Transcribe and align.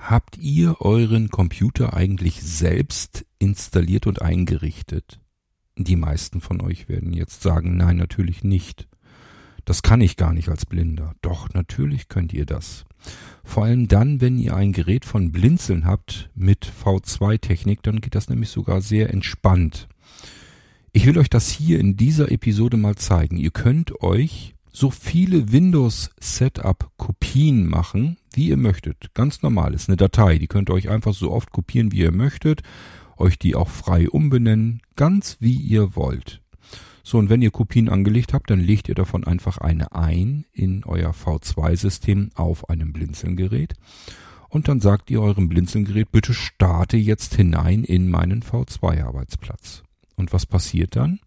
Habt 0.00 0.38
ihr 0.38 0.80
euren 0.80 1.28
Computer 1.28 1.94
eigentlich 1.94 2.42
selbst 2.42 3.26
installiert 3.38 4.06
und 4.06 4.22
eingerichtet? 4.22 5.20
Die 5.76 5.94
meisten 5.94 6.40
von 6.40 6.60
euch 6.62 6.88
werden 6.88 7.12
jetzt 7.12 7.42
sagen, 7.42 7.76
nein, 7.76 7.98
natürlich 7.98 8.42
nicht. 8.42 8.88
Das 9.66 9.82
kann 9.82 10.00
ich 10.00 10.16
gar 10.16 10.32
nicht 10.32 10.48
als 10.48 10.66
Blinder. 10.66 11.14
Doch, 11.20 11.50
natürlich 11.52 12.08
könnt 12.08 12.32
ihr 12.32 12.46
das. 12.46 12.86
Vor 13.44 13.64
allem 13.64 13.88
dann, 13.88 14.20
wenn 14.20 14.38
ihr 14.38 14.56
ein 14.56 14.72
Gerät 14.72 15.04
von 15.04 15.32
Blinzeln 15.32 15.84
habt 15.84 16.30
mit 16.34 16.66
V2-Technik, 16.82 17.82
dann 17.82 18.00
geht 18.00 18.14
das 18.14 18.28
nämlich 18.28 18.48
sogar 18.48 18.80
sehr 18.80 19.12
entspannt. 19.12 19.86
Ich 20.92 21.06
will 21.06 21.18
euch 21.18 21.30
das 21.30 21.50
hier 21.50 21.78
in 21.78 21.96
dieser 21.96 22.32
Episode 22.32 22.78
mal 22.78 22.96
zeigen. 22.96 23.36
Ihr 23.36 23.52
könnt 23.52 24.02
euch 24.02 24.54
so 24.72 24.90
viele 24.90 25.52
Windows 25.52 26.10
Setup 26.18 26.90
Kopien 26.96 27.68
machen, 27.68 28.16
wie 28.32 28.48
ihr 28.48 28.56
möchtet. 28.56 29.12
Ganz 29.14 29.42
normal 29.42 29.74
ist 29.74 29.88
eine 29.88 29.96
Datei, 29.96 30.38
die 30.38 30.46
könnt 30.46 30.70
ihr 30.70 30.74
euch 30.74 30.88
einfach 30.88 31.14
so 31.14 31.30
oft 31.30 31.50
kopieren, 31.52 31.92
wie 31.92 32.00
ihr 32.00 32.12
möchtet, 32.12 32.62
euch 33.16 33.38
die 33.38 33.54
auch 33.54 33.68
frei 33.68 34.08
umbenennen, 34.08 34.82
ganz 34.96 35.36
wie 35.40 35.54
ihr 35.54 35.94
wollt. 35.96 36.40
So, 37.02 37.18
und 37.18 37.28
wenn 37.28 37.42
ihr 37.42 37.50
Kopien 37.50 37.88
angelegt 37.88 38.34
habt, 38.34 38.50
dann 38.50 38.60
legt 38.60 38.88
ihr 38.88 38.94
davon 38.94 39.24
einfach 39.24 39.58
eine 39.58 39.92
ein 39.92 40.44
in 40.52 40.84
euer 40.84 41.10
V2-System 41.10 42.30
auf 42.34 42.68
einem 42.68 42.92
Blinzelgerät. 42.92 43.74
Und 44.48 44.68
dann 44.68 44.80
sagt 44.80 45.10
ihr 45.10 45.22
eurem 45.22 45.48
Blinzelgerät, 45.48 46.10
bitte 46.12 46.34
starte 46.34 46.96
jetzt 46.96 47.34
hinein 47.34 47.84
in 47.84 48.10
meinen 48.10 48.42
V2-Arbeitsplatz. 48.42 49.82
Und 50.16 50.32
was 50.32 50.44
passiert 50.44 50.96
dann? 50.96 51.20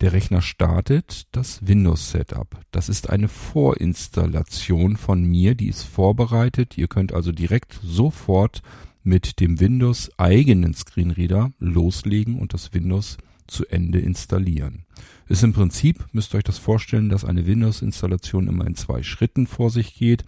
Der 0.00 0.12
Rechner 0.12 0.42
startet 0.42 1.26
das 1.32 1.66
Windows 1.66 2.10
Setup. 2.10 2.60
Das 2.70 2.88
ist 2.88 3.08
eine 3.08 3.28
Vorinstallation 3.28 4.96
von 4.96 5.24
mir, 5.24 5.54
die 5.54 5.68
ist 5.68 5.84
vorbereitet. 5.84 6.76
Ihr 6.76 6.86
könnt 6.86 7.12
also 7.12 7.32
direkt 7.32 7.80
sofort 7.82 8.62
mit 9.02 9.40
dem 9.40 9.58
Windows 9.58 10.10
eigenen 10.18 10.74
Screenreader 10.74 11.52
loslegen 11.58 12.38
und 12.38 12.52
das 12.52 12.74
Windows 12.74 13.16
zu 13.46 13.64
Ende 13.66 14.00
installieren. 14.00 14.84
Ist 15.28 15.42
im 15.42 15.52
Prinzip, 15.52 16.04
müsst 16.12 16.34
ihr 16.34 16.38
euch 16.38 16.44
das 16.44 16.58
vorstellen, 16.58 17.08
dass 17.08 17.24
eine 17.24 17.46
Windows-Installation 17.46 18.48
immer 18.48 18.66
in 18.66 18.74
zwei 18.74 19.02
Schritten 19.02 19.46
vor 19.46 19.70
sich 19.70 19.94
geht. 19.94 20.24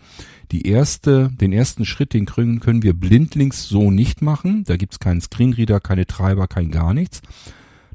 Die 0.51 0.67
erste, 0.67 1.31
den 1.31 1.53
ersten 1.53 1.85
Schritt, 1.85 2.15
den 2.15 2.27
können 2.27 2.83
wir 2.83 2.95
blindlings 2.95 3.69
so 3.69 3.91
nicht 3.91 4.23
machen. 4.23 4.65
Da 4.65 4.77
gibt's 4.77 4.99
keinen 4.99 5.21
Screenreader, 5.21 5.81
keine 5.81 6.07
Treiber, 6.07 6.49
kein 6.49 6.71
gar 6.71 6.95
nichts. 6.95 7.23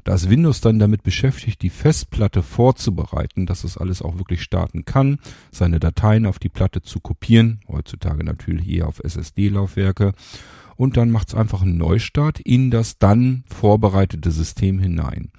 Da 0.04 0.14
ist 0.14 0.28
Windows 0.28 0.60
dann 0.60 0.78
damit 0.78 1.02
beschäftigt, 1.02 1.62
die 1.62 1.70
Festplatte 1.70 2.42
vorzubereiten, 2.42 3.46
dass 3.46 3.64
es 3.64 3.78
alles 3.78 4.02
auch 4.02 4.18
wirklich 4.18 4.42
starten 4.42 4.84
kann, 4.84 5.18
seine 5.50 5.80
Dateien 5.80 6.26
auf 6.26 6.38
die 6.38 6.50
Platte 6.50 6.82
zu 6.82 7.00
kopieren, 7.00 7.60
heutzutage 7.68 8.22
natürlich 8.22 8.68
eher 8.68 8.86
auf 8.86 9.02
SSD-Laufwerke, 9.02 10.12
und 10.76 10.96
dann 10.96 11.10
macht 11.10 11.28
es 11.28 11.34
einfach 11.34 11.62
einen 11.62 11.78
Neustart 11.78 12.40
in 12.40 12.70
das 12.70 12.98
dann 12.98 13.44
vorbereitete 13.46 14.30
System 14.30 14.78
hinein. 14.78 15.30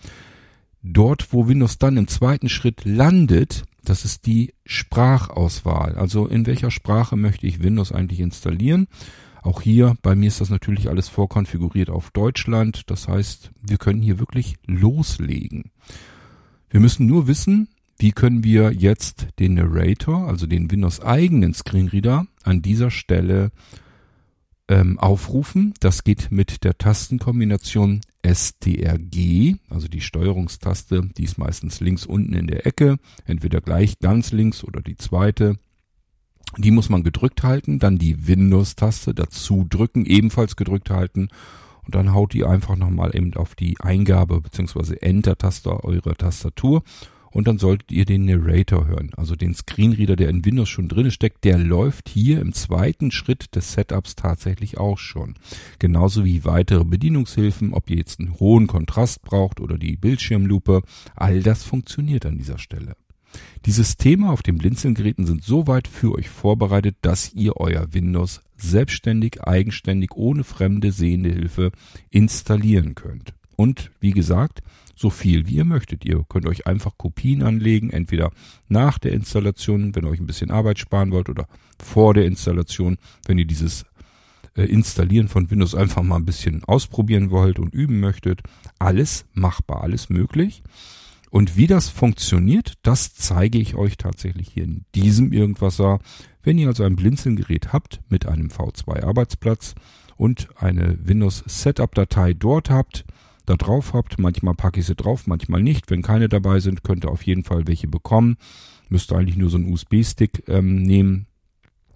Dort, 0.81 1.33
wo 1.33 1.47
Windows 1.47 1.77
dann 1.77 1.97
im 1.97 2.07
zweiten 2.07 2.49
Schritt 2.49 2.85
landet, 2.85 3.63
das 3.83 4.05
ist 4.05 4.25
die 4.25 4.53
Sprachauswahl. 4.65 5.95
Also 5.95 6.25
in 6.27 6.45
welcher 6.45 6.71
Sprache 6.71 7.15
möchte 7.15 7.47
ich 7.47 7.61
Windows 7.61 7.91
eigentlich 7.91 8.19
installieren? 8.19 8.87
Auch 9.45 9.61
hier, 9.61 9.95
bei 10.01 10.15
mir 10.15 10.27
ist 10.27 10.41
das 10.41 10.49
natürlich 10.49 10.89
alles 10.89 11.07
vorkonfiguriert 11.07 11.91
auf 11.91 12.09
Deutschland. 12.09 12.89
Das 12.89 13.07
heißt, 13.07 13.51
wir 13.61 13.77
können 13.77 14.01
hier 14.01 14.17
wirklich 14.17 14.55
loslegen. 14.65 15.69
Wir 16.71 16.79
müssen 16.79 17.05
nur 17.05 17.27
wissen, 17.27 17.67
wie 17.99 18.11
können 18.11 18.43
wir 18.43 18.71
jetzt 18.71 19.27
den 19.37 19.53
Narrator, 19.53 20.27
also 20.27 20.47
den 20.47 20.71
Windows 20.71 20.99
eigenen 20.99 21.53
Screenreader, 21.53 22.25
an 22.41 22.63
dieser 22.63 22.89
Stelle 22.89 23.51
ähm, 24.67 24.97
aufrufen. 24.97 25.75
Das 25.79 26.03
geht 26.03 26.31
mit 26.31 26.63
der 26.63 26.79
Tastenkombination 26.79 28.01
STRG, 28.25 29.57
also 29.69 29.87
die 29.87 30.01
Steuerungstaste, 30.01 31.07
die 31.15 31.23
ist 31.23 31.37
meistens 31.37 31.81
links 31.81 32.07
unten 32.07 32.33
in 32.33 32.47
der 32.47 32.65
Ecke, 32.65 32.97
entweder 33.25 33.61
gleich 33.61 33.99
ganz 33.99 34.31
links 34.31 34.63
oder 34.63 34.81
die 34.81 34.97
zweite. 34.97 35.59
Die 36.57 36.71
muss 36.71 36.89
man 36.89 37.03
gedrückt 37.03 37.43
halten, 37.43 37.79
dann 37.79 37.97
die 37.97 38.27
Windows-Taste 38.27 39.13
dazu 39.13 39.65
drücken, 39.69 40.05
ebenfalls 40.05 40.55
gedrückt 40.55 40.89
halten 40.89 41.29
und 41.85 41.95
dann 41.95 42.13
haut 42.13 42.33
die 42.33 42.45
einfach 42.45 42.75
nochmal 42.75 43.15
eben 43.15 43.33
auf 43.35 43.55
die 43.55 43.79
Eingabe 43.79 44.41
bzw. 44.41 44.97
Enter-Taste 45.01 45.83
eurer 45.83 46.15
Tastatur 46.15 46.83
und 47.35 47.49
dann 47.49 47.57
solltet 47.57 47.91
ihr 47.91 48.05
den 48.05 48.23
Narrator 48.23 48.87
hören, 48.87 49.11
also 49.17 49.35
den 49.35 49.53
Screenreader, 49.53 50.15
der 50.15 50.29
in 50.29 50.45
Windows 50.45 50.69
schon 50.69 50.87
drin 50.87 51.11
steckt, 51.11 51.43
der 51.43 51.57
läuft 51.57 52.07
hier 52.07 52.39
im 52.39 52.53
zweiten 52.53 53.11
Schritt 53.11 53.55
des 53.55 53.73
Setups 53.73 54.15
tatsächlich 54.15 54.77
auch 54.77 54.97
schon. 54.97 55.35
Genauso 55.77 56.23
wie 56.23 56.45
weitere 56.45 56.85
Bedienungshilfen, 56.85 57.73
ob 57.73 57.89
ihr 57.89 57.97
jetzt 57.97 58.21
einen 58.21 58.39
hohen 58.39 58.67
Kontrast 58.67 59.21
braucht 59.21 59.59
oder 59.59 59.77
die 59.77 59.97
Bildschirmlupe, 59.97 60.81
all 61.13 61.43
das 61.43 61.63
funktioniert 61.63 62.25
an 62.25 62.37
dieser 62.37 62.57
Stelle. 62.57 62.95
Die 63.65 63.71
Systeme 63.71 64.29
auf 64.29 64.43
den 64.43 64.57
Blinzelgeräten 64.57 65.25
sind 65.25 65.43
so 65.43 65.67
weit 65.67 65.87
für 65.87 66.13
euch 66.13 66.29
vorbereitet, 66.29 66.97
dass 67.01 67.33
ihr 67.33 67.57
euer 67.57 67.93
Windows 67.93 68.41
selbstständig, 68.57 69.43
eigenständig, 69.43 70.11
ohne 70.15 70.43
fremde 70.43 70.91
sehende 70.91 71.29
Hilfe 71.29 71.71
installieren 72.09 72.95
könnt. 72.95 73.33
Und 73.55 73.91
wie 73.99 74.11
gesagt, 74.11 74.61
so 74.95 75.09
viel 75.09 75.47
wie 75.47 75.55
ihr 75.55 75.65
möchtet. 75.65 76.05
Ihr 76.05 76.23
könnt 76.27 76.47
euch 76.47 76.67
einfach 76.67 76.97
Kopien 76.97 77.43
anlegen, 77.43 77.89
entweder 77.89 78.31
nach 78.69 78.97
der 78.97 79.11
Installation, 79.11 79.95
wenn 79.95 80.05
ihr 80.05 80.09
euch 80.09 80.19
ein 80.19 80.27
bisschen 80.27 80.51
Arbeit 80.51 80.79
sparen 80.79 81.11
wollt, 81.11 81.29
oder 81.29 81.47
vor 81.79 82.13
der 82.13 82.25
Installation, 82.25 82.97
wenn 83.25 83.37
ihr 83.37 83.45
dieses 83.45 83.85
äh, 84.55 84.63
Installieren 84.63 85.27
von 85.27 85.51
Windows 85.51 85.75
einfach 85.75 86.01
mal 86.01 86.15
ein 86.15 86.25
bisschen 86.25 86.63
ausprobieren 86.63 87.29
wollt 87.29 87.59
und 87.59 87.73
üben 87.73 87.99
möchtet. 87.99 88.41
Alles 88.79 89.25
machbar, 89.33 89.81
alles 89.81 90.09
möglich. 90.09 90.63
Und 91.35 91.57
wie 91.57 91.67
das 91.67 91.89
funktioniert, 91.89 92.75
das 92.81 93.13
zeige 93.13 93.57
ich 93.57 93.75
euch 93.75 93.97
tatsächlich 93.97 94.47
hier 94.47 94.63
in 94.63 94.85
diesem 94.95 95.33
Irgendwasser. 95.33 95.99
Wenn 96.43 96.57
ihr 96.57 96.69
also 96.69 96.85
ein 96.85 96.95
Blinzelgerät 96.95 97.73
habt 97.73 97.99
mit 98.07 98.25
einem 98.25 98.47
V2 98.47 99.03
Arbeitsplatz 99.03 99.75
und 100.15 100.47
eine 100.55 100.97
Windows 101.05 101.43
Setup 101.45 101.93
Datei 101.93 102.33
dort 102.33 102.69
habt, 102.69 103.03
da 103.45 103.57
drauf 103.57 103.91
habt, 103.91 104.17
manchmal 104.17 104.53
packe 104.53 104.79
ich 104.79 104.85
sie 104.85 104.95
drauf, 104.95 105.27
manchmal 105.27 105.61
nicht. 105.61 105.91
Wenn 105.91 106.03
keine 106.03 106.29
dabei 106.29 106.61
sind, 106.61 106.85
könnt 106.85 107.03
ihr 107.03 107.11
auf 107.11 107.23
jeden 107.23 107.43
Fall 107.43 107.67
welche 107.67 107.89
bekommen. 107.89 108.37
Müsst 108.87 109.11
ihr 109.11 109.17
eigentlich 109.17 109.35
nur 109.35 109.49
so 109.49 109.57
einen 109.57 109.73
USB-Stick 109.73 110.47
ähm, 110.47 110.83
nehmen 110.83 111.27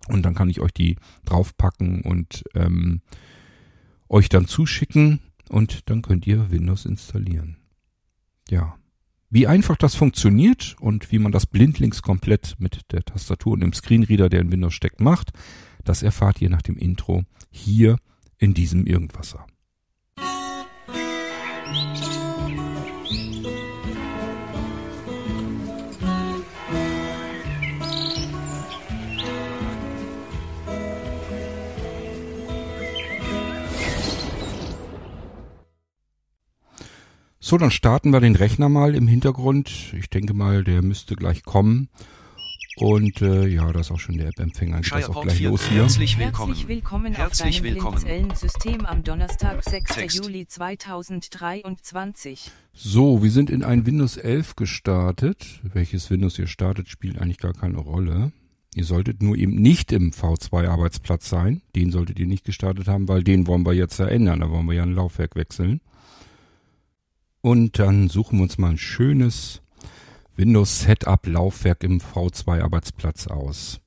und 0.10 0.24
dann 0.24 0.36
kann 0.36 0.50
ich 0.50 0.60
euch 0.60 0.74
die 0.74 0.98
draufpacken 1.24 2.02
und 2.02 2.44
ähm, 2.56 3.00
euch 4.10 4.28
dann 4.28 4.48
zuschicken 4.48 5.22
und 5.48 5.90
dann 5.90 6.02
könnt 6.02 6.28
ihr 6.28 6.52
Windows 6.52 6.86
installieren. 6.86 7.56
Ja. 8.50 8.79
Wie 9.32 9.46
einfach 9.46 9.78
das 9.78 9.94
funktioniert 9.94 10.76
und 10.80 11.12
wie 11.12 11.20
man 11.20 11.32
das 11.32 11.46
blindlings 11.46 12.02
komplett 12.02 12.56
mit 12.58 12.92
der 12.92 13.04
Tastatur 13.04 13.54
und 13.54 13.60
dem 13.60 13.74
Screenreader, 13.74 14.28
der 14.28 14.42
in 14.42 14.52
Windows 14.52 14.74
steckt, 14.74 15.02
macht, 15.02 15.32
das 15.84 16.02
erfahrt 16.02 16.42
ihr 16.42 16.50
nach 16.50 16.64
dem 16.64 16.78
Intro 16.78 17.24
hier 17.52 17.98
in 18.40 18.56
diesem 18.56 18.88
Irgendwasser. 18.88 19.46
So, 37.50 37.58
dann 37.58 37.72
starten 37.72 38.14
wir 38.14 38.20
den 38.20 38.36
Rechner 38.36 38.70
mal 38.70 38.94
im 38.94 39.08
Hintergrund. 39.08 39.96
Ich 39.98 40.08
denke 40.12 40.36
mal, 40.36 40.64
der 40.64 40.84
müsste 40.84 41.16
gleich 41.16 41.42
kommen. 41.42 41.90
Und 42.78 43.24
äh, 43.24 43.48
ja, 43.48 43.74
da 43.74 43.80
ist 43.80 43.90
auch 43.90 43.98
schon 43.98 44.20
der 44.20 44.28
App-Empfänger. 44.28 44.82
Geht 44.82 44.92
das 44.92 45.10
auch 45.10 45.24
gleich 45.24 45.42
los 45.42 45.68
hier. 45.68 45.82
Herzlich 45.82 46.20
willkommen. 46.20 46.54
Herzlich 46.54 46.68
willkommen 46.68 47.14
Herzlich 47.14 47.58
auf 47.58 47.64
deinem 47.64 47.74
willkommen. 47.74 48.04
Blinzeln-System 48.04 48.86
am 48.86 49.04
Donnerstag, 49.04 49.64
6. 49.64 49.96
Text. 49.96 50.24
Juli 50.24 50.46
2023. 50.46 52.52
So, 52.72 53.24
wir 53.24 53.32
sind 53.32 53.50
in 53.50 53.64
ein 53.64 53.88
Windows 53.88 54.18
11 54.18 54.56
gestartet. 54.56 55.60
Welches 55.64 56.12
Windows 56.12 56.38
ihr 56.38 56.46
startet, 56.46 56.88
spielt 56.88 57.18
eigentlich 57.18 57.40
gar 57.40 57.54
keine 57.54 57.80
Rolle. 57.80 58.32
Ihr 58.76 58.86
solltet 58.86 59.24
nur 59.24 59.36
eben 59.36 59.56
nicht 59.56 59.92
im 59.92 60.12
V2-Arbeitsplatz 60.12 61.28
sein. 61.28 61.64
Den 61.76 61.90
solltet 61.90 62.20
ihr 62.20 62.28
nicht 62.28 62.46
gestartet 62.46 62.88
haben, 62.88 63.08
weil 63.08 63.24
den 63.24 63.48
wollen 63.48 63.66
wir 63.66 63.74
jetzt 63.74 63.96
verändern. 63.96 64.42
Da 64.42 64.52
wollen 64.52 64.68
wir 64.68 64.76
ja 64.76 64.84
ein 64.84 64.94
Laufwerk 64.94 65.36
wechseln. 65.36 65.82
Und 67.42 67.80
dann 67.80 68.10
suchen 68.10 68.40
wir 68.40 68.44
uns 68.44 68.58
mal 68.58 68.72
ein 68.72 68.78
schönes 68.78 69.62
Windows 70.36 70.82
Setup 70.82 71.26
Laufwerk 71.26 71.84
im 71.84 72.00
V2 72.00 72.62
Arbeitsplatz 72.62 73.28
aus. 73.28 73.82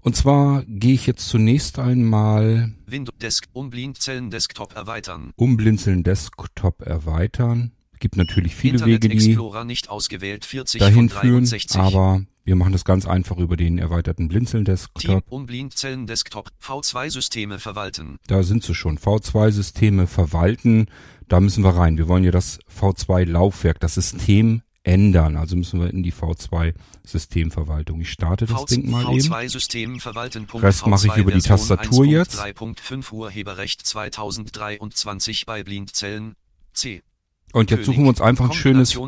Und 0.00 0.16
zwar 0.16 0.64
gehe 0.66 0.94
ich 0.94 1.06
jetzt 1.06 1.28
zunächst 1.28 1.78
einmal 1.78 2.72
Windows 2.86 3.16
Desk 3.20 3.46
Umblinzeln 3.52 4.30
Desktop 4.30 4.74
erweitern. 4.74 5.32
umblinzeln 5.36 6.02
Desktop 6.02 6.82
erweitern. 6.82 7.70
Gibt 8.00 8.16
natürlich 8.16 8.56
viele 8.56 8.74
Internet 8.74 9.04
Wege, 9.04 9.16
die 9.16 9.28
Explorer 9.28 9.64
nicht 9.64 9.88
ausgewählt 9.88 10.44
40 10.44 10.80
dahin 10.80 11.08
führen, 11.08 11.44
63. 11.44 11.80
aber 11.80 12.22
wir 12.44 12.56
machen 12.56 12.72
das 12.72 12.84
ganz 12.84 13.06
einfach 13.06 13.38
über 13.38 13.56
den 13.56 13.78
erweiterten 13.78 14.22
Team 14.24 14.28
Blinzeln-Desktop. 14.30 15.30
und 15.30 15.46
Blindzellen 15.46 16.08
Desktop 16.08 16.50
V2-Systeme 16.60 17.60
verwalten. 17.60 18.18
Da 18.26 18.42
sind 18.42 18.64
sie 18.64 18.74
schon. 18.74 18.98
V2-Systeme 18.98 20.08
verwalten, 20.08 20.86
da 21.28 21.40
müssen 21.40 21.64
wir 21.64 21.70
rein. 21.70 21.98
Wir 21.98 22.08
wollen 22.08 22.24
ja 22.24 22.30
das 22.30 22.58
V2-Laufwerk, 22.78 23.80
das 23.80 23.94
System 23.94 24.62
ändern. 24.84 25.36
Also 25.36 25.56
müssen 25.56 25.80
wir 25.80 25.90
in 25.90 26.02
die 26.02 26.12
V2-Systemverwaltung. 26.12 28.00
Ich 28.00 28.10
starte 28.10 28.46
das 28.46 28.64
Ding 28.66 28.90
mal 28.90 29.02
eben. 29.14 29.32
V2-System 29.32 30.00
verwalten. 30.00 30.46
Rest 30.54 30.86
mache 30.86 31.06
ich 31.08 31.16
über 31.16 31.32
die 31.32 31.40
Tastatur 31.40 32.04
jetzt. 32.04 32.40
3.5 32.40 33.12
Urheberrecht 33.12 33.86
2023 33.86 35.46
bei 35.46 35.62
Blindzellen 35.62 36.34
C. 36.72 37.02
Und 37.52 37.70
jetzt 37.70 37.84
suchen 37.84 38.04
wir 38.04 38.08
uns 38.08 38.20
einfach 38.22 38.46
ein 38.46 38.54
schönes, 38.54 38.98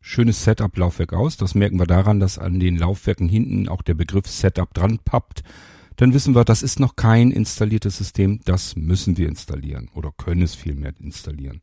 schönes 0.00 0.44
Setup-Laufwerk 0.44 1.12
aus. 1.12 1.36
Das 1.36 1.54
merken 1.54 1.78
wir 1.78 1.86
daran, 1.86 2.18
dass 2.18 2.38
an 2.38 2.58
den 2.58 2.78
Laufwerken 2.78 3.28
hinten 3.28 3.68
auch 3.68 3.82
der 3.82 3.92
Begriff 3.94 4.26
Setup 4.26 4.72
dran 4.72 4.98
pappt. 5.04 5.42
Dann 5.96 6.12
wissen 6.12 6.34
wir, 6.34 6.44
das 6.44 6.62
ist 6.62 6.78
noch 6.78 6.96
kein 6.96 7.30
installiertes 7.30 7.96
System. 7.96 8.40
Das 8.44 8.76
müssen 8.76 9.16
wir 9.16 9.28
installieren 9.28 9.88
oder 9.94 10.12
können 10.16 10.42
es 10.42 10.54
vielmehr 10.54 10.92
installieren. 11.00 11.60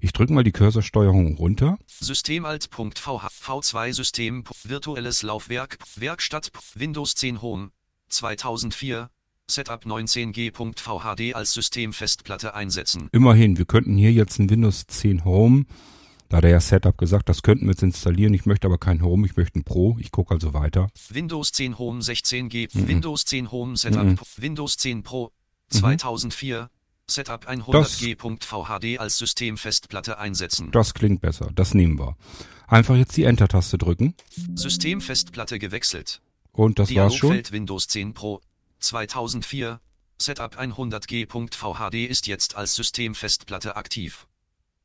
Ich 0.00 0.12
drücke 0.12 0.32
mal 0.32 0.44
die 0.44 0.52
Cursorsteuerung 0.52 1.36
runter. 1.36 1.78
System 1.86 2.44
Alt.vh 2.44 3.26
V2 3.26 3.92
System 3.92 4.44
virtuelles 4.64 5.22
Laufwerk 5.22 5.78
Werkstatt 5.96 6.50
Windows 6.74 7.14
10 7.14 7.42
Home 7.42 7.70
2004 8.08 9.10
Setup 9.50 9.84
19G.VHD 9.84 11.34
als 11.34 11.52
Systemfestplatte 11.52 12.54
einsetzen. 12.54 13.08
Immerhin, 13.12 13.58
wir 13.58 13.64
könnten 13.64 13.96
hier 13.96 14.12
jetzt 14.12 14.38
ein 14.38 14.48
Windows 14.48 14.86
10 14.86 15.24
Home, 15.24 15.64
da 16.32 16.38
hat 16.38 16.44
der 16.44 16.50
ja 16.50 16.60
Setup 16.60 16.96
gesagt, 16.96 17.28
das 17.28 17.42
könnten 17.42 17.66
wir 17.66 17.72
jetzt 17.72 17.82
installieren. 17.82 18.32
Ich 18.32 18.46
möchte 18.46 18.66
aber 18.66 18.78
kein 18.78 19.02
Home, 19.02 19.26
ich 19.26 19.36
möchte 19.36 19.58
ein 19.58 19.64
Pro. 19.64 19.96
Ich 20.00 20.10
gucke 20.10 20.32
also 20.34 20.54
weiter. 20.54 20.88
Windows 21.10 21.52
10 21.52 21.78
Home 21.78 22.00
16G 22.00 22.68
Mhm. 22.72 22.88
Windows 22.88 23.24
10 23.26 23.52
Home 23.52 23.76
Setup 23.76 24.04
Mhm. 24.04 24.18
Windows 24.38 24.76
10 24.78 25.02
Pro 25.02 25.30
Mhm. 25.72 25.78
2004 25.78 26.70
Setup 27.06 27.46
100G.VHD 27.46 28.98
als 28.98 29.18
Systemfestplatte 29.18 30.18
einsetzen. 30.18 30.70
Das 30.70 30.94
klingt 30.94 31.20
besser, 31.20 31.50
das 31.54 31.74
nehmen 31.74 31.98
wir. 31.98 32.16
Einfach 32.66 32.96
jetzt 32.96 33.16
die 33.16 33.24
Enter-Taste 33.24 33.76
drücken 33.76 34.14
Systemfestplatte 34.54 35.58
gewechselt. 35.58 36.22
und 36.52 36.78
das 36.78 36.94
war's 36.94 37.14
schon. 37.14 37.28
Dialogfeld 37.30 37.52
Windows 37.52 37.88
10 37.88 38.14
Pro 38.14 38.40
2004 38.78 39.80
Setup 40.18 40.56
100G.VHD 40.58 42.06
ist 42.06 42.26
jetzt 42.26 42.56
als 42.56 42.74
Systemfestplatte 42.74 43.76
aktiv. 43.76 44.26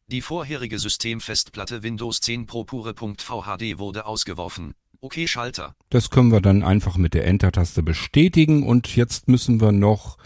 Die 0.09 0.21
vorherige 0.21 0.79
Systemfestplatte 0.79 1.83
Windows 1.83 2.21
10 2.21 2.45
Pro 2.45 2.63
pure.VHD 2.63 3.77
wurde 3.77 4.05
ausgeworfen. 4.05 4.73
Okay 5.01 5.27
Schalter. 5.27 5.75
Das 5.89 6.09
können 6.09 6.31
wir 6.31 6.39
dann 6.39 6.63
einfach 6.63 6.95
mit 6.95 7.13
der 7.13 7.27
Enter-Taste 7.27 7.83
bestätigen 7.83 8.65
und 8.65 8.95
jetzt 8.95 9.27
müssen 9.27 9.59
wir 9.59 9.73
noch 9.73 10.17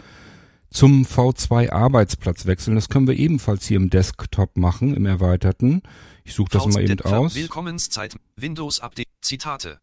zum 0.70 1.02
V2 1.04 1.72
Arbeitsplatz 1.72 2.46
wechseln. 2.46 2.76
Das 2.76 2.90
können 2.90 3.08
wir 3.08 3.16
ebenfalls 3.16 3.66
hier 3.66 3.76
im 3.76 3.90
Desktop 3.90 4.56
machen, 4.56 4.94
im 4.94 5.04
erweiterten. 5.04 5.82
Ich 6.22 6.34
suche 6.34 6.50
das 6.52 6.66
mal 6.66 6.88
eben 6.88 7.00
aus. 7.00 7.34
Willkommenszeit 7.34 8.16
Windows 8.36 8.78
Update 8.78 9.08
Zitate. 9.20 9.80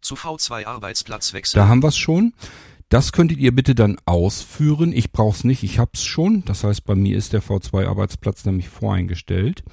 Zu 0.00 0.14
V2 0.14 0.64
Arbeitsplatz 0.64 1.34
wechseln. 1.34 1.58
Da 1.60 1.68
haben 1.68 1.82
wir 1.82 1.88
es 1.88 1.98
schon. 1.98 2.32
Das 2.88 3.12
könntet 3.12 3.38
ihr 3.38 3.54
bitte 3.54 3.74
dann 3.74 3.96
ausführen. 4.04 4.92
Ich 4.92 5.10
brauche 5.10 5.36
es 5.36 5.44
nicht, 5.44 5.62
ich 5.62 5.78
hab's 5.78 6.04
schon. 6.04 6.44
Das 6.44 6.64
heißt, 6.64 6.84
bei 6.84 6.94
mir 6.94 7.16
ist 7.16 7.32
der 7.32 7.42
V2-Arbeitsplatz 7.42 8.44
nämlich 8.44 8.68
voreingestellt. 8.68 9.64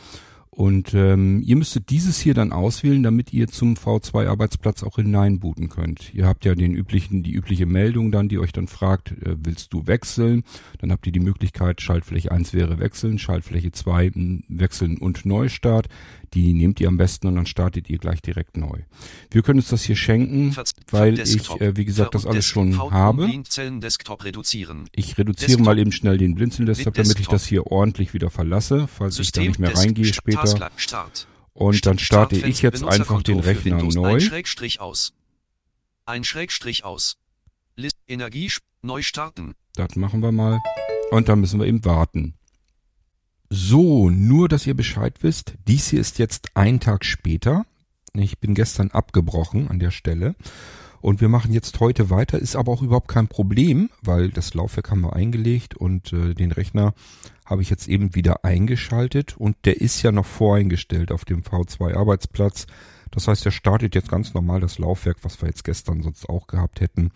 Und 0.54 0.94
ähm, 0.94 1.42
ihr 1.46 1.56
müsstet 1.56 1.90
dieses 1.90 2.20
hier 2.20 2.34
dann 2.34 2.52
auswählen, 2.52 3.02
damit 3.04 3.32
ihr 3.32 3.48
zum 3.48 3.76
V2-Arbeitsplatz 3.76 4.84
auch 4.84 4.98
hineinbooten 4.98 5.70
könnt. 5.70 6.14
Ihr 6.14 6.28
habt 6.28 6.44
ja 6.44 6.56
den 6.56 6.76
üblichen, 6.76 7.24
die 7.24 7.32
übliche 7.32 7.66
Meldung 7.66 8.12
dann, 8.12 8.28
die 8.28 8.38
euch 8.38 8.52
dann 8.52 8.68
fragt, 8.68 9.12
äh, 9.12 9.38
willst 9.38 9.72
du 9.72 9.88
wechseln? 9.88 10.44
Dann 10.80 10.92
habt 10.92 11.08
ihr 11.08 11.14
die 11.14 11.22
Möglichkeit, 11.22 11.80
Schaltfläche 11.80 12.34
1 12.34 12.54
wäre 12.54 12.80
wechseln, 12.80 13.18
Schaltfläche 13.18 13.72
2 13.72 14.08
m, 14.08 14.44
wechseln 14.50 14.98
und 14.98 15.26
Neustart. 15.26 15.88
Die 16.34 16.54
nehmt 16.54 16.80
ihr 16.80 16.88
am 16.88 16.98
besten 16.98 17.28
und 17.28 17.36
dann 17.36 17.46
startet 17.46 17.90
ihr 17.90 17.98
gleich 17.98 18.22
direkt 18.22 18.56
neu. 18.56 18.80
Wir 19.30 19.42
können 19.42 19.60
uns 19.60 19.68
das 19.68 19.84
hier 19.84 19.98
schenken, 19.98 20.56
weil 20.90 21.16
Desktop. 21.16 21.60
ich, 21.60 21.68
äh, 21.68 21.78
wie 21.78 21.84
gesagt, 21.84 22.16
das 22.16 22.26
alles 22.26 22.46
schon 22.46 22.78
habe. 22.80 23.24
Reduzieren. 23.24 24.90
Ich 24.94 25.18
reduziere 25.18 25.48
Desktop. 25.48 25.66
mal 25.66 25.78
eben 25.78 25.92
schnell 25.92 26.18
den 26.18 26.36
Blinzeln-Desktop, 26.36 26.94
damit 26.94 27.20
ich 27.20 27.28
das 27.28 27.46
hier 27.46 27.68
ordentlich 27.68 28.14
wieder 28.14 28.30
verlasse, 28.30 28.88
falls 28.88 29.20
ich 29.20 29.32
da 29.32 29.42
nicht 29.42 29.60
mehr 29.60 29.76
reingehe 29.76 30.14
später. 30.14 30.72
Und 31.54 31.86
dann 31.86 32.00
starte 32.00 32.38
ich 32.38 32.62
jetzt 32.62 32.84
einfach 32.84 33.22
den 33.24 33.40
Rechner 33.40 33.84
neu. 33.84 34.14
Ein 34.14 34.22
Schrägstrich 34.22 34.80
aus. 34.80 35.14
Ein 36.06 36.24
Schrägstrich 36.24 36.86
aus. 36.86 37.18
List 37.76 37.98
Energie 38.08 38.52
neu 38.82 39.02
starten. 39.02 39.54
Das 39.76 39.96
machen 39.96 40.22
wir 40.22 40.32
mal. 40.32 40.60
Und 41.12 41.28
dann 41.28 41.42
müssen 41.42 41.60
wir 41.60 41.68
eben 41.68 41.84
warten. 41.84 42.36
So, 43.54 44.10
nur 44.10 44.48
dass 44.48 44.66
ihr 44.66 44.76
Bescheid 44.76 45.14
wisst, 45.24 45.56
dies 45.68 45.90
hier 45.90 46.00
ist 46.00 46.20
jetzt 46.20 46.56
ein 46.56 46.80
Tag 46.80 47.04
später. 47.04 47.66
Ich 48.14 48.40
bin 48.40 48.56
gestern 48.56 48.92
abgebrochen 48.92 49.68
an 49.68 49.78
der 49.78 49.92
Stelle. 49.92 50.36
Und 51.02 51.20
wir 51.20 51.28
machen 51.28 51.52
jetzt 51.52 51.78
heute 51.82 52.10
weiter, 52.10 52.40
ist 52.40 52.56
aber 52.56 52.72
auch 52.72 52.82
überhaupt 52.82 53.10
kein 53.10 53.28
Problem, 53.28 53.90
weil 54.02 54.30
das 54.30 54.54
Laufwerk 54.54 54.90
haben 54.90 55.02
wir 55.02 55.18
eingelegt 55.18 55.76
und 55.76 56.14
äh, 56.14 56.34
den 56.34 56.54
Rechner 56.54 56.94
habe 57.46 57.62
ich 57.62 57.70
jetzt 57.70 57.90
eben 57.90 58.16
wieder 58.16 58.46
eingeschaltet 58.46 59.36
und 59.36 59.58
der 59.66 59.82
ist 59.82 60.02
ja 60.02 60.14
noch 60.14 60.26
voreingestellt 60.26 61.12
auf 61.12 61.26
dem 61.26 61.42
V2 61.44 61.94
Arbeitsplatz. 61.94 62.68
Das 63.12 63.28
heißt, 63.28 63.46
er 63.46 63.52
startet 63.52 63.96
jetzt 63.96 64.08
ganz 64.08 64.34
normal 64.34 64.62
das 64.62 64.80
Laufwerk, 64.80 65.18
was 65.24 65.42
wir 65.42 65.50
jetzt 65.50 65.66
gestern 65.66 66.04
sonst 66.04 66.30
auch 66.30 66.48
gehabt 66.48 66.80
hätten. 66.80 67.12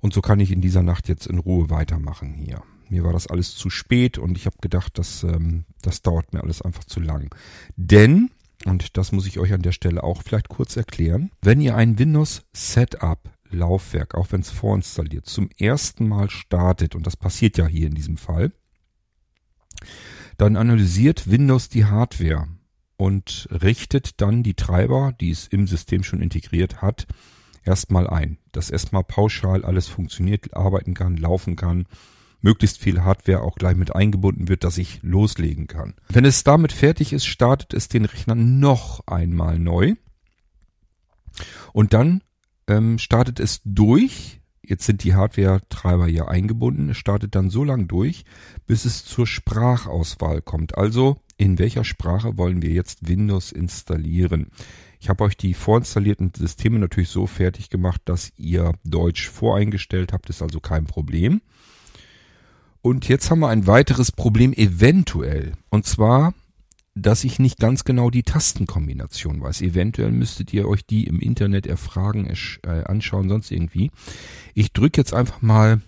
Und 0.00 0.12
so 0.12 0.22
kann 0.22 0.40
ich 0.40 0.50
in 0.50 0.60
dieser 0.60 0.82
Nacht 0.82 1.08
jetzt 1.08 1.28
in 1.28 1.38
Ruhe 1.38 1.70
weitermachen 1.70 2.34
hier. 2.34 2.64
Mir 2.88 3.04
war 3.04 3.12
das 3.12 3.26
alles 3.26 3.54
zu 3.54 3.70
spät 3.70 4.18
und 4.18 4.36
ich 4.36 4.46
habe 4.46 4.56
gedacht, 4.60 4.98
dass, 4.98 5.22
ähm, 5.22 5.64
das 5.82 6.02
dauert 6.02 6.32
mir 6.32 6.42
alles 6.42 6.62
einfach 6.62 6.84
zu 6.84 7.00
lang. 7.00 7.34
Denn, 7.76 8.30
und 8.64 8.96
das 8.96 9.12
muss 9.12 9.26
ich 9.26 9.38
euch 9.38 9.52
an 9.52 9.62
der 9.62 9.72
Stelle 9.72 10.02
auch 10.02 10.22
vielleicht 10.22 10.48
kurz 10.48 10.76
erklären, 10.76 11.30
wenn 11.42 11.60
ihr 11.60 11.76
ein 11.76 11.98
Windows 11.98 12.42
Setup 12.52 13.30
Laufwerk, 13.50 14.14
auch 14.14 14.32
wenn 14.32 14.40
es 14.40 14.50
vorinstalliert, 14.50 15.26
zum 15.26 15.48
ersten 15.56 16.06
Mal 16.08 16.30
startet, 16.30 16.94
und 16.94 17.06
das 17.06 17.16
passiert 17.16 17.56
ja 17.58 17.66
hier 17.66 17.86
in 17.86 17.94
diesem 17.94 18.16
Fall, 18.16 18.52
dann 20.36 20.56
analysiert 20.56 21.30
Windows 21.30 21.68
die 21.68 21.86
Hardware 21.86 22.48
und 22.96 23.48
richtet 23.50 24.20
dann 24.20 24.42
die 24.42 24.54
Treiber, 24.54 25.14
die 25.20 25.30
es 25.30 25.46
im 25.46 25.66
System 25.66 26.02
schon 26.02 26.20
integriert 26.20 26.82
hat, 26.82 27.06
erstmal 27.64 28.08
ein. 28.08 28.38
Dass 28.52 28.70
erstmal 28.70 29.04
pauschal 29.04 29.64
alles 29.64 29.88
funktioniert, 29.88 30.54
arbeiten 30.54 30.94
kann, 30.94 31.16
laufen 31.16 31.56
kann, 31.56 31.86
möglichst 32.40 32.78
viel 32.78 33.02
Hardware 33.02 33.42
auch 33.42 33.56
gleich 33.56 33.76
mit 33.76 33.94
eingebunden 33.94 34.48
wird, 34.48 34.64
dass 34.64 34.78
ich 34.78 35.00
loslegen 35.02 35.66
kann. 35.66 35.94
Wenn 36.08 36.24
es 36.24 36.44
damit 36.44 36.72
fertig 36.72 37.12
ist, 37.12 37.26
startet 37.26 37.74
es 37.74 37.88
den 37.88 38.04
Rechner 38.04 38.34
noch 38.34 39.06
einmal 39.06 39.58
neu. 39.58 39.94
Und 41.72 41.92
dann 41.94 42.22
ähm, 42.66 42.98
startet 42.98 43.40
es 43.40 43.60
durch. 43.64 44.40
Jetzt 44.62 44.84
sind 44.84 45.02
die 45.02 45.14
Hardware-Treiber 45.14 46.06
hier 46.06 46.28
eingebunden. 46.28 46.90
Es 46.90 46.98
startet 46.98 47.34
dann 47.34 47.50
so 47.50 47.64
lang 47.64 47.88
durch, 47.88 48.24
bis 48.66 48.84
es 48.84 49.04
zur 49.04 49.26
Sprachauswahl 49.26 50.42
kommt. 50.42 50.76
Also 50.76 51.16
in 51.38 51.58
welcher 51.58 51.84
Sprache 51.84 52.36
wollen 52.36 52.62
wir 52.62 52.70
jetzt 52.70 53.08
Windows 53.08 53.52
installieren? 53.52 54.50
Ich 55.00 55.08
habe 55.08 55.24
euch 55.24 55.36
die 55.36 55.54
vorinstallierten 55.54 56.32
Systeme 56.36 56.78
natürlich 56.78 57.08
so 57.08 57.26
fertig 57.26 57.70
gemacht, 57.70 58.02
dass 58.04 58.32
ihr 58.36 58.72
Deutsch 58.84 59.28
voreingestellt 59.28 60.12
habt. 60.12 60.28
Ist 60.28 60.42
also 60.42 60.60
kein 60.60 60.84
Problem. 60.84 61.40
Und 62.82 63.08
jetzt 63.08 63.30
haben 63.30 63.40
wir 63.40 63.48
ein 63.48 63.66
weiteres 63.66 64.12
Problem 64.12 64.52
eventuell. 64.52 65.52
Und 65.70 65.86
zwar, 65.86 66.34
dass 66.94 67.24
ich 67.24 67.38
nicht 67.38 67.58
ganz 67.58 67.84
genau 67.84 68.10
die 68.10 68.22
Tastenkombination 68.22 69.40
weiß. 69.40 69.62
Eventuell 69.62 70.10
müsstet 70.10 70.52
ihr 70.52 70.68
euch 70.68 70.84
die 70.86 71.04
im 71.04 71.20
Internet 71.20 71.66
erfragen, 71.66 72.32
äh, 72.62 72.84
anschauen, 72.84 73.28
sonst 73.28 73.50
irgendwie. 73.50 73.90
Ich 74.54 74.72
drücke 74.72 75.00
jetzt 75.00 75.14
einfach 75.14 75.42
mal 75.42 75.80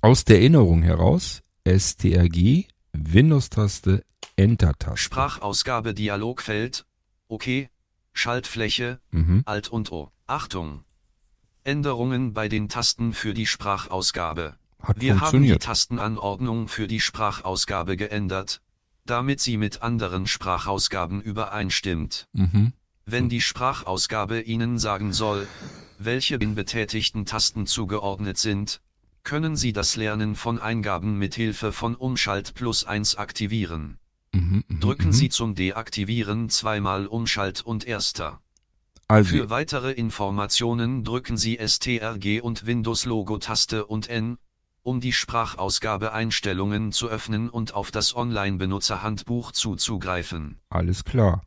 aus 0.00 0.24
der 0.24 0.38
Erinnerung 0.38 0.82
heraus 0.82 1.42
STRG, 1.66 2.66
Windows-Taste, 2.92 4.04
Enter-Taste. 4.36 4.98
Sprachausgabe 4.98 5.94
Dialogfeld. 5.94 6.86
Okay. 7.28 7.68
Schaltfläche. 8.12 9.00
Mhm. 9.10 9.42
Alt 9.44 9.68
und 9.68 9.92
O. 9.92 10.10
Achtung. 10.26 10.84
Änderungen 11.64 12.32
bei 12.32 12.48
den 12.48 12.68
Tasten 12.68 13.12
für 13.12 13.34
die 13.34 13.46
Sprachausgabe. 13.46 14.56
Hat 14.82 15.00
Wir 15.00 15.20
haben 15.20 15.42
die. 15.42 15.56
Tastenanordnung 15.56 16.68
für 16.68 16.86
die 16.86 17.00
Sprachausgabe 17.00 17.96
geändert, 17.96 18.60
damit 19.04 19.40
sie 19.40 19.56
mit 19.56 19.82
anderen 19.82 20.26
Sprachausgaben 20.26 21.20
übereinstimmt. 21.20 22.28
Mhm. 22.32 22.72
Wenn 23.04 23.28
die 23.28 23.40
Sprachausgabe 23.40 24.42
Ihnen 24.42 24.78
sagen 24.78 25.12
soll, 25.14 25.48
welche 25.98 26.38
den 26.38 26.54
betätigten 26.54 27.24
Tasten 27.24 27.66
zugeordnet 27.66 28.36
sind, 28.36 28.82
können 29.24 29.56
Sie 29.56 29.72
das 29.72 29.96
Lernen 29.96 30.36
von 30.36 30.58
Eingaben 30.58 31.18
mit 31.18 31.34
Hilfe 31.34 31.72
von 31.72 31.94
Umschalt 31.94 32.54
plus 32.54 32.84
1 32.84 33.16
aktivieren. 33.16 33.98
Mhm, 34.32 34.64
mhm, 34.68 34.80
Drücken 34.80 35.08
mhm. 35.08 35.12
Sie 35.12 35.28
zum 35.28 35.54
Deaktivieren 35.54 36.50
zweimal 36.50 37.06
Umschalt 37.06 37.62
und 37.62 37.86
Erster. 37.86 38.40
Also, 39.06 39.36
Für 39.36 39.50
weitere 39.50 39.92
Informationen 39.92 41.02
drücken 41.02 41.38
Sie 41.38 41.58
STRG 41.58 42.42
und 42.42 42.66
Windows-Logo-Taste 42.66 43.86
und 43.86 44.08
N, 44.08 44.36
um 44.88 45.00
die 45.00 45.12
Sprachausgabe-Einstellungen 45.12 46.92
zu 46.92 47.08
öffnen 47.08 47.50
und 47.50 47.74
auf 47.74 47.90
das 47.90 48.16
Online-Benutzerhandbuch 48.16 49.52
zuzugreifen. 49.52 50.56
alles 50.70 51.04
klar. 51.04 51.42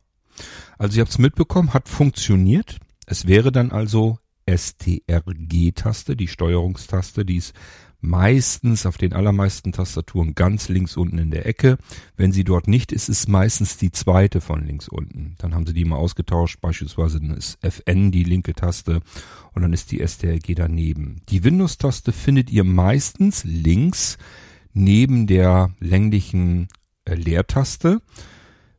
Also 0.78 0.96
ihr 0.96 1.00
habt 1.02 1.10
es 1.10 1.18
mitbekommen, 1.18 1.74
hat 1.74 1.88
funktioniert. 1.88 2.78
Es 3.04 3.26
wäre 3.26 3.50
dann 3.50 3.72
also 3.72 4.18
STRG-Taste, 4.48 6.16
die 6.16 6.28
Steuerungstaste, 6.28 7.24
die 7.24 7.36
ist 7.36 7.52
meistens 8.02 8.84
auf 8.84 8.98
den 8.98 9.12
allermeisten 9.12 9.72
Tastaturen 9.72 10.34
ganz 10.34 10.68
links 10.68 10.96
unten 10.96 11.18
in 11.18 11.30
der 11.30 11.46
Ecke. 11.46 11.78
Wenn 12.16 12.32
sie 12.32 12.44
dort 12.44 12.68
nicht 12.68 12.92
ist, 12.92 13.08
ist 13.08 13.28
meistens 13.28 13.78
die 13.78 13.92
zweite 13.92 14.40
von 14.40 14.66
links 14.66 14.88
unten. 14.88 15.36
Dann 15.38 15.54
haben 15.54 15.66
sie 15.66 15.72
die 15.72 15.84
mal 15.84 15.96
ausgetauscht, 15.96 16.60
beispielsweise 16.60 17.20
dann 17.20 17.36
ist 17.36 17.58
FN 17.64 18.10
die 18.10 18.24
linke 18.24 18.54
Taste 18.54 19.00
und 19.54 19.62
dann 19.62 19.72
ist 19.72 19.92
die 19.92 20.06
STRG 20.06 20.54
daneben. 20.54 21.22
Die 21.28 21.44
Windows-Taste 21.44 22.12
findet 22.12 22.50
ihr 22.50 22.64
meistens 22.64 23.44
links 23.44 24.18
neben 24.74 25.26
der 25.26 25.70
länglichen 25.78 26.68
äh, 27.04 27.14
Leertaste. 27.14 28.02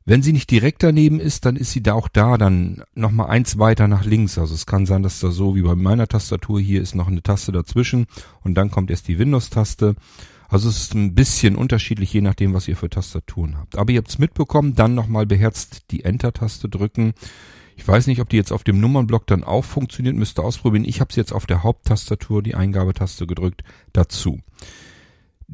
Wenn 0.06 0.22
sie 0.22 0.34
nicht 0.34 0.52
direkt 0.52 0.84
daneben 0.84 1.20
ist, 1.22 1.46
dann 1.46 1.56
ist 1.56 1.72
sie 1.72 1.82
da 1.82 1.94
auch 1.94 2.10
da, 2.10 2.38
dann 2.38 2.84
nochmal 2.94 3.30
eins 3.30 3.58
weiter 3.58 3.88
nach 3.88 4.04
links. 4.04 4.38
Also 4.38 4.54
es 4.54 4.66
kann 4.66 4.86
sein, 4.86 5.02
dass 5.02 5.22
da 5.22 5.32
so 5.32 5.56
wie 5.56 5.62
bei 5.62 5.76
meiner 5.76 6.08
Tastatur 6.08 6.60
hier 6.60 6.82
ist 6.82 6.94
noch 6.94 7.08
eine 7.08 7.24
Taste 7.24 7.54
dazwischen 7.54 8.08
und 8.42 8.56
dann 8.56 8.70
kommt 8.70 8.92
erst 8.92 9.08
die 9.08 9.18
Windows-Taste. 9.18 9.96
Also 10.50 10.70
es 10.70 10.78
ist 10.84 10.94
ein 10.94 11.16
bisschen 11.16 11.56
unterschiedlich, 11.56 12.12
je 12.12 12.22
nachdem, 12.22 12.54
was 12.54 12.68
ihr 12.68 12.76
für 12.76 12.90
Tastaturen 12.90 13.58
habt. 13.58 13.78
Aber 13.78 13.92
ihr 13.92 14.00
habt 14.00 14.10
es 14.10 14.20
mitbekommen, 14.20 14.76
dann 14.76 14.94
nochmal 14.94 15.26
beherzt 15.26 15.92
die 15.92 16.04
Enter-Taste 16.04 16.68
drücken. 16.68 17.14
Ich 17.78 17.88
weiß 17.88 18.08
nicht, 18.08 18.20
ob 18.20 18.30
die 18.30 18.38
jetzt 18.38 18.52
auf 18.52 18.64
dem 18.64 18.80
Nummernblock 18.80 19.26
dann 19.26 19.44
auch 19.44 19.64
funktioniert, 19.64 20.16
müsste 20.16 20.44
ausprobieren. 20.44 20.86
Ich 20.86 21.00
habe 21.00 21.10
es 21.10 21.16
jetzt 21.16 21.32
auf 21.32 21.46
der 21.46 21.64
Haupttastatur, 21.64 22.44
die 22.44 22.56
Eingabetaste 22.56 23.26
gedrückt, 23.26 23.64
dazu 23.94 24.42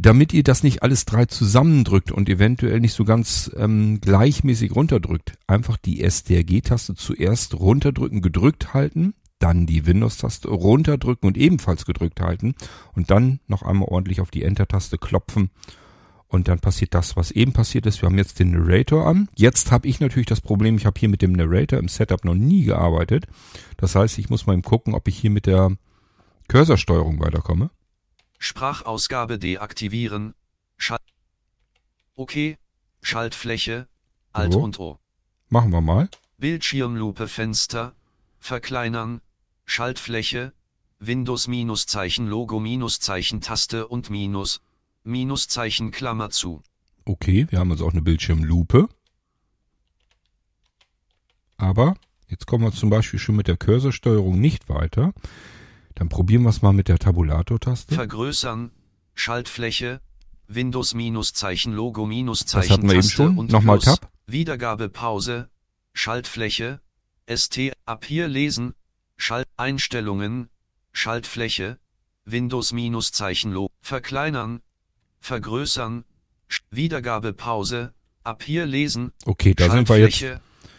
damit 0.01 0.34
ihr 0.34 0.44
das 0.44 0.63
nicht 0.63 0.82
alles 0.82 1.03
drei 1.03 1.25
zusammendrückt 1.25 2.12
und 2.12 2.29
eventuell 2.29 2.79
nicht 2.79 2.94
so 2.94 3.03
ganz 3.03 3.51
ähm, 3.58 4.00
gleichmäßig 4.00 4.74
runterdrückt, 4.74 5.34
einfach 5.46 5.75
die 5.75 6.10
STRG-Taste 6.10 6.96
zuerst 6.96 7.60
runterdrücken, 7.60 8.22
gedrückt 8.22 8.74
halten, 8.74 9.13
dann 9.39 9.65
die 9.65 9.86
Windows-Taste 9.86 10.48
runterdrücken 10.48 11.27
und 11.27 11.38
ebenfalls 11.38 11.86
gedrückt 11.86 12.22
halten 12.22 12.56
und 12.94 13.12
dann 13.12 13.41
noch 13.48 13.62
einmal 13.62 13.89
ordentlich 13.89 14.22
auf 14.22 14.32
die 14.32 14.44
Enter-Taste 14.44 14.98
klopfen 14.98 15.50
und 16.29 16.48
dann 16.48 16.60
passiert 16.60 16.94
das, 16.94 17.18
was 17.18 17.32
eben 17.32 17.51
passiert 17.51 17.86
ist. 17.86 18.01
Wir 18.01 18.08
haben 18.08 18.18
jetzt 18.18 18.39
den 18.39 18.51
Narrator 18.51 19.06
an. 19.06 19.27
Jetzt 19.36 19.70
habe 19.72 19.88
ich 19.88 20.00
natürlich 20.00 20.27
das 20.27 20.39
Problem, 20.39 20.77
ich 20.77 20.86
habe 20.86 20.98
hier 20.98 21.10
mit 21.10 21.22
dem 21.22 21.34
Narrator 21.34 21.77
im 21.77 21.89
Setup 21.89 22.24
noch 22.24 22.36
nie 22.36 22.63
gearbeitet. 22.63 23.27
Das 23.75 23.96
heißt, 23.96 24.18
ich 24.18 24.29
muss 24.29 24.46
mal 24.46 24.53
eben 24.53 24.62
gucken, 24.62 24.94
ob 24.94 25.10
ich 25.10 25.18
hier 25.18 25.32
mit 25.32 25.46
der 25.46 25.75
Cursorsteuerung 26.48 27.20
weiterkomme. 27.20 27.72
Sprachausgabe 28.39 29.38
deaktivieren. 29.38 30.34
Schalt. 30.77 31.01
OK. 32.15 32.58
Schaltfläche. 33.01 33.88
Alt 34.31 34.53
So. 34.53 34.62
und 34.62 34.79
O. 34.79 34.98
Machen 35.50 35.72
wir 35.72 35.81
mal. 35.81 36.10
Bildschirmlupe 36.38 37.27
Fenster. 37.27 37.93
Verkleinern. 38.39 39.22
Schaltfläche. 39.65 40.53
Windows 41.00 41.48
Minuszeichen 41.48 42.27
Logo 42.27 42.60
Minuszeichen 42.60 43.41
Taste 43.41 43.88
und 43.88 44.10
Minus. 44.10 44.62
Minuszeichen 45.03 45.91
Klammer 45.91 46.29
zu. 46.29 46.62
Okay, 47.05 47.48
wir 47.50 47.60
haben 47.60 47.72
also 47.72 47.86
auch 47.88 47.91
eine 47.91 48.01
Bildschirmlupe. 48.01 48.88
Aber 51.58 51.96
jetzt 52.29 52.48
kommen 52.48 52.63
wir 52.63 52.72
zum 52.72 52.89
Beispiel 52.89 53.19
schon 53.19 53.36
mit 53.36 53.48
der 53.48 53.58
Cursorsteuerung 53.58 54.39
nicht 54.39 54.69
weiter. 54.69 55.13
Dann 56.00 56.08
probieren 56.08 56.44
wir 56.44 56.50
es 56.50 56.62
mal 56.62 56.72
mit 56.72 56.88
der 56.88 56.98
Tabulator-Taste. 56.98 57.94
Vergrößern. 57.94 58.72
Schaltfläche. 59.15 60.00
Windows 60.48 60.94
Minuszeichen 60.94 61.74
Logo 61.74 62.08
Das 62.10 62.70
hatten 62.70 62.88
wir 62.88 62.96
eben 62.96 63.03
schon. 63.03 63.38
und 63.38 63.51
Nochmal 63.51 63.79
Plus. 63.79 64.00
Tab. 64.00 64.10
Wiedergabe 64.25 64.88
Pause. 64.88 65.50
Schaltfläche. 65.94 66.79
ST 67.27 67.74
ab 67.86 68.06
hier 68.06 68.29
lesen. 68.29 68.74
Schalt 69.18 69.48
Einstellungen. 69.58 70.48
Schaltfläche. 70.94 71.77
Windows 72.24 72.72
Minuszeichen 72.72 73.51
Logo. 73.51 73.74
Verkleinern. 73.82 74.62
Vergrößern. 75.20 76.06
Sch- 76.50 76.62
Wiedergabe 76.72 77.34
Pause. 77.34 77.94
Ab 78.24 78.41
hier 78.44 78.65
lesen. 78.65 79.12
Okay, 79.25 79.53
da 79.53 79.70
sind 79.70 79.89
wir 79.89 79.98
jetzt. 79.98 80.24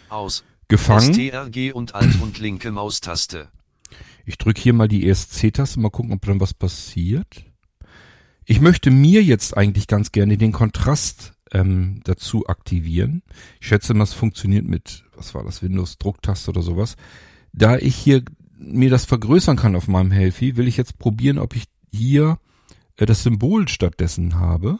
Aus. 0.08 0.44
gefangen. 0.68 1.12
STRG 1.12 1.72
und 1.74 1.94
Alt 1.94 2.18
und 2.22 2.38
linke 2.38 2.70
Maustaste. 2.72 3.48
Ich 4.30 4.38
drücke 4.38 4.60
hier 4.60 4.74
mal 4.74 4.86
die 4.86 5.08
ESC-Taste, 5.08 5.80
mal 5.80 5.90
gucken, 5.90 6.12
ob 6.12 6.24
dann 6.24 6.38
was 6.38 6.54
passiert. 6.54 7.44
Ich 8.44 8.60
möchte 8.60 8.92
mir 8.92 9.24
jetzt 9.24 9.56
eigentlich 9.56 9.88
ganz 9.88 10.12
gerne 10.12 10.38
den 10.38 10.52
Kontrast 10.52 11.32
ähm, 11.50 12.00
dazu 12.04 12.46
aktivieren. 12.46 13.24
Ich 13.60 13.66
schätze 13.66 13.92
mal, 13.92 14.04
es 14.04 14.12
funktioniert 14.12 14.64
mit, 14.64 15.04
was 15.16 15.34
war 15.34 15.42
das, 15.42 15.64
Windows-Drucktaste 15.64 16.50
oder 16.50 16.62
sowas. 16.62 16.94
Da 17.52 17.76
ich 17.76 17.96
hier 17.96 18.22
mir 18.56 18.88
das 18.88 19.04
vergrößern 19.04 19.56
kann 19.56 19.74
auf 19.74 19.88
meinem 19.88 20.12
Healthy, 20.12 20.56
will 20.56 20.68
ich 20.68 20.76
jetzt 20.76 21.00
probieren, 21.00 21.38
ob 21.38 21.56
ich 21.56 21.64
hier 21.92 22.38
äh, 22.98 23.06
das 23.06 23.24
Symbol 23.24 23.66
stattdessen 23.66 24.36
habe. 24.36 24.78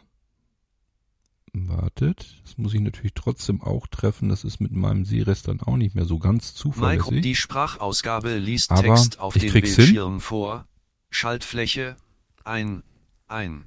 Wartet, 1.53 2.41
das 2.45 2.59
muss 2.59 2.75
ich 2.75 2.81
natürlich 2.81 3.15
trotzdem 3.15 3.61
auch 3.61 3.87
treffen. 3.89 4.29
Das 4.29 4.45
ist 4.45 4.61
mit 4.61 4.73
meinem 4.73 5.05
Sehrest 5.05 5.49
dann 5.49 5.61
auch 5.61 5.77
nicht 5.77 5.95
mehr 5.95 6.05
so 6.05 6.19
ganz 6.19 6.55
zuverlässig. 6.55 7.23
die 7.23 7.35
Sprachausgabe 7.35 8.37
liest 8.37 8.71
Aber 8.71 8.83
Text 8.83 9.19
auf 9.19 9.35
dem 9.35 9.51
krieg's 9.51 9.71
hin. 9.75 9.87
Bildschirm 9.87 10.21
vor. 10.21 10.67
Schaltfläche. 11.11 11.97
Ein. 12.45 12.83
Ein. 13.27 13.65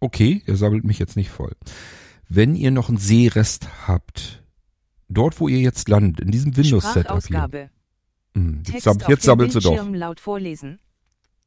Okay, 0.00 0.42
er 0.46 0.56
sabbelt 0.56 0.84
mich 0.84 0.98
jetzt 0.98 1.16
nicht 1.16 1.30
voll. 1.30 1.54
Wenn 2.28 2.56
ihr 2.56 2.70
noch 2.70 2.88
einen 2.88 2.98
Seerest 2.98 3.68
habt, 3.86 4.42
dort 5.08 5.40
wo 5.40 5.48
ihr 5.48 5.60
jetzt 5.60 5.88
landet, 5.88 6.20
in 6.20 6.30
diesem 6.30 6.56
Windows-Setup 6.56 6.94
hier. 6.94 7.22
Sprachausgabe. 7.22 7.70
Hm, 8.34 8.56
jetzt, 8.58 8.70
Text 8.70 8.84
sab, 8.84 9.02
auf 9.02 9.08
jetzt 9.08 9.22
dem 9.22 9.26
sabbelt 9.26 9.52
sie 9.52 9.60
doch. 9.60 9.70
Bildschirm 9.70 9.94
laut 9.94 10.20
vorlesen. 10.20 10.80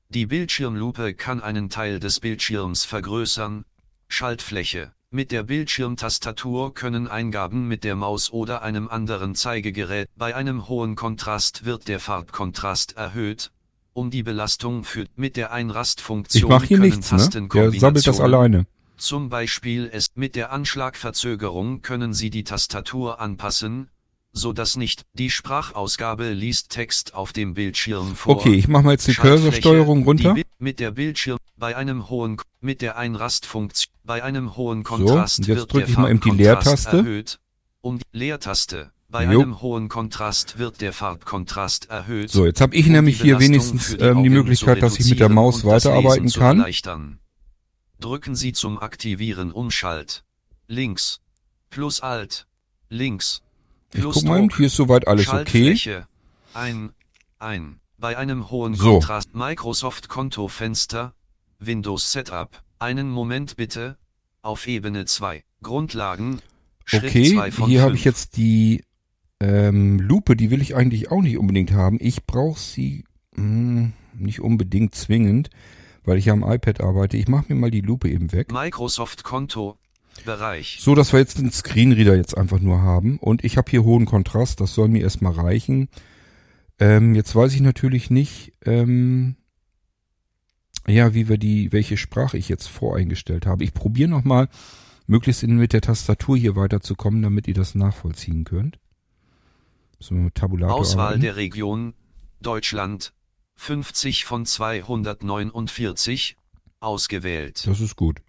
Die 0.09 0.25
Bildschirmlupe 0.25 1.13
kann 1.13 1.41
einen 1.41 1.69
Teil 1.69 1.99
des 1.99 2.21
Bildschirms 2.21 2.85
vergrößern. 2.85 3.65
Schaltfläche. 4.09 4.91
Mit 5.09 5.31
der 5.31 5.43
Bildschirmtastatur 5.43 6.73
können 6.73 7.07
Eingaben 7.07 7.67
mit 7.67 7.83
der 7.83 7.95
Maus 7.95 8.31
oder 8.31 8.61
einem 8.61 8.87
anderen 8.87 9.35
Zeigegerät. 9.35 10.09
Bei 10.15 10.35
einem 10.35 10.67
hohen 10.67 10.95
Kontrast 10.95 11.65
wird 11.65 11.87
der 11.87 11.99
Farbkontrast 11.99 12.97
erhöht. 12.97 13.51
Um 13.93 14.11
die 14.11 14.23
Belastung 14.23 14.83
für 14.83 15.05
mit 15.15 15.37
der 15.37 15.51
Einrastfunktion 15.51 16.43
Ich 16.43 16.49
mache 16.49 16.65
hier 16.65 16.77
können 16.77 16.89
nichts, 16.89 17.11
ne? 17.11 17.17
Der 17.17 17.21
das 17.21 17.29
Tastenkombinationen 17.31 18.21
alleine. 18.21 18.67
Zum 18.97 19.29
Beispiel 19.29 19.85
ist 19.85 20.17
mit 20.17 20.35
der 20.35 20.51
Anschlagverzögerung 20.51 21.81
können 21.81 22.13
Sie 22.13 22.29
die 22.29 22.43
Tastatur 22.43 23.21
anpassen, 23.21 23.89
so 24.37 24.53
dass 24.53 24.77
nicht 24.77 25.03
die 25.13 25.29
Sprachausgabe 25.29 26.29
liest 26.29 26.69
Text 26.69 27.13
auf 27.13 27.33
dem 27.33 27.53
Bildschirm 27.53 28.15
vor. 28.15 28.37
Okay, 28.37 28.53
ich 28.53 28.67
mache 28.67 28.83
mal 28.83 28.91
jetzt 28.91 29.07
die 29.07 29.15
Cursorsteuerung 29.15 30.03
runter. 30.03 30.33
Die, 30.33 30.45
mit 30.59 30.79
der 30.79 30.91
Bildschirm 30.91 31.37
bei 31.57 31.75
einem 31.75 32.09
hohen 32.09 32.37
mit 32.61 32.81
der 32.81 32.97
Einrastfunktion 32.97 33.93
bei 34.03 34.23
einem 34.23 34.55
hohen 34.55 34.79
und 34.79 34.83
Kontrast 34.83 35.39
jetzt 35.39 35.47
wird 35.47 35.73
drück 35.73 35.81
der 35.81 35.89
ich 35.89 35.97
mal 35.97 36.09
eben 36.09 36.21
die 36.21 36.31
Leertaste. 36.31 36.97
erhöht. 36.97 37.39
Um 37.81 37.99
die 37.99 38.17
Leertaste 38.17 38.91
bei 39.09 39.23
Jo. 39.23 39.41
einem 39.41 39.61
hohen 39.61 39.89
Kontrast 39.89 40.57
wird 40.57 40.81
der 40.81 40.93
Farbkontrast 40.93 41.89
erhöht. 41.89 42.29
So, 42.29 42.45
jetzt 42.45 42.61
habe 42.61 42.75
ich 42.75 42.87
nämlich 42.87 43.17
die 43.17 43.23
hier 43.23 43.39
wenigstens 43.39 43.95
für 43.95 43.99
ähm, 43.99 44.23
die 44.23 44.29
Möglichkeit, 44.29 44.81
dass 44.81 44.99
ich 44.99 45.09
mit 45.09 45.19
der 45.19 45.29
Maus 45.29 45.63
und 45.63 45.71
weiterarbeiten 45.71 46.29
kann. 46.31 46.65
Drücken 47.99 48.35
Sie 48.35 48.53
zum 48.53 48.79
Aktivieren 48.79 49.51
Umschalt. 49.51 50.23
Links. 50.67 51.19
Plus 51.69 52.01
Alt. 52.01 52.47
Links. 52.89 53.41
Ich 53.93 54.01
Plus 54.01 54.15
guck 54.15 54.25
mal, 54.25 54.47
hier 54.55 54.67
ist 54.67 54.75
soweit 54.75 55.07
alles 55.07 55.29
okay. 55.29 56.03
Ein. 56.53 56.91
Ein. 57.39 57.79
Bei 57.97 58.17
einem 58.17 58.49
hohen 58.49 58.75
So. 58.75 58.93
Kontrast 58.93 59.33
Microsoft 59.33 60.09
Kontofenster. 60.09 61.13
Windows 61.59 62.11
Setup. 62.11 62.61
Einen 62.79 63.09
Moment 63.09 63.55
bitte. 63.55 63.97
Auf 64.41 64.67
Ebene 64.67 65.05
2. 65.05 65.43
Grundlagen. 65.63 66.39
Schritt 66.85 67.05
Okay, 67.05 67.33
2 67.33 67.51
von 67.51 67.69
hier 67.69 67.81
habe 67.81 67.91
5. 67.91 67.99
ich 67.99 68.05
jetzt 68.05 68.37
die 68.37 68.83
ähm, 69.39 69.99
Lupe, 69.99 70.35
die 70.35 70.51
will 70.51 70.61
ich 70.61 70.75
eigentlich 70.75 71.11
auch 71.11 71.21
nicht 71.21 71.37
unbedingt 71.37 71.71
haben. 71.71 71.97
Ich 71.99 72.25
brauche 72.25 72.59
sie 72.59 73.03
mh, 73.35 73.91
nicht 74.13 74.41
unbedingt 74.41 74.95
zwingend, 74.95 75.49
weil 76.03 76.17
ich 76.17 76.25
ja 76.25 76.33
am 76.33 76.43
iPad 76.43 76.81
arbeite. 76.81 77.17
Ich 77.17 77.27
mache 77.27 77.45
mir 77.49 77.59
mal 77.59 77.71
die 77.71 77.81
Lupe 77.81 78.09
eben 78.09 78.31
weg. 78.31 78.51
Microsoft 78.51 79.23
Konto. 79.23 79.77
Bereich. 80.25 80.77
So, 80.81 80.95
dass 80.95 81.13
wir 81.13 81.19
jetzt 81.19 81.37
den 81.37 81.51
Screenreader 81.51 82.15
jetzt 82.15 82.37
einfach 82.37 82.59
nur 82.59 82.81
haben. 82.81 83.17
Und 83.19 83.43
ich 83.43 83.57
habe 83.57 83.69
hier 83.69 83.83
hohen 83.83 84.05
Kontrast, 84.05 84.59
das 84.61 84.73
soll 84.73 84.87
mir 84.87 85.01
erstmal 85.01 85.33
reichen. 85.33 85.89
Ähm, 86.79 87.15
jetzt 87.15 87.35
weiß 87.35 87.53
ich 87.53 87.61
natürlich 87.61 88.09
nicht, 88.09 88.53
ähm, 88.65 89.35
ja, 90.87 91.13
wie 91.13 91.27
wir 91.27 91.37
die, 91.37 91.71
welche 91.71 91.97
Sprache 91.97 92.37
ich 92.37 92.49
jetzt 92.49 92.67
voreingestellt 92.67 93.45
habe. 93.45 93.63
Ich 93.63 93.73
probiere 93.73 94.09
nochmal 94.09 94.47
möglichst 95.07 95.43
in, 95.43 95.57
mit 95.57 95.73
der 95.73 95.81
Tastatur 95.81 96.37
hier 96.37 96.55
weiterzukommen, 96.55 97.21
damit 97.21 97.47
ihr 97.47 97.53
das 97.53 97.75
nachvollziehen 97.75 98.43
könnt. 98.43 98.79
So, 99.99 100.29
Tabulator 100.33 100.75
Auswahl 100.75 101.07
arbeiten. 101.07 101.21
der 101.21 101.35
Region 101.35 101.93
Deutschland 102.41 103.13
50 103.55 104.25
von 104.25 104.45
249 104.45 106.37
ausgewählt. 106.79 107.65
Das 107.65 107.81
ist 107.81 107.95
gut. 107.95 108.21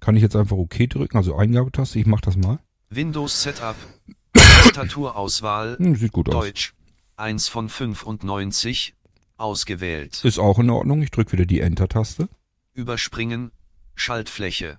Kann 0.00 0.16
ich 0.16 0.22
jetzt 0.22 0.36
einfach 0.36 0.56
OK 0.56 0.88
drücken, 0.88 1.16
also 1.16 1.36
Eingabetaste, 1.36 1.98
ich 1.98 2.06
mach 2.06 2.20
das 2.20 2.36
mal. 2.36 2.58
Windows 2.90 3.42
Setup 3.42 3.76
Tastaturauswahl 4.32 5.76
Hm, 5.78 5.96
sieht 5.96 6.12
gut 6.12 6.28
aus. 6.28 6.34
Deutsch 6.34 6.74
1 7.16 7.48
von 7.48 7.68
95 7.68 8.94
ausgewählt. 9.36 10.24
Ist 10.24 10.38
auch 10.38 10.58
in 10.58 10.70
Ordnung, 10.70 11.02
ich 11.02 11.10
drücke 11.10 11.32
wieder 11.32 11.46
die 11.46 11.60
Enter-Taste. 11.60 12.28
Überspringen 12.74 13.50
Schaltfläche. 13.94 14.78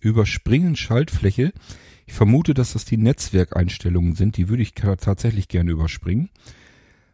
Überspringen 0.00 0.76
Schaltfläche. 0.76 1.52
Ich 2.06 2.14
vermute, 2.14 2.54
dass 2.54 2.74
das 2.74 2.84
die 2.84 2.96
Netzwerkeinstellungen 2.96 4.14
sind, 4.14 4.36
die 4.36 4.48
würde 4.48 4.62
ich 4.62 4.72
tatsächlich 4.74 5.48
gerne 5.48 5.72
überspringen. 5.72 6.30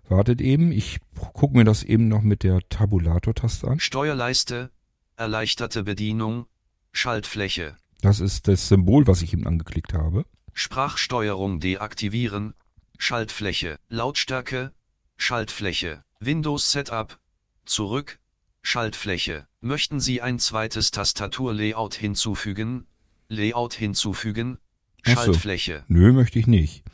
Wartet 0.09 0.43
eben, 0.43 0.73
ich 0.73 0.99
gucke 1.33 1.57
mir 1.57 1.65
das 1.65 1.83
eben 1.83 2.09
noch 2.09 2.21
mit 2.21 2.43
der 2.43 2.61
Tabulator-Taste 2.69 3.69
an. 3.69 3.81
Steuerleiste 3.81 4.71
erleichterte 5.17 5.85
Bedienung 5.85 6.47
Schaltfläche. 6.93 7.77
Das 8.01 8.21
ist 8.21 8.49
das 8.49 8.69
Symbol, 8.69 9.07
was 9.07 9.23
ich 9.23 9.33
eben 9.33 9.47
angeklickt 9.47 9.95
habe. 9.95 10.25
Sprachsteuerung 10.53 11.61
deaktivieren 11.61 12.55
Schaltfläche. 12.99 13.79
Lautstärke 13.89 14.73
Schaltfläche. 15.17 16.05
Windows 16.21 16.71
Setup 16.71 17.19
zurück 17.65 18.19
Schaltfläche. 18.61 19.47
Möchten 19.61 20.01
Sie 20.01 20.21
ein 20.21 20.39
zweites 20.39 20.91
Tastaturlayout 20.91 21.95
hinzufügen? 21.95 22.87
Layout 23.29 23.75
hinzufügen. 23.75 24.59
Schaltfläche. 25.03 25.85
Nö, 25.89 26.13
möchte 26.13 26.39
ich 26.39 26.47
nicht. 26.47 26.85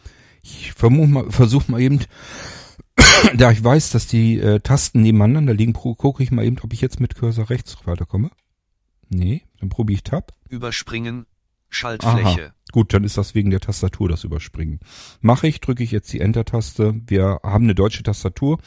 Ich 0.43 0.73
versuche 0.73 1.07
mal, 1.07 1.31
versuch 1.31 1.69
mal 1.69 1.81
eben, 1.81 2.01
da 3.37 3.51
ich 3.51 3.63
weiß, 3.63 3.91
dass 3.91 4.07
die 4.07 4.39
äh, 4.39 4.61
Tasten 4.61 5.03
nebeneinander 5.03 5.53
liegen, 5.53 5.73
gucke 5.73 6.23
ich 6.23 6.31
mal 6.31 6.45
eben, 6.45 6.59
ob 6.61 6.73
ich 6.73 6.81
jetzt 6.81 7.01
mit 7.01 7.17
Cursor 7.17 7.51
rechts 7.51 7.77
weiterkomme. 7.85 8.31
Nee, 9.11 9.43
dann 9.61 9.69
probiere 9.69 9.97
ich 9.97 10.03
Tab. 10.03 10.35
Überspringen 10.49 11.21
Aha. 11.21 11.27
Schaltfläche. 11.71 12.53
Gut, 12.73 12.93
dann 12.93 13.05
ist 13.05 13.17
das 13.17 13.35
wegen 13.35 13.51
der 13.51 13.61
Tastatur 13.61 14.09
das 14.09 14.25
Überspringen. 14.25 14.81
Mache 15.21 15.49
ich, 15.49 15.61
drücke 15.61 15.83
ich 15.83 15.91
jetzt 15.91 16.13
die 16.13 16.21
Enter-Taste. 16.21 17.01
Wir 17.07 17.41
haben 17.43 17.65
eine 17.65 17.75
deutsche 17.75 18.03
Tastatur. 18.03 18.59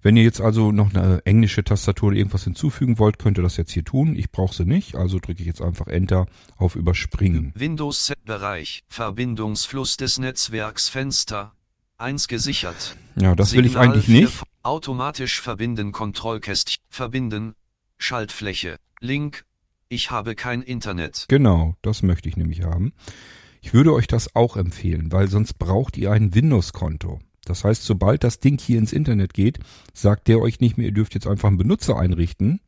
Wenn 0.00 0.16
ihr 0.16 0.22
jetzt 0.22 0.40
also 0.40 0.70
noch 0.70 0.94
eine 0.94 1.24
englische 1.26 1.64
Tastatur 1.64 2.08
oder 2.08 2.16
irgendwas 2.16 2.44
hinzufügen 2.44 2.98
wollt, 2.98 3.18
könnt 3.18 3.36
ihr 3.36 3.42
das 3.42 3.56
jetzt 3.56 3.72
hier 3.72 3.84
tun. 3.84 4.14
Ich 4.16 4.30
brauche 4.30 4.54
sie 4.54 4.64
nicht, 4.64 4.94
also 4.94 5.18
drücke 5.18 5.40
ich 5.40 5.46
jetzt 5.46 5.60
einfach 5.60 5.88
Enter 5.88 6.26
auf 6.56 6.76
Überspringen. 6.76 7.52
Windows 7.56 8.12
Bereich 8.24 8.84
Verbindungsfluss 8.86 9.96
des 9.96 10.18
Netzwerks 10.18 10.88
Fenster 10.88 11.52
1 11.96 12.28
gesichert. 12.28 12.96
Ja, 13.16 13.34
das 13.34 13.54
will 13.54 13.66
ich 13.66 13.72
Signal 13.72 13.88
eigentlich 13.88 14.08
nicht. 14.08 14.42
Automatisch 14.62 15.40
verbinden 15.40 15.90
Kontrollkästchen. 15.90 16.82
Verbinden. 16.88 17.54
Schaltfläche. 17.98 18.76
Link. 19.00 19.44
Ich 19.90 20.10
habe 20.10 20.34
kein 20.34 20.60
Internet. 20.60 21.24
Genau, 21.28 21.74
das 21.80 22.02
möchte 22.02 22.28
ich 22.28 22.36
nämlich 22.36 22.62
haben. 22.62 22.92
Ich 23.62 23.72
würde 23.72 23.94
euch 23.94 24.06
das 24.06 24.36
auch 24.36 24.58
empfehlen, 24.58 25.10
weil 25.12 25.28
sonst 25.28 25.54
braucht 25.54 25.96
ihr 25.96 26.12
ein 26.12 26.34
Windows-Konto. 26.34 27.20
Das 27.46 27.64
heißt, 27.64 27.82
sobald 27.82 28.22
das 28.22 28.38
Ding 28.38 28.60
hier 28.60 28.78
ins 28.78 28.92
Internet 28.92 29.32
geht, 29.32 29.60
sagt 29.94 30.28
der 30.28 30.40
euch 30.40 30.60
nicht 30.60 30.76
mehr, 30.76 30.88
ihr 30.88 30.92
dürft 30.92 31.14
jetzt 31.14 31.26
einfach 31.26 31.48
einen 31.48 31.56
Benutzer 31.56 31.98
einrichten, 31.98 32.60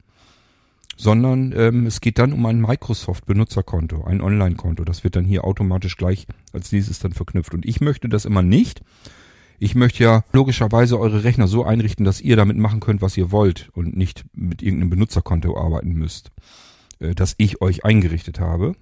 sondern 0.97 1.53
ähm, 1.55 1.87
es 1.87 2.01
geht 2.01 2.19
dann 2.19 2.33
um 2.33 2.47
ein 2.47 2.59
Microsoft-Benutzerkonto, 2.59 4.03
ein 4.05 4.23
Online-Konto. 4.23 4.85
Das 4.85 5.05
wird 5.05 5.15
dann 5.15 5.27
hier 5.27 5.45
automatisch 5.45 5.99
gleich 5.99 6.27
als 6.55 6.71
dieses 6.71 7.01
dann 7.01 7.13
verknüpft. 7.13 7.53
Und 7.53 7.67
ich 7.67 7.83
möchte 7.83 8.09
das 8.09 8.25
immer 8.25 8.43
nicht. 8.43 8.81
Ich 9.59 9.75
möchte 9.75 10.03
ja 10.03 10.25
logischerweise 10.33 10.99
eure 10.99 11.23
Rechner 11.23 11.49
so 11.49 11.65
einrichten, 11.65 12.07
dass 12.07 12.23
ihr 12.23 12.37
damit 12.37 12.57
machen 12.57 12.81
könnt, 12.81 13.03
was 13.03 13.19
ihr 13.19 13.31
wollt 13.31 13.69
und 13.75 13.95
nicht 13.95 14.25
mit 14.33 14.63
irgendeinem 14.63 14.89
Benutzerkonto 14.89 15.59
arbeiten 15.59 15.93
müsst, 15.93 16.31
äh, 17.01 17.15
das 17.15 17.35
ich 17.39 17.61
euch 17.61 17.85
eingerichtet 17.85 18.41
habe. 18.41 18.77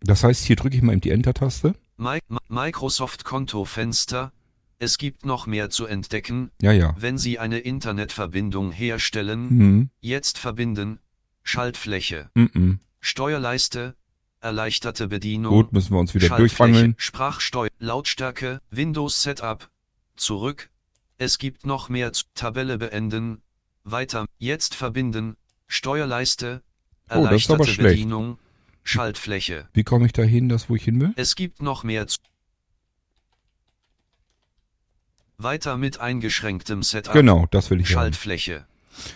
Das 0.00 0.24
heißt, 0.24 0.44
hier 0.44 0.56
drücke 0.56 0.76
ich 0.76 0.82
mal 0.82 0.92
eben 0.92 1.00
die 1.00 1.10
Enter-Taste. 1.10 1.74
Mi 1.96 2.18
Mi- 2.28 2.38
Microsoft 2.48 3.24
Kontofenster. 3.24 4.32
Es 4.80 4.96
gibt 4.98 5.26
noch 5.26 5.46
mehr 5.48 5.70
zu 5.70 5.86
entdecken, 5.86 6.50
Ja, 6.62 6.70
ja. 6.70 6.94
wenn 6.98 7.18
Sie 7.18 7.38
eine 7.40 7.58
Internetverbindung 7.58 8.70
herstellen. 8.70 9.48
Hm, 9.50 9.90
Jetzt 10.00 10.38
verbinden. 10.38 11.00
Schaltfläche. 11.42 12.30
mm. 12.34 12.74
Steuerleiste. 13.00 13.94
Erleichterte 14.40 15.08
Bedienung. 15.08 15.52
Gut, 15.52 15.72
müssen 15.72 15.92
wir 15.94 15.98
uns 15.98 16.14
wieder 16.14 16.28
durchwangeln. 16.36 16.94
Sprachsteuer, 16.96 17.70
Lautstärke, 17.80 18.60
Windows 18.70 19.20
Setup, 19.22 19.68
zurück. 20.14 20.70
Es 21.16 21.38
gibt 21.38 21.66
noch 21.66 21.88
mehr 21.88 22.12
zu 22.12 22.22
Tabelle 22.34 22.78
beenden, 22.78 23.42
weiter, 23.82 24.26
jetzt 24.38 24.76
verbinden, 24.76 25.36
Steuerleiste, 25.66 26.62
Oh, 27.10 27.24
das 27.26 27.42
ist 27.42 27.50
aber 27.50 27.60
erleichterte 27.60 27.70
schlecht. 27.72 27.96
Bedienung, 27.96 28.38
Schaltfläche. 28.84 29.68
Wie 29.72 29.84
komme 29.84 30.06
ich 30.06 30.12
da 30.12 30.22
hin, 30.22 30.48
das 30.48 30.68
wo 30.68 30.76
ich 30.76 30.84
hin 30.84 31.00
will? 31.00 31.12
Es 31.16 31.36
gibt 31.36 31.62
noch 31.62 31.84
mehr 31.84 32.06
zu 32.06 32.18
Weiter 35.40 35.76
mit 35.76 36.00
eingeschränktem 36.00 36.82
Setup. 36.82 37.12
Genau, 37.12 37.46
das 37.52 37.70
will 37.70 37.80
ich 37.80 37.94
haben. 37.94 38.12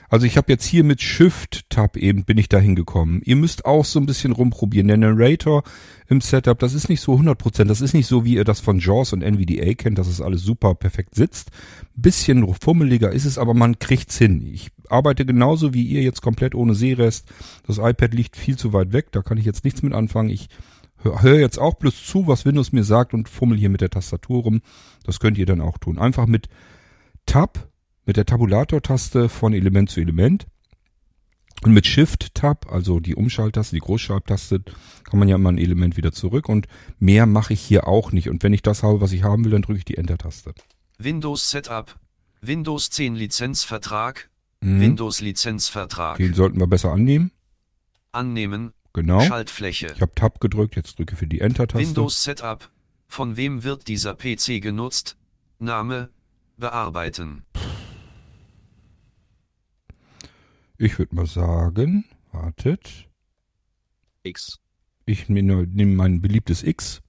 Also 0.09 0.27
ich 0.27 0.37
habe 0.37 0.53
jetzt 0.53 0.65
hier 0.65 0.85
mit 0.85 1.01
Shift-Tab 1.01 1.97
eben 1.97 2.25
bin 2.25 2.39
ich 2.39 2.49
da 2.49 2.59
hingekommen. 2.59 3.23
Ihr 3.25 3.37
müsst 3.37 3.65
auch 3.65 3.85
so 3.85 3.99
ein 3.99 4.07
bisschen 4.07 4.33
rumprobieren. 4.33 4.89
Der 4.89 4.97
Narrator 4.97 5.63
im 6.09 6.21
Setup, 6.21 6.59
das 6.59 6.75
ist 6.75 6.89
nicht 6.89 7.01
so 7.01 7.15
100%. 7.15 7.65
Das 7.65 7.81
ist 7.81 7.95
nicht 7.95 8.07
so, 8.07 8.25
wie 8.25 8.35
ihr 8.35 8.45
das 8.45 8.61
von 8.61 8.79
JAWS 8.79 9.13
und 9.15 9.23
NVDA 9.23 9.75
kennt, 9.75 9.99
dass 9.99 10.09
es 10.09 10.21
alles 10.21 10.43
super 10.43 10.75
perfekt 10.75 11.15
sitzt. 11.15 11.51
Bisschen 11.95 12.55
fummeliger 12.55 13.13
ist 13.13 13.25
es, 13.25 13.39
aber 13.39 13.55
man 13.55 13.79
kriegt's 13.79 14.19
hin. 14.19 14.47
Ich 14.47 14.71
arbeite 14.89 15.25
genauso 15.25 15.75
wie 15.75 15.85
ihr 15.85 16.03
jetzt 16.03 16.23
komplett 16.23 16.55
ohne 16.55 16.75
Sehrest. 16.75 17.33
Das 17.67 17.79
iPad 17.79 18.15
liegt 18.15 18.37
viel 18.37 18.57
zu 18.57 18.73
weit 18.73 18.93
weg, 18.93 19.13
da 19.13 19.23
kann 19.23 19.39
ich 19.39 19.45
jetzt 19.45 19.65
nichts 19.65 19.83
mit 19.83 19.95
anfangen. 19.95 20.31
Ich 20.31 20.49
höre 21.03 21.23
hör 21.23 21.39
jetzt 21.39 21.59
auch 21.59 21.75
bloß 21.75 22.05
zu, 22.05 22.27
was 22.27 22.45
Windows 22.45 22.73
mir 22.73 22.85
sagt 22.85 23.15
und 23.15 23.29
fummel 23.29 23.59
hier 23.59 23.71
mit 23.71 23.81
der 23.81 23.91
Tastatur 23.91 24.43
rum. 24.43 24.63
Das 25.05 25.21
könnt 25.21 25.39
ihr 25.39 25.47
dann 25.47 25.61
auch 25.61 25.79
tun. 25.79 25.99
Einfach 25.99 26.27
mit 26.27 26.49
Tab, 27.27 27.69
mit 28.05 28.17
der 28.17 28.27
Tabulator-Taste 28.27 29.29
von 29.29 29.53
Element 29.53 29.91
zu 29.91 30.01
Element 30.01 30.47
und 31.63 31.73
mit 31.73 31.87
Shift-Tab, 31.87 32.71
also 32.73 32.99
die 33.01 33.15
Umschalttaste, 33.15 33.77
die 33.77 33.81
Großschreibtaste, 33.81 34.63
kann 35.05 35.19
man 35.19 35.29
ja 35.29 35.37
immer 35.37 35.53
ein 35.53 35.59
Element 35.59 35.97
wieder 35.97 36.13
zurück 36.13 36.49
und 36.49 36.67
mehr 36.99 37.27
mache 37.27 37.53
ich 37.53 37.61
hier 37.61 37.87
auch 37.87 38.11
nicht. 38.13 38.29
Und 38.29 38.43
wenn 38.43 38.53
ich 38.53 38.63
das 38.63 38.83
habe, 38.83 39.01
was 39.01 39.13
ich 39.13 39.23
haben 39.23 39.45
will, 39.45 39.53
dann 39.53 39.63
drücke 39.63 39.79
ich 39.79 39.85
die 39.85 39.97
Enter-Taste. 39.97 40.55
Windows 40.99 41.51
Setup, 41.51 41.97
Windows 42.41 42.91
10 42.91 43.15
Lizenzvertrag, 43.15 44.29
Mhm. 44.65 44.81
Windows 44.81 45.21
Lizenzvertrag. 45.21 46.19
Den 46.19 46.35
sollten 46.35 46.61
wir 46.61 46.69
besser 46.69 46.93
annehmen. 46.93 47.33
Annehmen, 48.13 48.73
Genau. 48.93 49.21
Schaltfläche. 49.21 49.93
Ich 49.97 50.01
habe 50.01 50.15
Tab 50.15 50.41
gedrückt, 50.41 50.77
jetzt 50.77 50.99
drücke 50.99 51.17
für 51.17 51.27
die 51.27 51.41
Enter-Taste. 51.41 51.85
Windows 51.85 52.23
Setup. 52.23 52.71
Von 53.09 53.37
wem 53.37 53.65
wird 53.65 53.89
dieser 53.89 54.15
PC 54.15 54.61
genutzt? 54.61 55.17
Name. 55.59 56.11
Bearbeiten. 56.59 57.43
Ich 60.83 60.99
würde 60.99 61.15
mal 61.15 61.27
sagen, 61.27 62.07
wartet. 62.33 63.09
X. 64.25 64.59
Ich 65.07 65.29
nehme 65.29 65.65
nehm 65.65 65.95
mein 65.95 66.21
beliebtes 66.21 66.65
X 66.65 67.03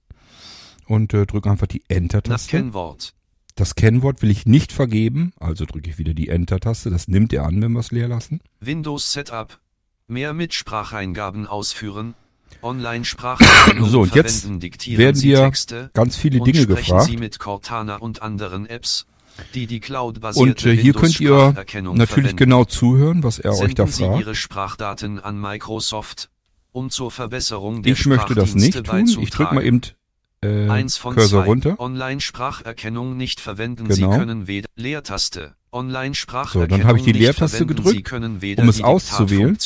und 0.86 1.12
äh, 1.12 1.26
drücke 1.26 1.50
einfach 1.50 1.66
die 1.66 1.82
Das 1.88 1.96
Enter-Taste. 1.96 2.50
Kennwort. 2.50 3.14
Das 3.56 3.74
Kennwort 3.74 4.22
will 4.22 4.30
ich 4.30 4.46
nicht 4.46 4.70
vergeben, 4.70 5.32
also 5.40 5.64
drücke 5.64 5.90
ich 5.90 5.98
wieder 5.98 6.14
die 6.14 6.28
Enter-Taste. 6.28 6.88
Das 6.88 7.08
nimmt 7.08 7.32
er 7.32 7.46
an, 7.46 7.60
wenn 7.62 7.72
wir 7.72 7.80
es 7.80 7.90
leer 7.90 8.06
lassen. 8.06 8.40
Windows 8.60 9.10
Setup. 9.10 9.58
Mehr 10.06 10.34
Mitspracheingaben 10.34 11.48
ausführen. 11.48 12.14
Online-Spracherkennung 12.62 13.88
So, 13.90 14.02
und 14.02 14.14
jetzt 14.14 14.48
werden 14.48 15.20
Texte 15.20 15.90
ganz 15.94 16.16
viele 16.16 16.38
Dinge 16.38 16.68
gefragt. 16.68 17.06
Sie 17.06 17.16
mit 17.16 17.40
Cortana 17.40 17.96
und 17.96 18.22
anderen 18.22 18.66
Apps, 18.66 19.06
die 19.54 19.66
die 19.66 19.80
Und 20.34 20.64
äh, 20.66 20.76
hier 20.76 20.92
könnt 20.92 21.20
ihr 21.20 21.52
natürlich 21.52 22.08
verwenden. 22.08 22.36
genau 22.36 22.64
zuhören, 22.64 23.22
was 23.22 23.38
er 23.38 23.52
euch 23.52 23.58
Senden 23.58 23.74
da 23.76 23.86
Sie 23.86 24.04
fragt. 24.04 24.20
Ihre 24.20 24.34
Sprachdaten 24.34 25.20
an 25.20 25.40
Microsoft, 25.40 26.30
um 26.72 26.90
zur 26.90 27.10
Verbesserung 27.10 27.82
der 27.82 27.92
Ich 27.92 28.06
möchte 28.06 28.34
das 28.34 28.54
nicht 28.54 28.84
tun. 28.84 29.06
Ich 29.20 29.30
drücke 29.30 29.54
mal 29.54 29.64
eben 29.64 29.80
äh, 30.42 30.68
Eins 30.68 30.96
von 30.96 31.14
Cursor 31.14 31.42
zwei. 31.42 31.48
runter. 31.48 31.80
Online-Spracherkennung 31.80 33.16
nicht 33.16 33.40
verwenden. 33.40 33.88
Genau. 33.88 34.12
Sie 34.12 34.18
können 34.18 34.46
weder 34.46 34.68
Leertaste. 34.76 35.54
Online-Spracherkennung 35.72 36.68
So, 36.70 36.76
dann 36.76 36.84
habe 36.86 36.98
ich 36.98 37.04
die 37.04 37.12
Leertaste 37.12 37.66
gedrückt, 37.66 38.08
Sie 38.40 38.56
um 38.56 38.68
es 38.68 38.80
auszuwählen. 38.82 39.58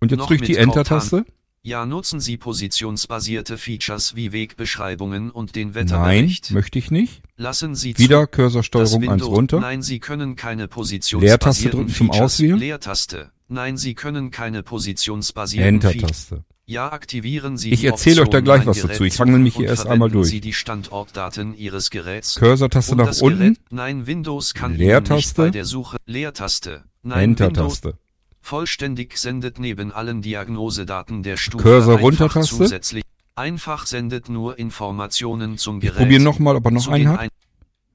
Und 0.00 0.10
jetzt 0.12 0.20
drücke 0.20 0.34
ich 0.34 0.42
die 0.42 0.56
Enter-Taste. 0.56 1.24
Ja, 1.68 1.84
nutzen 1.84 2.18
Sie 2.18 2.38
positionsbasierte 2.38 3.58
Features 3.58 4.16
wie 4.16 4.32
Wegbeschreibungen 4.32 5.30
und 5.30 5.54
den 5.54 5.68
Nein, 5.68 5.74
Wetterbericht. 5.74 6.50
möchte 6.50 6.78
ich 6.78 6.90
nicht. 6.90 7.20
Lassen 7.36 7.74
Sie 7.74 7.98
Wieder 7.98 8.26
Cursorsteuerung 8.26 9.02
1 9.02 9.10
Windows, 9.12 9.28
runter. 9.28 9.60
Nein, 9.60 9.82
Sie 9.82 9.98
können 9.98 10.34
keine 10.34 10.62
Leertaste 10.62 10.74
positionsbasierten 10.74 11.78
drücken 11.78 11.92
zum 11.92 12.06
Features. 12.06 12.22
Auswählen. 12.22 12.58
Leertaste. 12.58 13.32
Nein, 13.48 13.76
Sie 13.76 13.92
können 13.92 14.30
keine 14.30 14.62
positionsbasierten 14.62 15.82
Features. 15.82 15.94
Enter-Taste. 15.96 16.44
Ja, 16.64 16.90
aktivieren 16.90 17.58
Sie 17.58 17.70
Ich 17.70 17.84
erzähle 17.84 18.22
euch 18.22 18.30
da 18.30 18.40
gleich 18.40 18.64
was 18.64 18.80
dazu. 18.80 19.04
Ich 19.04 19.18
mich 19.42 19.56
und 19.56 19.60
hier 19.60 19.68
erst 19.68 19.86
einmal 19.86 20.10
durch. 20.10 20.30
Sie 20.30 20.40
die 20.40 20.54
Standortdaten 20.54 21.54
Ihres 21.54 21.90
Geräts. 21.90 22.36
Cursor-Taste 22.36 22.96
nach 22.96 23.20
unten, 23.20 23.40
Gerät, 23.40 23.58
nein, 23.68 24.06
Windows 24.06 24.54
kann 24.54 24.74
Leertaste. 24.74 25.42
bei 25.42 25.50
der 25.50 25.66
Suche 25.66 25.98
Leertaste. 26.06 26.84
Nein, 27.02 27.36
Windows 27.36 27.50
Enter-Taste. 27.50 27.98
Vollständig 28.40 29.16
sendet 29.18 29.58
neben 29.58 29.92
allen 29.92 30.22
Diagnosedaten 30.22 31.22
der 31.22 31.36
Stufe 31.36 31.62
Cursor 31.62 31.94
einfach 31.94 32.04
runter-Taste. 32.04 32.56
zusätzlich 32.56 33.04
einfach 33.34 33.86
sendet 33.86 34.28
nur 34.28 34.58
Informationen 34.58 35.58
zum 35.58 35.76
Ich 35.78 35.82
Gerät. 35.82 35.96
probiere 35.98 36.22
nochmal, 36.22 36.56
ob 36.56 36.64
er 36.64 36.70
noch 36.72 36.88
einen 36.88 37.08
hat. 37.08 37.20
ein 37.20 37.28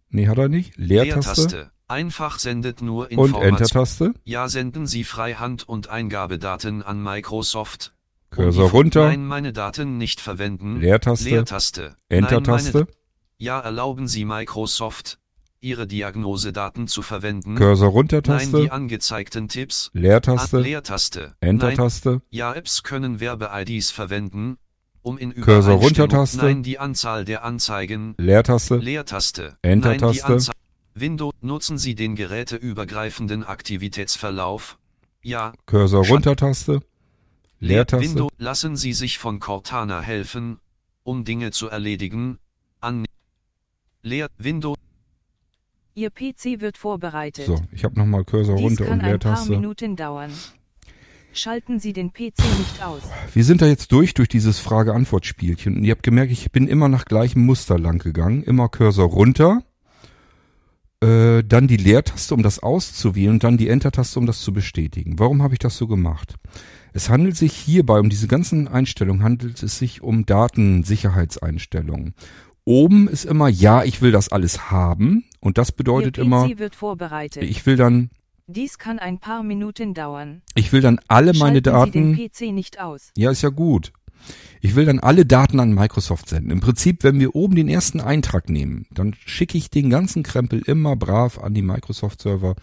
Nee, 0.10 0.27
hat 0.27 0.38
er 0.38 0.47
nicht. 0.49 0.77
Leertaste 0.77 1.41
Leertaste. 1.41 1.71
Einfach 1.88 2.39
sendet 2.39 2.82
nur 2.82 3.06
und 3.06 3.12
Informationen. 3.12 3.49
Enter-Taste. 3.58 4.13
Ja, 4.23 4.47
senden 4.47 4.88
Sie 4.88 5.03
Freihand- 5.03 5.67
und 5.67 5.89
Eingabedaten 5.89 6.82
an 6.82 7.01
Microsoft. 7.03 7.93
Um 8.32 8.38
Cursor 8.38 8.69
die- 8.69 8.71
runter. 8.75 9.08
Nein, 9.08 9.25
meine 9.25 9.53
Daten 9.53 9.97
nicht 9.97 10.21
verwenden. 10.21 10.79
Leertaste. 10.79 11.29
Leertaste. 11.29 11.95
Enter-Taste. 12.10 12.88
Ja, 13.38 13.60
erlauben 13.60 14.08
Sie 14.08 14.23
Microsoft, 14.25 15.19
Ihre 15.63 15.88
Diagnosedaten 15.88 16.88
zu 16.88 17.02
verwenden. 17.02 17.56
Cursor 17.56 17.88
Nein, 17.88 17.95
runter-Taste. 17.95 18.62
die 18.62 18.69
angezeigten 18.71 19.47
Tipps. 19.47 19.89
Leertaste. 19.93 20.60
Leertaste. 20.60 21.36
Nein, 21.41 21.52
Enter-Taste. 21.52 22.21
ja, 22.30 22.54
Apps 22.54 22.84
können 22.84 23.19
Werbe-IDs 23.21 23.89
verwenden, 23.91 24.58
um 25.02 25.17
in 25.17 25.34
Cursor 25.34 25.76
Übereinstimmung- 25.76 25.84
runter-Taste. 25.84 26.38
Nein, 26.38 26.63
die 26.63 26.80
Anzahl 26.80 27.23
der 27.26 27.43
Anzeigen. 27.43 28.13
Leertaste. 28.17 28.76
Leertaste. 28.78 29.58
Enter-Taste. 29.62 30.28
Nein. 30.32 30.41
Windows 30.95 31.34
nutzen 31.41 31.78
Sie 31.78 31.95
den 31.95 32.15
geräteübergreifenden 32.15 33.43
Aktivitätsverlauf. 33.43 34.78
Ja, 35.23 35.54
Cursor 35.65 36.04
Scha- 36.04 36.10
runter-Taste. 36.10 36.82
Leertaste. 37.60 38.10
Windows 38.10 38.32
lassen 38.38 38.76
Sie 38.76 38.91
sich 38.93 39.17
von 39.17 39.39
Cortana 39.39 40.02
helfen, 40.02 40.60
um 41.04 41.23
Dinge 41.23 41.52
zu 41.52 41.69
erledigen. 41.69 42.38
An 42.82 43.06
Leer 44.02 44.28
Windows 44.38 44.78
Ihr 45.95 46.10
PC 46.10 46.60
wird 46.60 46.77
vorbereitet. 46.77 47.45
So, 47.45 47.62
ich 47.71 47.84
habe 47.84 47.99
nochmal 47.99 48.23
Cursor 48.23 48.56
Dies 48.56 48.65
runter 48.65 48.86
kann 48.86 48.93
und 48.93 48.99
ein 49.06 49.19
paar 49.19 49.32
Leertaste. 49.32 49.51
Minuten 49.51 49.95
dauern. 49.95 50.32
Schalten 51.34 51.79
Sie 51.79 51.93
den 51.93 52.13
PC 52.13 52.39
nicht 52.58 52.84
aus. 52.84 53.01
Wir 53.34 53.43
sind 53.43 53.62
da 53.62 53.67
jetzt 53.67 53.91
durch, 53.91 54.13
durch 54.13 54.27
dieses 54.27 54.60
Frage-Antwort-Spielchen. 54.60 55.77
Und 55.77 55.84
ihr 55.84 55.91
habt 55.91 56.03
gemerkt, 56.03 56.32
ich 56.32 56.51
bin 56.51 56.67
immer 56.67 56.89
nach 56.89 57.06
gleichem 57.06 57.45
Muster 57.45 57.77
lang 57.77 57.99
gegangen. 57.99 58.43
Immer 58.43 58.69
Cursor 58.69 59.08
runter, 59.08 59.63
äh, 61.01 61.43
dann 61.43 61.67
die 61.67 61.77
Leertaste, 61.77 62.34
um 62.34 62.43
das 62.43 62.60
auszuwählen, 62.60 63.34
und 63.34 63.43
dann 63.43 63.58
die 63.58 63.67
Enter-Taste, 63.67 64.19
um 64.19 64.25
das 64.25 64.41
zu 64.41 64.53
bestätigen. 64.53 65.19
Warum 65.19 65.43
habe 65.43 65.53
ich 65.53 65.60
das 65.60 65.77
so 65.77 65.88
gemacht? 65.88 66.36
Es 66.93 67.10
handelt 67.10 67.36
sich 67.36 67.53
hierbei, 67.53 67.99
um 67.99 68.10
diese 68.10 68.27
ganzen 68.27 68.67
Einstellungen, 68.67 69.23
handelt 69.23 69.62
es 69.62 69.79
sich 69.79 70.01
um 70.01 70.25
Datensicherheitseinstellungen. 70.25 72.13
Oben 72.65 73.08
ist 73.08 73.26
immer, 73.26 73.49
ja, 73.49 73.84
ich 73.84 74.02
will 74.02 74.12
das 74.12 74.30
alles 74.30 74.71
haben. 74.71 75.26
Und 75.39 75.58
das 75.58 75.71
bedeutet 75.71 76.17
immer, 76.17 76.47
wird 76.58 76.76
vorbereitet. 76.76 77.43
ich 77.43 77.65
will 77.65 77.76
dann, 77.76 78.10
Dies 78.47 78.78
kann 78.78 78.99
ein 78.99 79.19
paar 79.19 79.43
Minuten 79.43 79.93
dauern. 79.93 80.41
ich 80.56 80.71
will 80.71 80.82
dann 80.82 80.99
alle 81.08 81.34
meine 81.34 81.62
Schalten 81.62 81.62
Sie 81.62 81.62
Daten. 81.62 82.15
den 82.15 82.30
PC 82.30 82.54
nicht 82.54 82.80
aus. 82.80 83.12
Ja, 83.17 83.32
ist 83.32 83.41
ja 83.41 83.49
gut. 83.49 83.91
Ich 84.62 84.76
will 84.76 84.86
dann 84.86 84.99
alle 84.99 85.26
Daten 85.26 85.60
an 85.60 85.73
Microsoft 85.73 86.30
senden. 86.30 86.52
Im 86.52 86.62
Prinzip, 86.62 87.04
wenn 87.04 87.19
wir 87.19 87.36
oben 87.36 87.56
den 87.56 87.67
ersten 87.67 87.99
Eintrag 87.99 88.49
nehmen, 88.49 88.86
dann 88.91 89.13
schicke 89.26 89.58
ich 89.58 89.69
den 89.69 89.89
ganzen 89.89 90.23
Krempel 90.23 90.62
immer 90.65 90.95
brav 90.95 91.39
an 91.39 91.54
die 91.54 91.62
Microsoft-Server. 91.62 92.56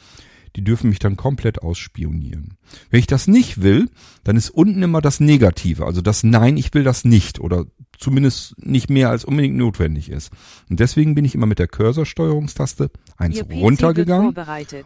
Die 0.57 0.65
dürfen 0.65 0.91
mich 0.91 0.99
dann 0.99 1.17
komplett 1.17 1.63
ausspionieren. 1.63 2.57
Wenn 2.91 3.01
ich 3.01 3.07
das 3.07 3.29
nicht 3.29 3.63
will, 3.63 3.89
dann 4.25 4.37
ist 4.37 4.51
unten 4.51 4.83
immer 4.83 5.01
das 5.01 5.21
Negative, 5.21 5.87
also 5.87 6.01
das 6.01 6.25
Nein, 6.25 6.57
ich 6.57 6.75
will 6.75 6.83
das 6.85 7.05
nicht 7.05 7.41
oder 7.41 7.67
zumindest 7.99 8.55
nicht 8.59 8.91
mehr 8.91 9.11
als 9.11 9.25
unbedingt 9.25 9.57
notwendig 9.57 10.11
ist. 10.11 10.31
Und 10.69 10.81
deswegen 10.81 11.15
bin 11.15 11.25
ich 11.25 11.35
immer 11.35 11.47
mit 11.47 11.59
der 11.59 11.69
Cursor-Steuerungstaste 11.69 12.91
eins 13.17 13.43
runtergegangen 13.51 14.35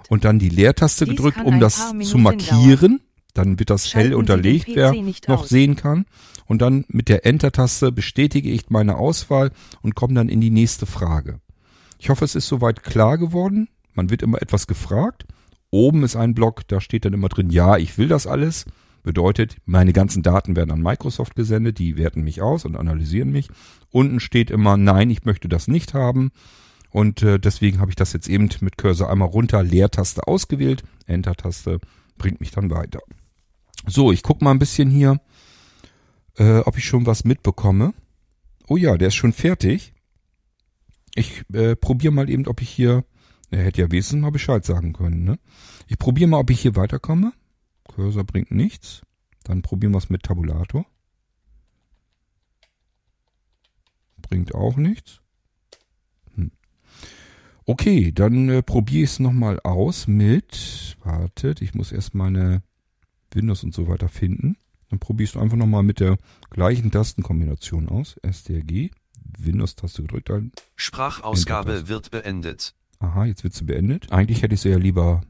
und 0.09 0.25
dann 0.25 0.39
die 0.39 0.49
Leertaste 0.49 1.05
Dies 1.05 1.17
gedrückt, 1.17 1.43
um 1.45 1.61
das 1.61 1.93
zu 2.03 2.19
markieren. 2.19 3.01
Dann 3.33 3.59
wird 3.59 3.71
das 3.71 3.89
Schalten 3.89 4.11
hell 4.11 4.15
unterlegt, 4.15 4.69
wer 4.75 4.93
noch 5.29 5.43
aus. 5.43 5.49
sehen 5.49 5.77
kann. 5.77 6.07
Und 6.47 6.63
dann 6.63 6.85
mit 6.89 7.09
der 7.09 7.27
Enter-Taste 7.27 7.91
bestätige 7.91 8.51
ich 8.51 8.71
meine 8.71 8.97
Auswahl 8.97 9.51
und 9.83 9.95
komme 9.95 10.15
dann 10.15 10.29
in 10.29 10.41
die 10.41 10.51
nächste 10.51 10.87
Frage. 10.87 11.41
Ich 11.99 12.11
hoffe, 12.11 12.25
es 12.25 12.35
ist 12.35 12.49
soweit 12.49 12.83
klar 12.83 13.19
geworden. 13.19 13.69
Man 13.95 14.11
wird 14.11 14.23
immer 14.23 14.41
etwas 14.43 14.67
gefragt. 14.67 15.25
Oben 15.75 16.05
ist 16.05 16.15
ein 16.15 16.35
Block, 16.35 16.69
da 16.69 16.81
steht 16.81 17.05
dann 17.05 17.15
immer 17.15 17.29
drin, 17.29 17.51
ja, 17.51 17.77
ich 17.77 17.99
will 17.99 18.07
das 18.07 18.29
alles. 18.29 18.65
Bedeutet, 19.03 19.57
meine 19.67 19.93
ganzen 19.93 20.23
Daten 20.23 20.55
werden 20.55 20.71
an 20.71 20.81
Microsoft 20.81 21.35
gesendet, 21.35 21.81
die 21.81 21.97
werten 21.97 22.23
mich 22.23 22.41
aus 22.41 22.65
und 22.65 22.77
analysieren 22.77 23.33
mich. 23.33 23.49
Unten 23.91 24.21
steht 24.21 24.53
immer, 24.53 24.77
nein, 24.77 25.11
ich 25.11 25.25
möchte 25.25 25.49
das 25.49 25.67
nicht 25.67 25.93
haben. 25.93 26.31
Und 26.91 27.25
äh, 27.25 27.41
deswegen 27.41 27.81
habe 27.81 27.91
ich 27.91 27.97
das 27.97 28.13
jetzt 28.13 28.29
eben 28.29 28.49
mit 28.61 28.79
Cursor 28.79 29.11
einmal 29.11 29.27
runter, 29.27 29.65
Leertaste 29.65 30.29
ausgewählt, 30.29 30.85
Enter-Taste 31.07 31.81
bringt 32.19 32.39
mich 32.39 32.53
dann 32.53 32.71
weiter. 32.71 33.01
So, 33.85 34.13
ich 34.13 34.23
guck 34.23 34.43
mal 34.43 34.53
ein 34.53 34.61
bisschen 34.61 34.91
hier, 34.91 35.21
äh, 36.39 36.59
ob 36.59 36.79
ich 36.79 36.85
schon 36.85 37.05
was 37.05 37.25
mitbekomme. 37.25 37.95
Oh 38.69 38.77
ja, 38.77 38.97
der 38.97 39.09
ist 39.09 39.17
schon 39.17 39.33
fertig. 39.33 39.93
Ich 41.17 41.43
äh, 41.53 41.75
probiere 41.75 42.13
mal 42.13 42.31
eben, 42.31 42.47
ob 42.47 42.63
ich 42.63 42.71
hier, 42.71 43.05
er 43.55 43.65
hätte 43.65 43.83
ja 43.83 43.91
wenigstens 43.91 44.21
mal 44.21 44.31
Bescheid 44.31 44.65
sagen 44.65 44.93
können, 44.93 45.25
ne? 45.25 45.39
Ich 45.87 45.99
probiere 45.99 46.29
mal, 46.29 46.41
ob 46.41 46.51
ich 46.51 46.61
hier 46.61 46.77
weiterkomme. 46.77 47.33
Cursor 47.89 48.25
bringt 48.25 48.51
nichts. 48.51 49.03
Dann 49.45 49.63
probieren 49.63 49.93
wir 49.93 49.99
es 49.99 50.11
mit 50.11 50.23
Tabulator. 50.23 50.87
Bringt 54.23 54.55
auch 54.55 54.77
nichts. 54.77 55.21
Hm. 56.35 56.51
Okay, 57.67 58.11
dann 58.13 58.49
äh, 58.49 58.63
probiere 58.63 59.05
ich 59.05 59.11
es 59.11 59.21
nochmal 59.21 59.61
aus 59.61 60.07
mit, 60.07 60.97
wartet, 61.03 61.61
ich 61.63 61.75
muss 61.75 61.93
erst 61.93 62.15
meine 62.15 62.63
Windows 63.33 63.63
und 63.63 63.75
so 63.75 63.87
weiter 63.87 64.09
finden. 64.09 64.57
Dann 64.89 64.99
probiere 64.99 65.25
ich 65.25 65.35
es 65.35 65.41
einfach 65.41 65.57
nochmal 65.57 65.83
mit 65.83 66.01
der 66.01 66.17
gleichen 66.51 66.91
Tastenkombination 66.91 67.89
aus. 67.89 68.17
STRG, 68.29 68.91
Windows-Taste 69.39 70.03
gedrückt 70.03 70.31
halten. 70.31 70.53
Sprachausgabe 70.77 71.89
wird 71.89 72.11
beendet. 72.11 72.75
Aha, 73.05 73.25
jetzt 73.27 73.45
wird 73.45 73.53
sie 73.55 73.65
beendet. 73.65 74.11
Eigentlich 74.13 74.43
hätte 74.43 74.55
ich 74.55 74.61
sie 74.63 74.71
ja 74.71 74.79
lieber 74.79 75.21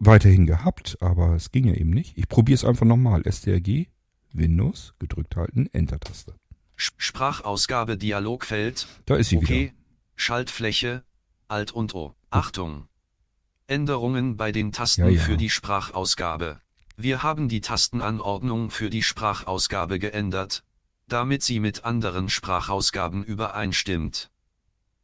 weiterhin 0.00 0.44
gehabt, 0.46 0.96
aber 1.00 1.34
es 1.34 1.50
ging 1.52 1.66
ja 1.66 1.74
eben 1.74 1.90
nicht. 1.90 2.16
Ich 2.18 2.28
probiere 2.28 2.54
es 2.56 2.64
einfach 2.64 2.86
nochmal. 2.86 3.22
STRG, 3.30 3.86
Windows, 4.32 4.94
gedrückt 4.98 5.36
halten, 5.36 5.68
Enter-Taste. 5.72 6.34
Sprachausgabe 6.76 7.96
Dialogfeld. 7.96 8.86
Da 9.06 9.16
ist 9.16 9.28
sie 9.30 9.36
Okay. 9.38 9.60
wieder. 9.66 9.72
Schaltfläche. 10.16 11.04
Alt 11.48 11.72
und 11.72 11.94
O. 11.94 12.14
Achtung. 12.30 12.88
Änderungen 13.68 14.36
bei 14.36 14.52
den 14.52 14.72
Tasten 14.72 15.02
Ja, 15.02 15.08
ja. 15.08 15.20
für 15.20 15.36
die 15.36 15.50
Sprachausgabe. 15.50 16.60
Wir 16.96 17.22
haben 17.22 17.48
die 17.48 17.60
Tastenanordnung 17.60 18.70
für 18.70 18.90
die 18.90 19.02
Sprachausgabe 19.02 19.98
geändert, 19.98 20.64
damit 21.06 21.42
sie 21.42 21.60
mit 21.60 21.84
anderen 21.84 22.28
Sprachausgaben 22.28 23.22
übereinstimmt. 23.24 24.30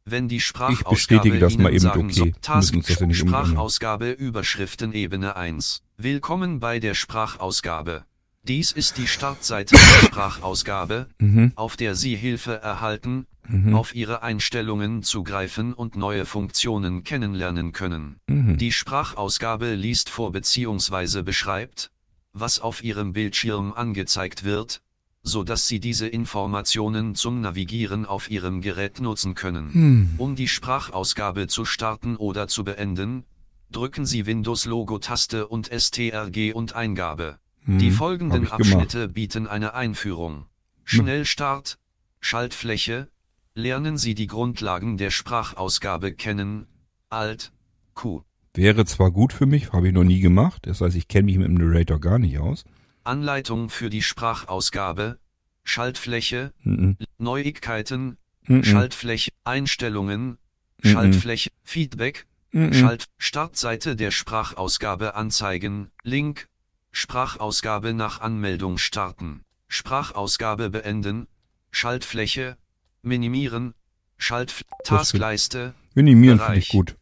Wenn 0.07 0.27
die 0.27 0.39
Sprachausgabe 0.39 0.91
bestätige 0.91 1.39
das 1.39 1.53
Ihnen 1.53 1.63
mal 1.63 1.69
eben, 1.71 1.79
sagen 1.79 2.05
okay. 2.05 2.25
müssen 2.25 2.41
Task 2.43 2.75
uns 2.75 2.85
das 2.85 2.99
ja 2.99 3.07
nicht. 3.07 3.17
Sprachausgabe 3.17 4.11
Überschriften 4.11 4.93
Ebene 4.93 5.35
1. 5.35 5.81
Willkommen 5.97 6.59
bei 6.59 6.79
der 6.79 6.93
Sprachausgabe. 6.93 8.05
Dies 8.43 8.71
ist 8.71 8.99
die 8.99 9.07
Startseite 9.07 9.73
der 9.75 9.81
Sprachausgabe, 10.07 11.07
Mhm, 11.17 11.53
auf 11.55 11.75
der 11.75 11.95
Sie 11.95 12.15
Hilfe 12.15 12.53
erhalten, 12.53 13.25
mhm, 13.47 13.73
auf 13.73 13.95
Ihre 13.95 14.21
Einstellungen 14.21 15.01
zugreifen 15.01 15.73
und 15.73 15.95
neue 15.95 16.27
Funktionen 16.27 17.03
kennenlernen 17.03 17.71
können. 17.71 18.17
mhm. 18.27 18.57
Die 18.57 18.71
Sprachausgabe 18.71 19.73
liest 19.73 20.11
vor 20.11 20.31
bzw. 20.31 21.23
beschreibt, 21.23 21.89
was 22.31 22.59
auf 22.59 22.83
Ihrem 22.83 23.13
Bildschirm 23.13 23.73
angezeigt 23.73 24.43
wird, 24.43 24.83
so 25.25 25.43
dass 25.43 25.67
Sie 25.67 25.79
diese 25.79 26.07
Informationen 26.07 27.15
zum 27.15 27.41
Navigieren 27.41 28.05
auf 28.05 28.29
Ihrem 28.29 28.61
Gerät 28.61 29.01
nutzen 29.01 29.33
können. 29.33 29.73
Hm. 29.73 30.09
Um 30.17 30.35
die 30.35 30.47
Sprachausgabe 30.47 31.47
zu 31.47 31.65
starten 31.65 32.15
oder 32.15 32.47
zu 32.47 32.63
beenden, 32.63 33.25
drücken 33.71 34.05
Sie 34.05 34.27
Windows-Logo-Taste 34.27 35.47
und 35.47 35.67
STRG 35.67 36.53
und 36.53 36.75
Eingabe. 36.75 37.39
Hm. 37.63 37.79
Die 37.79 37.91
folgenden 37.91 38.43
ich 38.43 38.51
gemacht. 38.51 38.61
Abschnitte 38.61 39.07
bieten 39.09 39.47
eine 39.47 39.73
Einführung. 39.73 40.45
Schnellstart, 40.83 41.79
Schaltfläche, 42.19 43.09
lernen 43.55 43.97
Sie 43.97 44.13
die 44.13 44.27
Grundlagen 44.27 44.97
der 44.97 45.09
Sprachausgabe 45.09 46.13
kennen, 46.13 46.67
Alt, 47.09 47.51
Q. 47.95 48.21
Wäre 48.53 48.85
zwar 48.85 49.11
gut 49.11 49.33
für 49.33 49.47
mich, 49.47 49.73
habe 49.73 49.87
ich 49.87 49.93
noch 49.93 50.03
nie 50.03 50.19
gemacht. 50.19 50.67
Das 50.67 50.81
heißt, 50.81 50.95
ich 50.95 51.07
kenne 51.07 51.25
mich 51.25 51.37
mit 51.37 51.47
dem 51.47 51.55
Narrator 51.55 51.99
gar 51.99 52.19
nicht 52.19 52.37
aus. 52.37 52.63
Anleitung 53.05 53.69
für 53.69 53.89
die 53.89 54.01
Sprachausgabe, 54.01 55.19
Schaltfläche, 55.63 56.53
Mhm. 56.63 56.97
Neuigkeiten, 57.17 58.17
Mhm. 58.47 58.63
Schaltfläche, 58.63 59.31
Einstellungen, 59.43 60.37
Mhm. 60.83 60.89
Schaltfläche, 60.89 61.49
Feedback. 61.63 62.25
Schalt, 62.71 63.05
Startseite 63.17 63.97
der 63.97 64.11
Sprachausgabe 64.11 65.15
anzeigen, 65.15 65.91
Link, 66.03 66.47
Sprachausgabe 66.93 67.93
nach 67.93 68.21
Anmeldung 68.21 68.77
starten. 68.77 69.43
Sprachausgabe 69.67 70.69
beenden, 70.69 71.27
Schaltfläche, 71.71 72.55
minimieren, 73.01 73.73
Schalt 74.17 74.63
Taskleiste, 74.85 75.73
Minimieren 75.95 76.39
finde 76.39 76.59
ich 76.59 76.69
gut. 76.69 76.95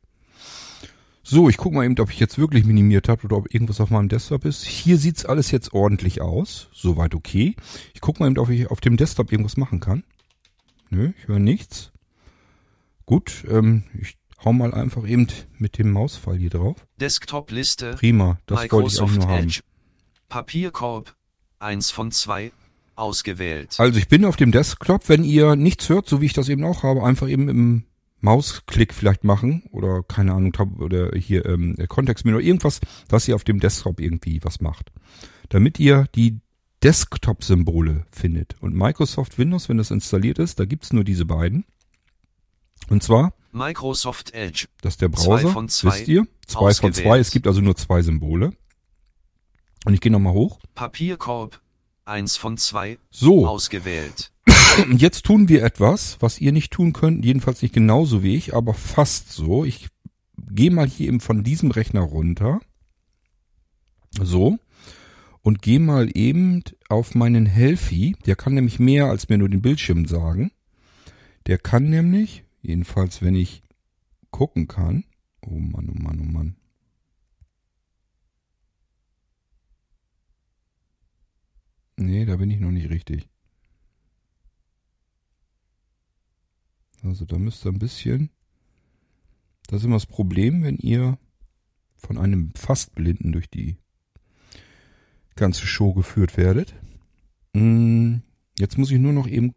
So, 1.26 1.48
ich 1.48 1.56
gucke 1.56 1.76
mal 1.76 1.86
eben, 1.86 1.98
ob 2.00 2.12
ich 2.12 2.20
jetzt 2.20 2.38
wirklich 2.38 2.66
minimiert 2.66 3.08
habe 3.08 3.24
oder 3.24 3.38
ob 3.38 3.54
irgendwas 3.54 3.80
auf 3.80 3.90
meinem 3.90 4.10
Desktop 4.10 4.44
ist. 4.44 4.66
Hier 4.66 4.98
sieht's 4.98 5.26
alles 5.26 5.52
jetzt 5.52 5.74
ordentlich 5.74 6.20
aus. 6.20 6.68
Soweit 6.74 7.16
okay. 7.16 7.56
Ich 7.94 8.02
gucke 8.02 8.22
mal 8.22 8.28
eben, 8.30 8.38
ob 8.38 8.50
ich 8.50 8.70
auf 8.70 8.82
dem 8.82 8.98
Desktop 8.98 9.32
irgendwas 9.32 9.56
machen 9.56 9.80
kann. 9.80 10.04
Nö, 10.90 11.14
ich 11.18 11.28
höre 11.30 11.40
nichts. 11.40 11.94
Gut, 13.06 13.46
ähm, 13.50 13.84
ich 14.00 14.18
hau 14.44 14.52
mal 14.52 14.74
einfach 14.74 15.08
eben 15.08 15.28
mit 15.58 15.78
dem 15.78 15.92
Mauspfeil 15.92 16.38
hier 16.38 16.50
drauf. 16.50 16.86
Desktop-Liste, 17.00 17.94
Prima, 17.94 18.38
das 18.46 18.58
wollte 18.58 18.66
ich 18.66 18.72
Microsoft 18.72 19.16
nur 19.16 19.28
haben. 19.28 19.52
Papierkorb, 20.28 21.16
1 21.60 21.92
von 21.92 22.12
2, 22.12 22.52
ausgewählt. 22.96 23.76
Also 23.78 23.98
ich 23.98 24.10
bin 24.10 24.26
auf 24.26 24.36
dem 24.36 24.52
Desktop, 24.52 25.08
wenn 25.08 25.24
ihr 25.24 25.56
nichts 25.56 25.88
hört, 25.88 26.08
so 26.08 26.22
wie 26.22 26.26
ich 26.26 26.34
das 26.34 26.50
eben 26.50 26.66
auch 26.66 26.84
habe, 26.84 27.04
einfach 27.04 27.30
eben 27.30 27.48
im 27.48 27.84
Mausklick 28.24 28.94
vielleicht 28.94 29.24
machen 29.24 29.64
oder 29.72 30.04
keine 30.04 30.34
Ahnung, 30.34 30.54
Tab- 30.54 30.80
oder 30.80 31.12
hier 31.16 31.46
ähm, 31.46 31.76
Kontextmenü 31.88 32.38
oder 32.38 32.46
irgendwas, 32.46 32.80
dass 33.08 33.28
ihr 33.28 33.36
auf 33.36 33.44
dem 33.44 33.60
Desktop 33.60 34.00
irgendwie 34.00 34.40
was 34.44 34.62
macht. 34.62 34.92
Damit 35.50 35.80
ihr 35.80 36.06
die 36.16 36.40
Desktop-Symbole 36.84 38.06
findet. 38.12 38.56
Und 38.62 38.76
Microsoft 38.76 39.38
Windows, 39.38 39.70
wenn 39.70 39.78
das 39.78 39.92
installiert 39.92 40.40
ist, 40.40 40.60
da 40.60 40.66
gibt's 40.66 40.92
nur 40.94 41.04
diese 41.04 41.26
beiden. 41.26 41.66
Und 42.90 43.04
zwar, 43.04 43.34
Microsoft 43.52 44.34
Edge, 44.34 44.68
das 44.82 44.96
ist 44.96 45.02
der 45.02 45.10
Browser, 45.10 45.50
von 45.50 45.70
zwei, 45.70 45.90
wisst 45.90 46.08
ihr? 46.08 46.28
Zwei 46.48 46.74
von 46.74 46.92
zwei, 46.92 47.02
ausgewählt. 47.02 47.22
es 47.22 47.32
gibt 47.32 47.48
also 47.48 47.62
nur 47.62 47.76
zwei 47.76 48.02
Symbole. 48.02 48.52
Und 49.86 49.94
ich 49.94 50.02
gehe 50.02 50.12
nochmal 50.12 50.34
hoch. 50.34 50.60
Papierkorb, 50.76 51.62
1 52.06 52.36
von 52.36 52.58
2, 52.58 52.98
So, 53.12 53.48
ausgewählt. 53.48 54.33
Jetzt 54.98 55.26
tun 55.26 55.50
wir 55.50 55.64
etwas, 55.64 56.18
was 56.20 56.40
ihr 56.40 56.52
nicht 56.52 56.72
tun 56.72 56.94
könnt, 56.94 57.26
jedenfalls 57.26 57.62
nicht 57.62 57.74
genauso 57.74 58.24
wie 58.24 58.36
ich, 58.36 58.56
aber 58.56 58.74
fast 58.74 59.32
so. 59.32 59.66
Ich 59.66 59.90
gehe 60.50 60.72
mal 60.72 60.88
hier 60.88 61.08
eben 61.08 61.20
von 61.20 61.44
diesem 61.44 61.72
Rechner 61.72 62.02
runter. 62.02 62.60
So. 64.20 64.58
Und 65.42 65.62
gehe 65.62 65.80
mal 65.80 66.10
eben 66.18 66.64
auf 66.90 67.16
meinen 67.16 67.46
Helfi. 67.46 68.16
Der 68.26 68.36
kann 68.36 68.54
nämlich 68.54 68.80
mehr 68.80 69.06
als 69.06 69.30
mir 69.30 69.38
nur 69.38 69.50
den 69.50 69.62
Bildschirm 69.62 70.06
sagen. 70.06 70.52
Der 71.48 71.58
kann 71.58 71.90
nämlich, 71.90 72.44
jedenfalls 72.62 73.22
wenn 73.22 73.36
ich 73.36 73.62
gucken 74.32 74.68
kann. 74.68 75.04
Oh 75.42 75.60
Mann, 75.60 75.90
oh 75.90 76.02
Mann, 76.02 76.20
oh 76.22 76.32
Mann. 76.32 76.56
Nee, 81.98 82.26
da 82.26 82.38
bin 82.38 82.50
ich 82.50 82.60
noch 82.60 82.72
nicht 82.72 82.90
richtig. 82.90 83.28
Also 87.04 87.26
da 87.26 87.38
müsst 87.38 87.66
ihr 87.66 87.72
ein 87.72 87.80
bisschen. 87.80 88.30
Das 89.68 89.80
ist 89.82 89.86
immer 89.86 89.96
das 89.96 90.06
Problem, 90.06 90.64
wenn 90.64 90.78
ihr 90.78 91.18
von 91.98 92.18
einem 92.18 92.52
fast 92.56 92.96
Blinden 92.96 93.32
durch 93.32 93.50
die 93.50 93.78
ganze 95.36 95.66
Show 95.66 95.94
geführt 95.94 96.38
werdet. 96.38 96.74
Mm, 97.54 98.18
Jetzt 98.60 98.78
muss 98.78 98.92
ich 98.92 99.00
nur 99.00 99.14
noch 99.14 99.28
eben 99.28 99.56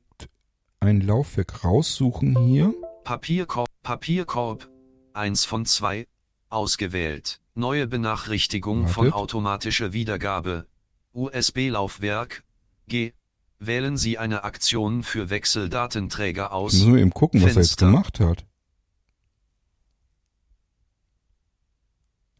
ein 0.80 1.00
Laufwerk 1.02 1.64
raussuchen 1.64 2.38
hier. 2.46 2.72
Papierkorb, 3.04 3.68
Papierkorb, 3.82 4.70
1 5.12 5.44
von 5.44 5.66
2, 5.66 6.06
ausgewählt. 6.48 7.40
Neue 7.54 7.86
Benachrichtigung 7.86 8.88
von 8.88 9.06
Wartet. 9.06 9.14
automatische 9.14 9.92
Wiedergabe. 9.92 10.66
USB-Laufwerk, 11.12 12.42
G. 12.88 13.12
Wählen 13.58 13.96
Sie 13.96 14.18
eine 14.18 14.44
Aktion 14.44 15.02
für 15.02 15.30
Wechseldatenträger 15.30 16.52
aus. 16.52 16.74
müssen 16.74 16.94
wir 16.94 17.00
eben 17.00 17.10
gucken, 17.10 17.40
was 17.40 17.56
er 17.56 17.62
jetzt 17.62 17.78
Fenster. 17.78 17.86
gemacht 17.86 18.20
hat. 18.20 18.46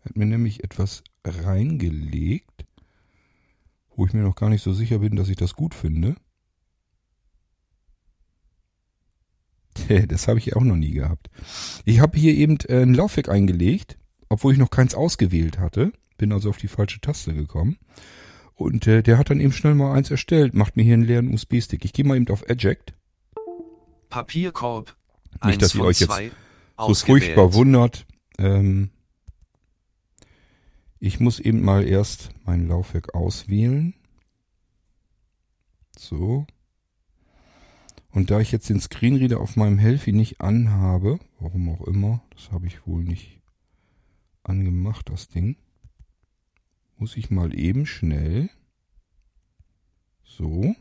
Er 0.00 0.11
hat 0.11 0.16
mir 0.16 0.26
nämlich 0.26 0.62
etwas 0.62 1.02
reingelegt, 1.24 2.66
wo 3.94 4.07
ich 4.07 4.12
mir 4.12 4.22
noch 4.22 4.37
gar 4.37 4.50
nicht 4.50 4.62
so 4.62 4.72
sicher 4.72 4.98
bin, 4.98 5.16
dass 5.16 5.29
ich 5.29 5.37
das 5.37 5.55
gut 5.55 5.74
finde. 5.74 6.16
Das 10.09 10.26
habe 10.26 10.38
ich 10.38 10.57
auch 10.57 10.62
noch 10.62 10.76
nie 10.76 10.92
gehabt. 10.92 11.29
Ich 11.85 12.00
habe 12.00 12.18
hier 12.18 12.35
eben 12.35 12.59
äh, 12.68 12.83
ein 12.83 12.94
Laufwerk 12.94 13.29
eingelegt, 13.29 13.98
obwohl 14.29 14.52
ich 14.52 14.59
noch 14.59 14.70
keins 14.70 14.94
ausgewählt 14.94 15.59
hatte. 15.59 15.92
Bin 16.18 16.33
also 16.33 16.48
auf 16.50 16.57
die 16.57 16.68
falsche 16.68 17.00
Taste 17.00 17.35
gekommen. 17.35 17.76
Und 18.56 18.86
äh, 18.86 19.02
der 19.02 19.18
hat 19.18 19.28
dann 19.28 19.38
eben 19.38 19.52
schnell 19.52 19.74
mal 19.74 19.92
eins 19.92 20.10
erstellt, 20.10 20.54
macht 20.54 20.76
mir 20.76 20.82
hier 20.82 20.94
einen 20.94 21.04
leeren 21.04 21.32
USB-Stick. 21.32 21.84
Ich 21.84 21.92
gehe 21.92 22.06
mal 22.06 22.16
eben 22.16 22.28
auf 22.28 22.48
Eject. 22.48 22.94
Papierkorb, 24.08 24.96
Nicht, 25.44 25.44
1 25.44 25.58
dass 25.58 25.74
ihr 25.74 25.84
euch 25.84 26.00
jetzt 26.00 26.10
2, 26.10 26.30
so 26.78 26.94
furchtbar 26.94 27.52
wundert. 27.52 28.06
Ähm, 28.38 28.90
ich 30.98 31.20
muss 31.20 31.38
eben 31.38 31.62
mal 31.62 31.86
erst 31.86 32.30
mein 32.44 32.66
Laufwerk 32.66 33.14
auswählen. 33.14 33.94
So. 35.98 36.46
Und 38.10 38.30
da 38.30 38.40
ich 38.40 38.52
jetzt 38.52 38.70
den 38.70 38.80
Screenreader 38.80 39.38
auf 39.38 39.56
meinem 39.56 39.76
Helfi 39.76 40.12
nicht 40.12 40.40
anhabe, 40.40 41.18
warum 41.38 41.68
auch 41.68 41.86
immer, 41.86 42.22
das 42.30 42.50
habe 42.52 42.66
ich 42.66 42.86
wohl 42.86 43.04
nicht 43.04 43.42
angemacht, 44.42 45.10
das 45.10 45.28
Ding, 45.28 45.56
muss 46.96 47.16
ich 47.16 47.30
mal 47.30 47.59
eben 47.59 47.87
schnell 47.87 48.48
so, 50.24 50.74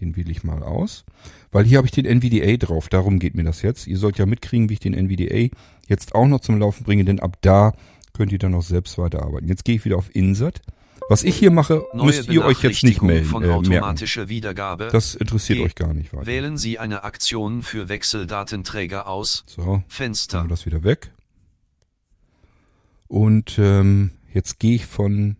den 0.00 0.16
wähle 0.16 0.30
ich 0.30 0.44
mal 0.44 0.62
aus, 0.62 1.04
weil 1.50 1.64
hier 1.64 1.78
habe 1.78 1.86
ich 1.86 1.92
den 1.92 2.04
NVDA 2.04 2.56
drauf, 2.56 2.88
darum 2.88 3.18
geht 3.18 3.34
mir 3.34 3.44
das 3.44 3.62
jetzt. 3.62 3.86
Ihr 3.86 3.98
sollt 3.98 4.18
ja 4.18 4.26
mitkriegen, 4.26 4.68
wie 4.68 4.74
ich 4.74 4.80
den 4.80 4.94
NVDA 4.94 5.54
jetzt 5.86 6.14
auch 6.14 6.26
noch 6.26 6.40
zum 6.40 6.58
Laufen 6.58 6.84
bringe, 6.84 7.04
denn 7.04 7.20
ab 7.20 7.38
da 7.40 7.72
könnt 8.12 8.32
ihr 8.32 8.38
dann 8.38 8.54
auch 8.54 8.62
selbst 8.62 8.98
weiterarbeiten. 8.98 9.48
Jetzt 9.48 9.64
gehe 9.64 9.76
ich 9.76 9.84
wieder 9.84 9.96
auf 9.96 10.14
Insert. 10.14 10.60
Was 11.08 11.24
ich 11.24 11.36
hier 11.36 11.50
mache, 11.50 11.84
Neue 11.94 12.06
müsst 12.06 12.28
ihr 12.28 12.44
euch 12.44 12.62
jetzt 12.62 12.82
nicht 12.82 13.00
melden, 13.00 13.26
von 13.26 13.42
äh, 13.42 13.68
merken. 13.68 14.28
Wiedergabe. 14.28 14.90
Das 14.92 15.14
interessiert 15.14 15.60
G. 15.60 15.64
euch 15.64 15.74
gar 15.74 15.94
nicht 15.94 16.12
weiter. 16.12 16.26
Wählen 16.26 16.58
Sie 16.58 16.78
eine 16.78 17.02
Aktion 17.04 17.62
für 17.62 17.88
Wechseldatenträger 17.88 19.06
aus. 19.06 19.44
So, 19.46 19.82
Fenster. 19.88 20.42
wir 20.44 20.48
das 20.48 20.66
wieder 20.66 20.84
weg. 20.84 21.12
Und 23.06 23.58
ähm, 23.58 24.10
jetzt 24.32 24.58
gehe 24.58 24.76
ich 24.76 24.86
von. 24.86 25.36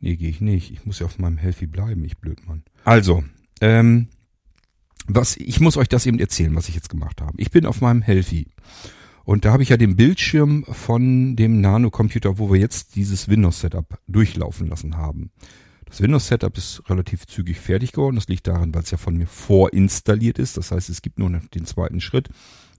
Nee, 0.00 0.16
gehe 0.16 0.30
ich 0.30 0.40
nicht. 0.40 0.72
Ich 0.72 0.84
muss 0.84 0.98
ja 0.98 1.06
auf 1.06 1.18
meinem 1.18 1.38
Healthy 1.38 1.66
bleiben, 1.66 2.04
ich 2.04 2.18
Blödmann. 2.18 2.64
Also, 2.84 3.22
ähm, 3.60 4.08
was, 5.06 5.36
ich 5.36 5.60
muss 5.60 5.76
euch 5.76 5.88
das 5.88 6.06
eben 6.06 6.18
erzählen, 6.18 6.54
was 6.54 6.68
ich 6.68 6.74
jetzt 6.74 6.88
gemacht 6.88 7.20
habe. 7.20 7.34
Ich 7.40 7.50
bin 7.50 7.66
auf 7.66 7.80
meinem 7.80 8.02
Healthy. 8.02 8.48
Und 9.24 9.44
da 9.44 9.52
habe 9.52 9.62
ich 9.62 9.68
ja 9.68 9.76
den 9.76 9.94
Bildschirm 9.94 10.64
von 10.64 11.36
dem 11.36 11.60
Nano-Computer, 11.60 12.38
wo 12.38 12.52
wir 12.52 12.58
jetzt 12.58 12.96
dieses 12.96 13.28
Windows-Setup 13.28 14.00
durchlaufen 14.08 14.66
lassen 14.66 14.96
haben. 14.96 15.30
Das 15.84 16.00
Windows-Setup 16.00 16.56
ist 16.56 16.82
relativ 16.88 17.26
zügig 17.26 17.60
fertig 17.60 17.92
geworden. 17.92 18.16
Das 18.16 18.26
liegt 18.26 18.46
daran, 18.46 18.74
weil 18.74 18.82
es 18.82 18.90
ja 18.90 18.98
von 18.98 19.16
mir 19.16 19.26
vorinstalliert 19.26 20.38
ist. 20.38 20.56
Das 20.56 20.72
heißt, 20.72 20.88
es 20.88 21.02
gibt 21.02 21.18
nur 21.18 21.30
den 21.30 21.66
zweiten 21.66 22.00
Schritt. 22.00 22.30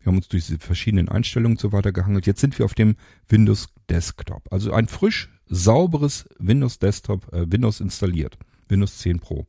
Wir 0.03 0.11
haben 0.11 0.17
uns 0.17 0.27
durch 0.27 0.45
diese 0.45 0.59
verschiedenen 0.59 1.07
Einstellungen 1.07 1.55
und 1.55 1.61
so 1.61 1.71
weiter 1.71 1.93
gehangelt. 1.93 2.27
Jetzt 2.27 2.41
sind 2.41 2.59
wir 2.59 2.65
auf 2.65 2.73
dem 2.73 2.97
Windows 3.29 3.69
Desktop. 3.89 4.43
Also 4.51 4.73
ein 4.73 4.87
frisch, 4.87 5.29
sauberes 5.47 6.27
Windows 6.39 6.77
Desktop, 6.77 7.31
äh, 7.33 7.49
Windows 7.49 7.79
installiert. 7.79 8.37
Windows 8.67 8.97
10 8.97 9.19
Pro. 9.19 9.45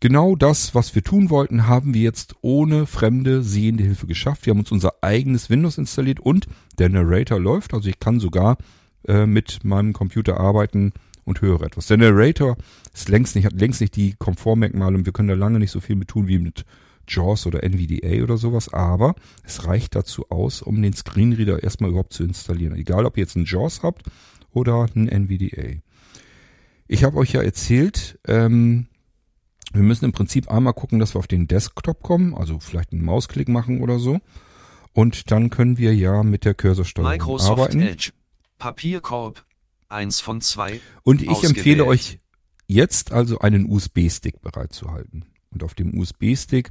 Genau 0.00 0.34
das, 0.34 0.74
was 0.74 0.94
wir 0.94 1.04
tun 1.04 1.30
wollten, 1.30 1.66
haben 1.66 1.94
wir 1.94 2.00
jetzt 2.00 2.34
ohne 2.40 2.86
fremde 2.86 3.42
sehende 3.42 3.84
Hilfe 3.84 4.06
geschafft. 4.06 4.46
Wir 4.46 4.52
haben 4.52 4.60
uns 4.60 4.72
unser 4.72 4.94
eigenes 5.02 5.48
Windows 5.48 5.78
installiert 5.78 6.18
und 6.18 6.46
der 6.78 6.88
Narrator 6.88 7.38
läuft. 7.38 7.72
Also 7.72 7.88
ich 7.88 8.00
kann 8.00 8.18
sogar 8.18 8.56
äh, 9.06 9.26
mit 9.26 9.62
meinem 9.62 9.92
Computer 9.92 10.40
arbeiten 10.40 10.92
und 11.24 11.40
höre 11.40 11.62
etwas. 11.62 11.86
Der 11.86 11.98
Narrator 11.98 12.56
ist 12.92 13.08
längst 13.08 13.36
nicht, 13.36 13.44
hat 13.44 13.52
längst 13.52 13.80
nicht 13.80 13.94
die 13.94 14.14
Komfortmerkmale 14.18 14.96
und 14.96 15.06
wir 15.06 15.12
können 15.12 15.28
da 15.28 15.34
lange 15.34 15.58
nicht 15.60 15.70
so 15.70 15.80
viel 15.80 15.96
mit 15.96 16.08
tun 16.08 16.26
wie 16.26 16.38
mit 16.38 16.64
JAWS 17.10 17.46
oder 17.46 17.62
NVDA 17.62 18.22
oder 18.22 18.36
sowas, 18.36 18.72
aber 18.72 19.14
es 19.44 19.66
reicht 19.66 19.94
dazu 19.94 20.30
aus, 20.30 20.62
um 20.62 20.80
den 20.80 20.92
Screenreader 20.92 21.62
erstmal 21.62 21.90
überhaupt 21.90 22.12
zu 22.12 22.24
installieren. 22.24 22.76
Egal, 22.76 23.04
ob 23.06 23.16
ihr 23.16 23.22
jetzt 23.22 23.36
einen 23.36 23.46
JAWS 23.46 23.82
habt 23.82 24.04
oder 24.52 24.86
einen 24.94 25.08
NVDA. 25.08 25.80
Ich 26.86 27.04
habe 27.04 27.18
euch 27.18 27.32
ja 27.32 27.42
erzählt, 27.42 28.18
ähm, 28.26 28.86
wir 29.72 29.82
müssen 29.82 30.04
im 30.04 30.12
Prinzip 30.12 30.50
einmal 30.50 30.74
gucken, 30.74 30.98
dass 30.98 31.14
wir 31.14 31.20
auf 31.20 31.28
den 31.28 31.46
Desktop 31.46 32.02
kommen, 32.02 32.34
also 32.34 32.58
vielleicht 32.58 32.92
einen 32.92 33.04
Mausklick 33.04 33.48
machen 33.48 33.82
oder 33.82 33.98
so. 33.98 34.20
Und 34.92 35.30
dann 35.30 35.50
können 35.50 35.78
wir 35.78 35.94
ja 35.94 36.24
mit 36.24 36.44
der 36.44 36.54
Cursorsteuerung 36.54 37.12
Microsoft 37.12 37.50
arbeiten. 37.50 37.80
Edge. 37.82 38.10
Papierkorb. 38.58 39.44
1 39.88 40.20
von 40.20 40.40
2. 40.40 40.80
Und 41.02 41.22
ich 41.22 41.28
Ausgewählt. 41.28 41.56
empfehle 41.56 41.84
euch 41.84 42.20
jetzt 42.66 43.12
also 43.12 43.38
einen 43.40 43.70
USB-Stick 43.70 44.40
bereitzuhalten. 44.40 45.26
Und 45.50 45.64
auf 45.64 45.74
dem 45.74 45.98
USB-Stick, 45.98 46.70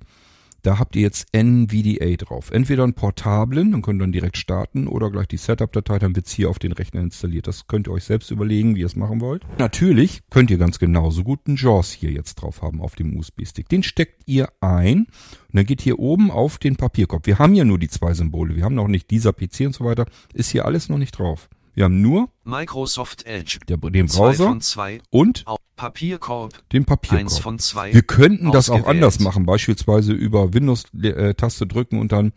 Da 0.64 0.80
habt 0.80 0.96
ihr 0.96 1.02
jetzt 1.02 1.28
NVDA 1.34 2.16
drauf. 2.18 2.52
Entweder 2.52 2.84
einen 2.84 2.94
portablen, 2.94 3.72
dann 3.72 3.82
könnt 3.82 4.00
ihr 4.00 4.04
dann 4.04 4.12
direkt 4.12 4.38
starten, 4.38 4.88
oder 4.88 5.10
gleich 5.12 5.28
die 5.28 5.38
Setup-Datei, 5.38 6.00
dann 6.00 6.16
wird's 6.16 6.32
hier 6.32 6.50
auf 6.50 6.60
den 6.60 6.72
Rechner 6.72 7.02
installiert. 7.02 7.48
Das 7.48 7.68
könnt 7.68 7.88
ihr 7.88 7.92
euch 7.92 8.04
selbst 8.04 8.32
überlegen, 8.32 8.76
wie 8.76 8.82
ihr 8.82 8.86
es 8.86 8.96
machen 8.96 9.22
wollt. 9.22 9.44
Natürlich 9.58 10.22
könnt 10.30 10.52
ihr 10.52 10.58
ganz 10.58 10.80
genauso 10.80 11.24
gut 11.24 11.42
einen 11.48 11.58
JAWS 11.58 11.92
hier 11.92 12.12
jetzt 12.12 12.36
drauf 12.36 12.62
haben 12.62 12.82
auf 12.82 12.96
dem 12.96 13.18
USB-Stick. 13.18 13.70
Den 13.70 13.84
steckt 13.84 14.24
ihr 14.26 14.50
ein 14.62 15.00
und 15.00 15.08
dann 15.54 15.66
geht 15.66 15.82
hier 15.82 16.00
oben 16.00 16.32
auf 16.32 16.58
den 16.58 16.76
Papierkorb. 16.76 17.26
Wir 17.26 17.40
haben 17.40 17.54
ja 17.56 17.66
nur 17.66 17.80
die 17.80 17.90
zwei 17.90 18.14
Symbole. 18.14 18.56
Wir 18.56 18.64
haben 18.64 18.76
noch 18.76 18.88
nicht 18.88 19.10
dieser 19.12 19.34
PC 19.34 19.62
und 19.62 19.74
so 19.74 19.86
weiter. 19.86 20.06
Ist 20.34 20.52
hier 20.52 20.66
alles 20.66 20.90
noch 20.90 20.98
nicht 20.98 21.18
drauf. 21.18 21.50
Wir 21.80 21.86
haben 21.86 22.02
nur 22.02 22.28
Microsoft 22.44 23.26
Edge. 23.26 23.60
der, 23.70 23.78
den 23.78 24.10
Zwei 24.10 24.20
Browser 24.20 24.48
von 24.50 24.60
zwei. 24.60 25.00
und 25.12 25.46
Papierkorb. 25.78 26.70
den 26.74 26.84
Papierkorb. 26.84 27.62
zwei. 27.62 27.94
Wir 27.94 28.02
könnten 28.02 28.52
das 28.52 28.70
auch 28.70 28.86
anders 28.86 29.22
machen, 29.22 29.46
beispielsweise 29.46 30.12
über 30.12 30.54
Windows-Taste 30.54 31.68
drücken 31.68 31.98
und 32.02 32.12
dann 32.12 32.34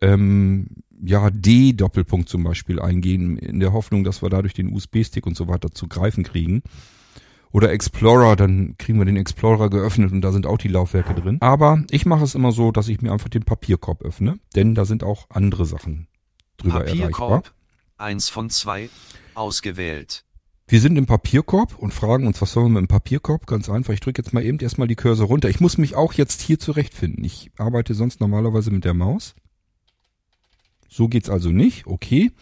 ähm, 0.00 0.68
ja 0.98 1.28
D 1.28 1.74
Doppelpunkt 1.74 2.30
zum 2.30 2.42
Beispiel 2.42 2.80
eingehen, 2.80 3.36
in 3.36 3.60
der 3.60 3.74
Hoffnung, 3.74 4.02
dass 4.02 4.22
wir 4.22 4.30
dadurch 4.30 4.54
den 4.54 4.72
USB-Stick 4.72 5.26
und 5.26 5.36
so 5.36 5.46
weiter 5.46 5.72
zu 5.72 5.86
greifen 5.86 6.24
kriegen. 6.24 6.62
Oder 7.52 7.72
Explorer, 7.72 8.34
dann 8.34 8.76
kriegen 8.78 8.98
wir 8.98 9.04
den 9.04 9.18
Explorer 9.18 9.68
geöffnet 9.68 10.10
und 10.10 10.22
da 10.22 10.32
sind 10.32 10.46
auch 10.46 10.56
die 10.56 10.68
Laufwerke 10.68 11.12
drin. 11.12 11.36
Aber 11.42 11.84
ich 11.90 12.06
mache 12.06 12.24
es 12.24 12.34
immer 12.34 12.52
so, 12.52 12.72
dass 12.72 12.88
ich 12.88 13.02
mir 13.02 13.12
einfach 13.12 13.28
den 13.28 13.42
Papierkorb 13.42 14.00
öffne, 14.00 14.38
denn 14.56 14.74
da 14.74 14.86
sind 14.86 15.04
auch 15.04 15.26
andere 15.28 15.66
Sachen 15.66 16.06
drüber 16.56 16.86
erreichbar. 16.86 17.42
Eins 18.00 18.28
von 18.28 18.48
zwei. 18.50 18.88
Ausgewählt. 19.34 20.24
Wir 20.66 20.80
sind 20.80 20.96
im 20.96 21.06
Papierkorb 21.06 21.76
und 21.78 21.92
fragen 21.92 22.26
uns, 22.26 22.40
was 22.40 22.52
sollen 22.52 22.66
wir 22.72 22.80
mit 22.80 22.88
dem 22.88 22.92
Papierkorb? 22.92 23.46
Ganz 23.46 23.68
einfach. 23.68 23.92
Ich 23.92 24.00
drücke 24.00 24.22
jetzt 24.22 24.32
mal 24.32 24.44
eben 24.44 24.58
erstmal 24.58 24.88
die 24.88 24.94
Cursor 24.96 25.26
runter. 25.26 25.48
Ich 25.50 25.60
muss 25.60 25.78
mich 25.78 25.96
auch 25.96 26.12
jetzt 26.14 26.40
hier 26.40 26.58
zurechtfinden. 26.58 27.24
Ich 27.24 27.50
arbeite 27.58 27.94
sonst 27.94 28.20
normalerweise 28.20 28.70
mit 28.70 28.84
der 28.84 28.94
Maus. 28.94 29.34
So 30.88 31.08
geht's 31.08 31.28
also 31.28 31.50
nicht. 31.50 31.86
Okay. 31.86 32.32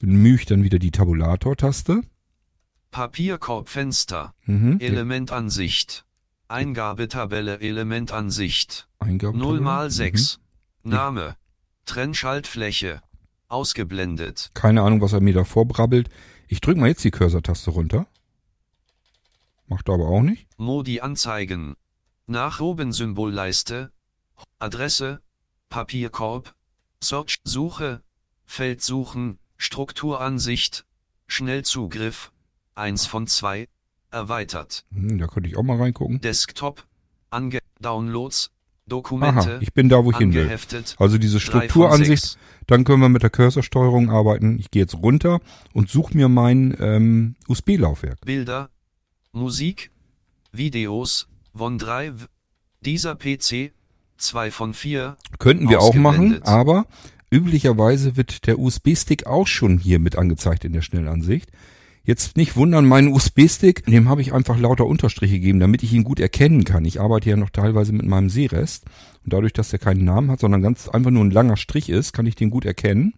Bemühe 0.00 0.34
ich 0.34 0.46
dann 0.46 0.62
wieder 0.64 0.78
die 0.78 0.90
Tabulator-Taste. 0.90 2.02
Papierkorbfenster. 2.90 4.34
Mhm. 4.44 4.78
Elementansicht. 4.80 6.04
Eingabetabelle 6.48 7.60
Elementansicht. 7.60 8.88
Eingabe. 8.98 9.36
0 9.38 9.60
mal 9.60 9.86
Mhm. 9.86 9.90
6. 9.90 10.40
Name. 10.82 11.36
Trennschaltfläche. 11.86 13.00
Ausgeblendet. 13.48 14.50
Keine 14.54 14.82
Ahnung, 14.82 15.00
was 15.00 15.12
er 15.12 15.20
mir 15.20 15.34
da 15.34 15.44
vorbrabbelt. 15.44 16.08
Ich 16.48 16.60
drücke 16.60 16.80
mal 16.80 16.88
jetzt 16.88 17.04
die 17.04 17.10
Cursor-Taste 17.10 17.70
runter. 17.70 18.06
Macht 19.68 19.88
er 19.88 19.94
aber 19.94 20.08
auch 20.08 20.22
nicht. 20.22 20.46
Modi 20.56 21.00
anzeigen. 21.00 21.76
Nach 22.26 22.60
oben 22.60 22.92
Symbolleiste. 22.92 23.92
Adresse. 24.58 25.20
Papierkorb. 25.68 26.54
Search 27.02 27.38
Suche. 27.44 28.02
Feld 28.44 28.82
suchen. 28.82 29.38
Strukturansicht. 29.56 30.84
Schnellzugriff. 31.26 32.32
1 32.74 33.06
von 33.06 33.26
2. 33.26 33.68
Erweitert. 34.10 34.84
Hm, 34.92 35.18
da 35.18 35.26
könnte 35.26 35.48
ich 35.48 35.56
auch 35.56 35.62
mal 35.62 35.78
reingucken. 35.78 36.20
Desktop. 36.20 36.86
Ange 37.30 37.58
Downloads. 37.80 38.50
Dokumente. 38.88 39.40
Aha, 39.40 39.58
ich 39.60 39.72
bin 39.72 39.88
da, 39.88 40.04
wo 40.04 40.12
ich 40.12 40.18
hin 40.18 40.32
will. 40.32 40.48
Also 40.98 41.18
diese 41.18 41.38
3 41.38 41.40
von 41.40 41.40
Strukturansicht 41.40 42.22
6. 42.22 42.38
Dann 42.66 42.84
können 42.84 43.00
wir 43.00 43.08
mit 43.08 43.22
der 43.22 43.30
Cursor-Steuerung 43.30 44.10
arbeiten. 44.10 44.58
Ich 44.58 44.70
gehe 44.70 44.82
jetzt 44.82 44.94
runter 44.94 45.40
und 45.72 45.88
suche 45.88 46.16
mir 46.16 46.28
mein 46.28 46.76
ähm, 46.80 47.34
USB-Laufwerk. 47.48 48.20
Bilder, 48.24 48.70
Musik, 49.32 49.90
Videos, 50.52 51.28
OneDrive, 51.58 52.28
dieser 52.80 53.14
PC, 53.16 53.72
2 54.18 54.50
von 54.50 54.74
4, 54.74 55.16
Könnten 55.38 55.68
wir 55.68 55.80
auch 55.80 55.94
machen, 55.94 56.42
aber 56.42 56.86
üblicherweise 57.30 58.16
wird 58.16 58.46
der 58.46 58.58
USB-Stick 58.58 59.26
auch 59.26 59.46
schon 59.46 59.78
hier 59.78 59.98
mit 59.98 60.16
angezeigt 60.16 60.64
in 60.64 60.72
der 60.72 60.82
Schnellansicht. 60.82 61.50
Jetzt 62.06 62.36
nicht 62.36 62.54
wundern, 62.54 62.86
meinen 62.86 63.12
USB-Stick, 63.12 63.84
dem 63.84 64.08
habe 64.08 64.20
ich 64.20 64.32
einfach 64.32 64.56
lauter 64.56 64.86
Unterstriche 64.86 65.34
gegeben, 65.34 65.58
damit 65.58 65.82
ich 65.82 65.92
ihn 65.92 66.04
gut 66.04 66.20
erkennen 66.20 66.62
kann. 66.62 66.84
Ich 66.84 67.00
arbeite 67.00 67.28
ja 67.28 67.36
noch 67.36 67.50
teilweise 67.50 67.92
mit 67.92 68.06
meinem 68.06 68.30
Sehrest 68.30 68.84
und 69.24 69.32
dadurch, 69.32 69.52
dass 69.52 69.70
der 69.70 69.80
keinen 69.80 70.04
Namen 70.04 70.30
hat, 70.30 70.38
sondern 70.38 70.62
ganz 70.62 70.88
einfach 70.88 71.10
nur 71.10 71.24
ein 71.24 71.32
langer 71.32 71.56
Strich 71.56 71.88
ist, 71.88 72.12
kann 72.12 72.26
ich 72.26 72.36
den 72.36 72.50
gut 72.50 72.64
erkennen. 72.64 73.14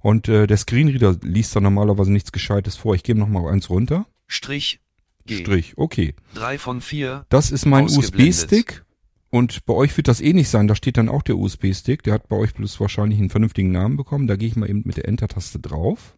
Und 0.00 0.28
äh, 0.28 0.48
der 0.48 0.56
Screenreader 0.56 1.16
liest 1.22 1.54
da 1.54 1.60
normalerweise 1.60 2.10
nichts 2.10 2.32
Gescheites 2.32 2.74
vor. 2.74 2.96
Ich 2.96 3.04
gebe 3.04 3.20
noch 3.20 3.28
mal 3.28 3.48
eins 3.48 3.70
runter. 3.70 4.04
Strich, 4.26 4.80
G, 5.26 5.36
Strich, 5.36 5.74
okay. 5.76 6.14
3 6.34 6.58
von 6.58 6.80
4, 6.80 7.26
Das 7.28 7.52
ist 7.52 7.66
mein. 7.66 7.84
USB-Stick. 7.84 8.84
Und 9.30 9.64
bei 9.64 9.74
euch 9.74 9.96
wird 9.96 10.08
das 10.08 10.20
ähnlich 10.20 10.48
sein. 10.48 10.66
Da 10.66 10.74
steht 10.74 10.96
dann 10.96 11.08
auch 11.08 11.22
der 11.22 11.36
USB-Stick. 11.36 12.02
Der 12.02 12.14
hat 12.14 12.28
bei 12.28 12.36
euch 12.36 12.52
bloß 12.52 12.80
wahrscheinlich 12.80 13.20
einen 13.20 13.30
vernünftigen 13.30 13.70
Namen 13.70 13.96
bekommen. 13.96 14.26
Da 14.26 14.34
gehe 14.34 14.48
ich 14.48 14.56
mal 14.56 14.68
eben 14.68 14.82
mit 14.84 14.96
der 14.96 15.06
Enter-Taste 15.06 15.60
drauf. 15.60 16.16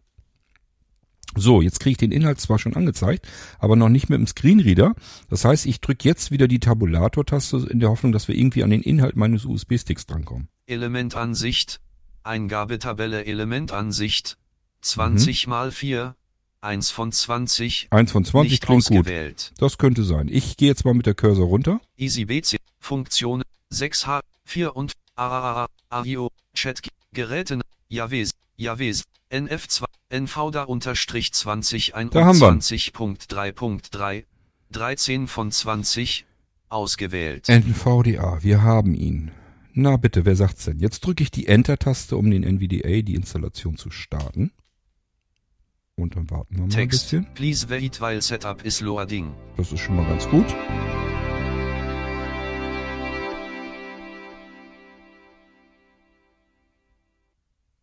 So, 1.35 1.61
jetzt 1.61 1.79
kriege 1.79 1.91
ich 1.91 1.97
den 1.97 2.11
Inhalt 2.11 2.39
zwar 2.39 2.57
schon 2.57 2.75
angezeigt, 2.75 3.27
aber 3.59 3.75
noch 3.75 3.89
nicht 3.89 4.09
mit 4.09 4.17
dem 4.19 4.27
Screenreader. 4.27 4.95
Das 5.29 5.45
heißt, 5.45 5.65
ich 5.65 5.81
drücke 5.81 6.07
jetzt 6.07 6.31
wieder 6.31 6.47
die 6.47 6.59
Tabulator-Taste 6.59 7.67
in 7.69 7.79
der 7.79 7.89
Hoffnung, 7.89 8.11
dass 8.11 8.27
wir 8.27 8.35
irgendwie 8.35 8.63
an 8.63 8.69
den 8.71 8.81
Inhalt 8.81 9.15
meines 9.15 9.45
USB-Sticks 9.45 10.05
drankommen. 10.07 10.47
Elementansicht, 10.65 11.79
Eingabetabelle 12.23 13.25
Elementansicht, 13.25 14.37
20 14.81 15.47
mal 15.47 15.71
4, 15.71 16.15
1 16.61 16.89
von 16.91 17.11
20, 17.11 17.87
Eins 17.91 18.11
von 18.11 18.25
20 18.25 18.51
nicht 18.51 18.63
klingt 18.63 18.85
gut. 18.85 18.97
ausgewählt. 18.99 19.53
Das 19.57 19.77
könnte 19.77 20.03
sein. 20.03 20.27
Ich 20.29 20.57
gehe 20.57 20.67
jetzt 20.69 20.85
mal 20.85 20.93
mit 20.93 21.05
der 21.05 21.13
Cursor 21.13 21.45
runter. 21.47 21.79
EasyBC, 21.97 22.57
Funktion, 22.79 23.43
6H, 23.71 24.21
4 24.45 24.75
und 24.75 24.93
AAA, 25.15 25.67
AIO, 25.89 26.29
Chat, 26.53 26.81
Geräte, 27.13 27.61
Javes, 27.89 28.31
Javes, 28.55 29.03
NF2, 29.31 29.83
NVDA 30.09 30.63
unterstrich 30.63 31.33
20 31.33 31.91
Da 32.11 32.25
haben 32.25 32.39
wir 32.39 32.51
ihn. 32.51 32.61
21.3.3, 32.61 34.23
13 34.71 35.27
von 35.27 35.51
20, 35.51 36.25
ausgewählt. 36.69 37.49
NVDA, 37.49 38.41
wir 38.41 38.61
haben 38.61 38.93
ihn. 38.95 39.31
Na 39.73 39.97
bitte, 39.97 40.25
wer 40.25 40.35
sagt's 40.35 40.65
denn? 40.65 40.79
Jetzt 40.79 41.01
drücke 41.01 41.23
ich 41.23 41.31
die 41.31 41.47
Enter-Taste, 41.47 42.15
um 42.15 42.31
den 42.31 42.43
NVDA, 42.43 43.01
die 43.01 43.15
Installation 43.15 43.77
zu 43.77 43.91
starten. 43.91 44.51
Und 45.95 46.15
dann 46.15 46.29
warten 46.29 46.55
wir 46.55 46.67
mal 46.67 46.73
ein 46.77 46.87
bisschen. 46.87 47.27
please 47.33 47.67
wait 47.69 47.99
while 47.99 48.21
setup 48.21 48.63
is 48.65 48.79
loading. 48.81 49.33
Das 49.57 49.71
ist 49.71 49.81
schon 49.81 49.97
mal 49.97 50.05
ganz 50.07 50.27
gut. 50.29 50.45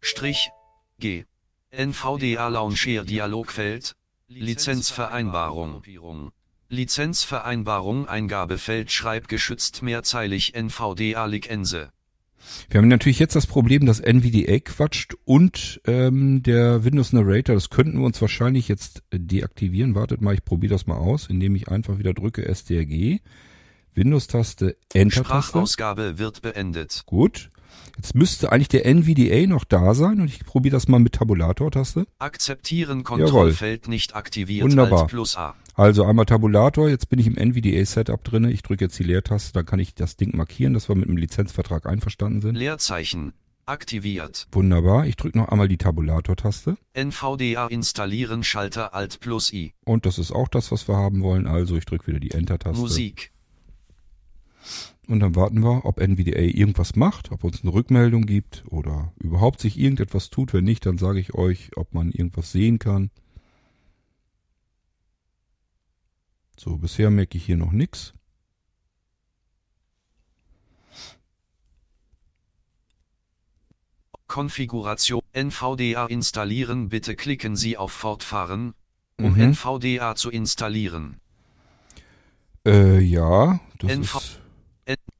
Strich, 0.00 0.50
G. 1.00 1.24
NVDA 1.76 2.48
Launcher 2.48 3.04
Dialogfeld, 3.04 3.96
Lizenzvereinbarung. 4.28 5.82
Lizenzvereinbarung 6.68 8.08
Eingabefeld 8.08 8.90
schreibgeschützt 8.90 9.82
mehrzeilig 9.82 10.54
NVDA 10.54 11.26
License. 11.26 11.90
Wir 12.68 12.78
haben 12.78 12.88
natürlich 12.88 13.18
jetzt 13.18 13.36
das 13.36 13.46
Problem, 13.46 13.86
dass 13.86 14.00
NVDA 14.00 14.58
quatscht 14.60 15.14
und 15.24 15.80
ähm, 15.86 16.42
der 16.42 16.84
Windows 16.84 17.12
Narrator. 17.12 17.54
Das 17.54 17.70
könnten 17.70 17.98
wir 17.98 18.06
uns 18.06 18.20
wahrscheinlich 18.20 18.68
jetzt 18.68 19.02
deaktivieren. 19.12 19.94
Wartet 19.94 20.20
mal, 20.20 20.34
ich 20.34 20.44
probiere 20.44 20.74
das 20.74 20.86
mal 20.86 20.96
aus, 20.96 21.28
indem 21.28 21.54
ich 21.54 21.68
einfach 21.68 21.98
wieder 21.98 22.12
drücke 22.12 22.42
STRG, 22.42 23.20
Windows-Taste, 23.94 24.76
Enter-Taste. 24.92 25.24
Sprachausgabe 25.24 26.18
wird 26.18 26.42
beendet. 26.42 27.02
Gut. 27.06 27.50
Jetzt 27.96 28.14
müsste 28.14 28.50
eigentlich 28.50 28.68
der 28.68 28.86
NVDA 28.86 29.46
noch 29.46 29.64
da 29.64 29.94
sein 29.94 30.20
und 30.20 30.26
ich 30.26 30.44
probiere 30.44 30.72
das 30.72 30.88
mal 30.88 30.98
mit 30.98 31.14
Tabulator-Taste. 31.14 32.06
Akzeptieren 32.18 33.04
Kontrollfeld 33.04 33.88
nicht 33.88 34.16
aktiviert 34.16 34.64
Wunderbar. 34.64 35.02
Alt 35.02 35.10
plus 35.10 35.36
A. 35.36 35.54
Also 35.74 36.04
einmal 36.04 36.26
Tabulator, 36.26 36.88
jetzt 36.88 37.08
bin 37.08 37.18
ich 37.18 37.26
im 37.26 37.36
NVDA-Setup 37.36 38.22
drinne. 38.22 38.50
Ich 38.52 38.62
drücke 38.62 38.84
jetzt 38.84 38.98
die 38.98 39.04
Leertaste, 39.04 39.52
dann 39.52 39.66
kann 39.66 39.78
ich 39.78 39.94
das 39.94 40.16
Ding 40.16 40.36
markieren, 40.36 40.74
dass 40.74 40.88
wir 40.88 40.96
mit 40.96 41.08
dem 41.08 41.16
Lizenzvertrag 41.16 41.86
einverstanden 41.86 42.40
sind. 42.40 42.54
Leerzeichen. 42.56 43.32
Aktiviert. 43.66 44.46
Wunderbar. 44.52 45.06
Ich 45.06 45.16
drücke 45.16 45.38
noch 45.38 45.48
einmal 45.48 45.68
die 45.68 45.78
Tabulator-Taste. 45.78 46.76
NVDA 46.92 47.68
installieren 47.68 48.44
Schalter 48.44 48.92
Alt 48.92 49.20
plus 49.20 49.52
I. 49.52 49.72
Und 49.84 50.04
das 50.04 50.18
ist 50.18 50.32
auch 50.32 50.48
das, 50.48 50.70
was 50.70 50.86
wir 50.86 50.96
haben 50.96 51.22
wollen. 51.22 51.46
Also 51.46 51.76
ich 51.76 51.86
drücke 51.86 52.08
wieder 52.08 52.20
die 52.20 52.32
Enter-Taste. 52.32 52.78
Musik. 52.78 53.32
Und 55.06 55.20
dann 55.20 55.34
warten 55.34 55.62
wir, 55.62 55.84
ob 55.84 56.00
NVDA 56.00 56.40
irgendwas 56.40 56.96
macht, 56.96 57.30
ob 57.30 57.44
uns 57.44 57.62
eine 57.62 57.72
Rückmeldung 57.74 58.24
gibt 58.24 58.64
oder 58.68 59.12
überhaupt 59.18 59.60
sich 59.60 59.78
irgendetwas 59.78 60.30
tut. 60.30 60.52
Wenn 60.54 60.64
nicht, 60.64 60.86
dann 60.86 60.96
sage 60.98 61.20
ich 61.20 61.34
euch, 61.34 61.70
ob 61.76 61.92
man 61.92 62.10
irgendwas 62.10 62.52
sehen 62.52 62.78
kann. 62.78 63.10
So, 66.56 66.78
bisher 66.78 67.10
merke 67.10 67.36
ich 67.36 67.44
hier 67.44 67.56
noch 67.56 67.72
nichts. 67.72 68.14
Konfiguration 74.26 75.22
NVDA 75.32 76.06
installieren. 76.06 76.88
Bitte 76.88 77.14
klicken 77.14 77.56
Sie 77.56 77.76
auf 77.76 77.92
Fortfahren, 77.92 78.74
um 79.18 79.34
Mhm. 79.34 79.52
NVDA 79.52 80.14
zu 80.16 80.30
installieren. 80.30 81.20
Äh, 82.66 83.00
ja, 83.00 83.60
das 83.78 83.90
NV 83.92 84.16
ist... 84.16 84.40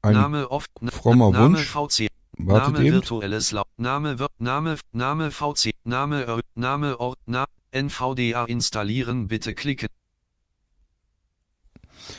Ein 0.05 0.13
Name 0.13 0.51
oft, 0.51 0.69
na, 0.81 0.91
frommer 0.91 1.31
Name 1.31 1.57
Wunsch. 1.57 1.67
VC, 1.69 2.07
Wartet 2.37 2.73
Name 2.73 2.85
eben. 2.85 2.93
virtuelles 2.95 3.51
Lau 3.51 3.63
Name 3.77 4.19
wir- 4.19 4.27
Name 4.37 4.77
Name 4.91 5.31
VC 5.31 5.71
Name 5.83 6.41
Name 6.55 6.99
Ort 6.99 7.17
Na 7.25 7.45
NVDA 7.71 8.45
installieren 8.45 9.27
bitte 9.27 9.53
klicken 9.53 9.87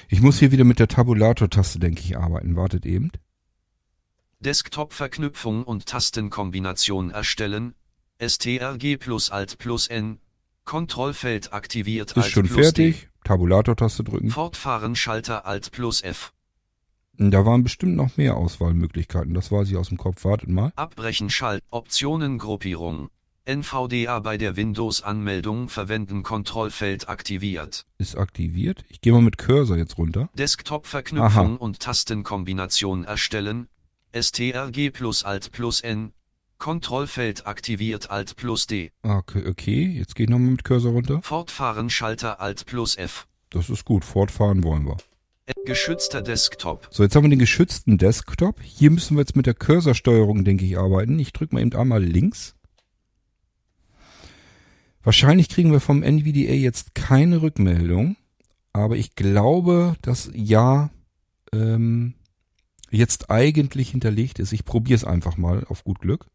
Ich 0.08 0.20
muss 0.20 0.38
hier 0.38 0.50
wieder 0.52 0.64
mit 0.64 0.78
der 0.78 0.88
Tabulator-Taste, 0.88 1.78
denke 1.78 2.00
ich, 2.00 2.16
arbeiten. 2.16 2.56
Wartet 2.56 2.84
eben. 2.86 3.10
Desktop 4.40 4.92
Verknüpfung 4.92 5.64
und 5.64 5.86
Tastenkombination 5.86 7.10
erstellen 7.10 7.74
STRG 8.20 8.96
plus 8.98 9.30
Alt 9.30 9.58
plus 9.58 9.86
N 9.88 10.18
Kontrollfeld 10.64 11.52
aktiviert 11.52 12.10
Ist 12.12 12.16
Alt 12.24 12.32
schon 12.32 12.46
plus 12.46 12.60
fertig. 12.66 13.08
Tabulator-Taste 13.24 14.02
drücken. 14.04 14.30
Fortfahren 14.30 14.96
Schalter 14.96 15.46
Alt 15.46 15.70
plus 15.72 16.02
F 16.02 16.32
Da 17.18 17.46
waren 17.46 17.62
bestimmt 17.62 17.96
noch 17.96 18.16
mehr 18.16 18.36
Auswahlmöglichkeiten. 18.36 19.34
Das 19.34 19.50
weiß 19.50 19.68
ich 19.70 19.76
aus 19.76 19.88
dem 19.88 19.96
Kopf. 19.96 20.24
Wartet 20.24 20.50
mal. 20.50 20.72
Abbrechen 20.76 21.30
Schalt 21.30 21.62
Optionengruppierung 21.70 23.10
NVDA 23.48 24.18
bei 24.18 24.38
der 24.38 24.56
Windows-Anmeldung 24.56 25.68
verwenden 25.68 26.24
Kontrollfeld 26.24 27.08
aktiviert. 27.08 27.86
Ist 27.96 28.16
aktiviert. 28.16 28.84
Ich 28.88 29.00
gehe 29.00 29.12
mal 29.12 29.22
mit 29.22 29.38
Cursor 29.38 29.76
jetzt 29.76 29.98
runter. 29.98 30.28
Desktop-Verknüpfung 30.34 31.56
und 31.56 31.78
Tastenkombination 31.78 33.04
erstellen. 33.04 33.68
STRG 34.12 34.90
plus 34.90 35.22
Alt 35.22 35.52
plus 35.52 35.80
N. 35.80 36.12
Kontrollfeld 36.58 37.46
aktiviert 37.46 38.10
Alt 38.10 38.34
plus 38.34 38.66
D. 38.66 38.90
Okay, 39.02 39.46
okay. 39.46 39.86
jetzt 39.86 40.16
gehe 40.16 40.24
ich 40.24 40.30
nochmal 40.30 40.50
mit 40.50 40.64
Cursor 40.64 40.90
runter. 40.92 41.22
Fortfahren 41.22 41.88
Schalter 41.88 42.40
Alt 42.40 42.66
plus 42.66 42.96
F. 42.96 43.28
Das 43.50 43.70
ist 43.70 43.84
gut. 43.84 44.04
Fortfahren 44.04 44.64
wollen 44.64 44.86
wir. 44.86 44.96
Geschützter 45.64 46.22
Desktop. 46.22 46.88
So, 46.90 47.04
jetzt 47.04 47.14
haben 47.14 47.24
wir 47.24 47.30
den 47.30 47.38
geschützten 47.38 47.98
Desktop. 47.98 48.60
Hier 48.62 48.90
müssen 48.90 49.16
wir 49.16 49.20
jetzt 49.20 49.36
mit 49.36 49.46
der 49.46 49.54
Cursor-Steuerung, 49.54 50.44
denke 50.44 50.64
ich, 50.64 50.76
arbeiten. 50.76 51.18
Ich 51.20 51.32
drücke 51.32 51.54
mal 51.54 51.60
eben 51.60 51.72
einmal 51.74 52.02
links. 52.02 52.56
Wahrscheinlich 55.04 55.48
kriegen 55.48 55.70
wir 55.70 55.78
vom 55.78 56.02
NVDA 56.02 56.52
jetzt 56.52 56.96
keine 56.96 57.42
Rückmeldung. 57.42 58.16
Aber 58.72 58.96
ich 58.96 59.14
glaube, 59.14 59.96
dass 60.02 60.30
ja 60.34 60.90
ähm, 61.52 62.14
jetzt 62.90 63.30
eigentlich 63.30 63.90
hinterlegt 63.90 64.40
ist. 64.40 64.52
Ich 64.52 64.64
probiere 64.64 64.96
es 64.96 65.04
einfach 65.04 65.36
mal 65.36 65.64
auf 65.68 65.84
gut 65.84 66.00
Glück. 66.00 66.26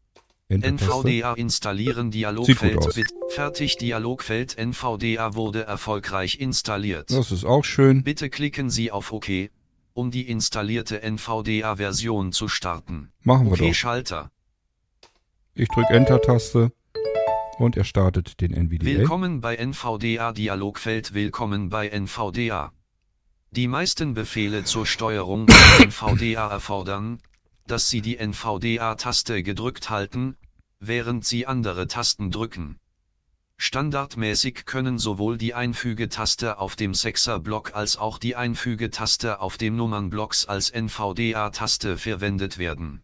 NVDA 0.60 1.34
installieren 1.34 2.10
Dialogfeld. 2.10 2.76
gut 2.76 2.86
aus. 2.88 2.94
Bit- 2.94 3.12
Fertig 3.30 3.78
Dialogfeld 3.78 4.58
NVDA 4.58 5.34
wurde 5.34 5.62
erfolgreich 5.64 6.38
installiert. 6.40 7.10
Das 7.10 7.32
ist 7.32 7.44
auch 7.44 7.64
schön. 7.64 8.02
Bitte 8.04 8.28
klicken 8.28 8.68
Sie 8.68 8.90
auf 8.90 9.12
OK, 9.12 9.48
um 9.94 10.10
die 10.10 10.28
installierte 10.28 11.00
NVDA-Version 11.02 12.32
zu 12.32 12.48
starten. 12.48 13.10
Machen 13.22 13.46
wir 13.46 13.52
OK 13.52 13.58
doch. 13.58 13.74
Schalter. 13.74 14.30
Ich 15.54 15.68
drücke 15.68 15.92
Enter-Taste 15.94 16.72
und 17.58 17.76
er 17.76 17.84
startet 17.84 18.40
den 18.40 18.52
NVDA. 18.52 18.84
Willkommen 18.84 19.40
bei 19.40 19.56
NVDA 19.56 20.32
Dialogfeld 20.32 21.14
Willkommen 21.14 21.68
bei 21.68 21.88
NVDA. 21.88 22.72
Die 23.50 23.68
meisten 23.68 24.14
Befehle 24.14 24.64
zur 24.64 24.86
Steuerung 24.86 25.46
von 25.48 25.86
NVDA 25.88 26.48
erfordern, 26.48 27.18
dass 27.72 27.88
Sie 27.88 28.02
die 28.02 28.18
NVDA-Taste 28.18 29.42
gedrückt 29.42 29.88
halten, 29.88 30.36
während 30.78 31.24
Sie 31.24 31.46
andere 31.46 31.86
Tasten 31.86 32.30
drücken. 32.30 32.78
Standardmäßig 33.56 34.66
können 34.66 34.98
sowohl 34.98 35.38
die 35.38 35.54
Einfügetaste 35.54 36.58
auf 36.58 36.76
dem 36.76 36.92
Sechser-Block 36.92 37.74
als 37.74 37.96
auch 37.96 38.18
die 38.18 38.36
Einfügetaste 38.36 39.40
auf 39.40 39.56
dem 39.56 39.76
Nummernblocks 39.76 40.44
als 40.44 40.68
NVDA-Taste 40.68 41.96
verwendet 41.96 42.58
werden. 42.58 43.02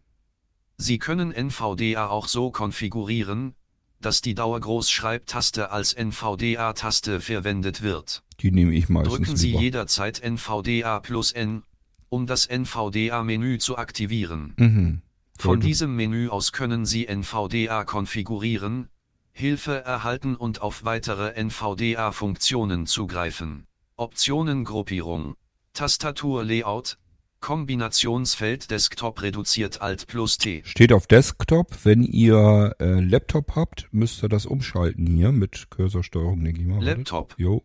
Sie 0.77 0.99
können 0.99 1.33
NVDA 1.33 2.09
auch 2.09 2.29
so 2.29 2.51
konfigurieren, 2.51 3.55
dass 4.03 4.21
die 4.21 4.35
Dauergroßschreibtaste 4.35 5.71
als 5.71 5.95
NVDA-Taste 5.95 7.23
verwendet 7.23 7.81
wird. 7.81 8.23
Die 8.41 8.51
nehme 8.51 8.75
ich 8.75 8.91
meistens 8.91 9.17
Drücken 9.17 9.37
Sie 9.39 9.53
lieber. 9.53 9.61
jederzeit 9.63 10.23
NVDA 10.23 11.01
plus 11.01 11.33
N, 11.33 11.63
um 12.09 12.27
das 12.27 12.47
NVDA-Menü 12.47 13.59
zu 13.59 13.77
aktivieren. 13.79 14.55
Mhm. 14.57 15.03
Von 15.39 15.61
diesem 15.61 15.95
Menü 15.95 16.29
aus 16.29 16.53
können 16.53 16.85
Sie 16.85 17.07
NVDA 17.07 17.85
konfigurieren, 17.85 18.89
Hilfe 19.33 19.85
erhalten 19.85 20.35
und 20.35 20.63
auf 20.63 20.85
weitere 20.85 21.31
NVDA-Funktionen 21.41 22.87
zugreifen. 22.87 23.67
Optionengruppierung, 23.97 25.37
Tastaturlayout, 25.75 26.99
Kombinationsfeld 27.41 28.71
Desktop 28.71 29.23
reduziert 29.23 29.81
Alt 29.81 30.09
plus 30.09 30.39
T. 30.39 30.63
Steht 30.65 30.93
auf 30.93 31.07
Desktop. 31.07 31.85
Wenn 31.85 32.03
ihr 32.03 32.75
äh, 32.81 33.01
Laptop 33.01 33.55
habt, 33.55 33.89
müsst 33.93 34.25
ihr 34.25 34.29
das 34.29 34.45
umschalten 34.45 35.07
hier 35.07 35.31
mit 35.31 35.71
Cursorsteuerung, 35.71 36.43
denke 36.43 36.63
ich 36.63 36.67
mal. 36.67 36.83
Laptop, 36.83 37.37
Jo. 37.39 37.63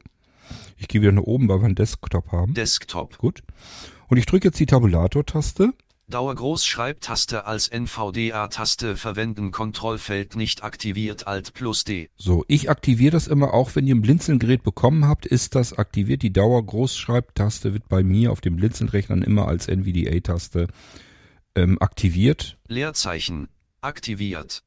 Ich 0.77 0.87
gehe 0.87 1.01
wieder 1.01 1.11
nach 1.11 1.23
oben, 1.23 1.47
weil 1.49 1.59
wir 1.59 1.65
einen 1.65 1.75
Desktop 1.75 2.31
haben. 2.31 2.53
Desktop, 2.53 3.17
Gut. 3.17 3.41
Und 4.07 4.17
ich 4.17 4.25
drücke 4.25 4.47
jetzt 4.49 4.59
die 4.59 4.65
Tabulator-Taste. 4.65 5.73
Dauergroßschreibtaste 6.09 7.45
als 7.45 7.69
NVDA-Taste 7.69 8.97
verwenden 8.97 9.51
Kontrollfeld 9.51 10.35
nicht 10.35 10.63
aktiviert 10.63 11.27
Alt 11.27 11.53
plus 11.53 11.85
D. 11.85 12.09
So, 12.17 12.43
ich 12.47 12.69
aktiviere 12.69 13.11
das 13.11 13.27
immer, 13.27 13.53
auch 13.53 13.75
wenn 13.75 13.87
ihr 13.87 13.95
ein 13.95 14.01
Blinzelgerät 14.01 14.63
bekommen 14.63 15.07
habt, 15.07 15.25
ist 15.25 15.55
das 15.55 15.73
aktiviert. 15.73 16.21
Die 16.21 16.33
Dauergroßschreibtaste 16.33 17.73
wird 17.73 17.87
bei 17.87 18.03
mir 18.03 18.31
auf 18.31 18.41
den 18.41 18.57
Blinzelrechnern 18.57 19.21
immer 19.21 19.47
als 19.47 19.67
NVDA-Taste 19.67 20.67
ähm, 21.55 21.81
aktiviert. 21.81 22.57
Leerzeichen, 22.67 23.47
aktiviert. 23.81 24.63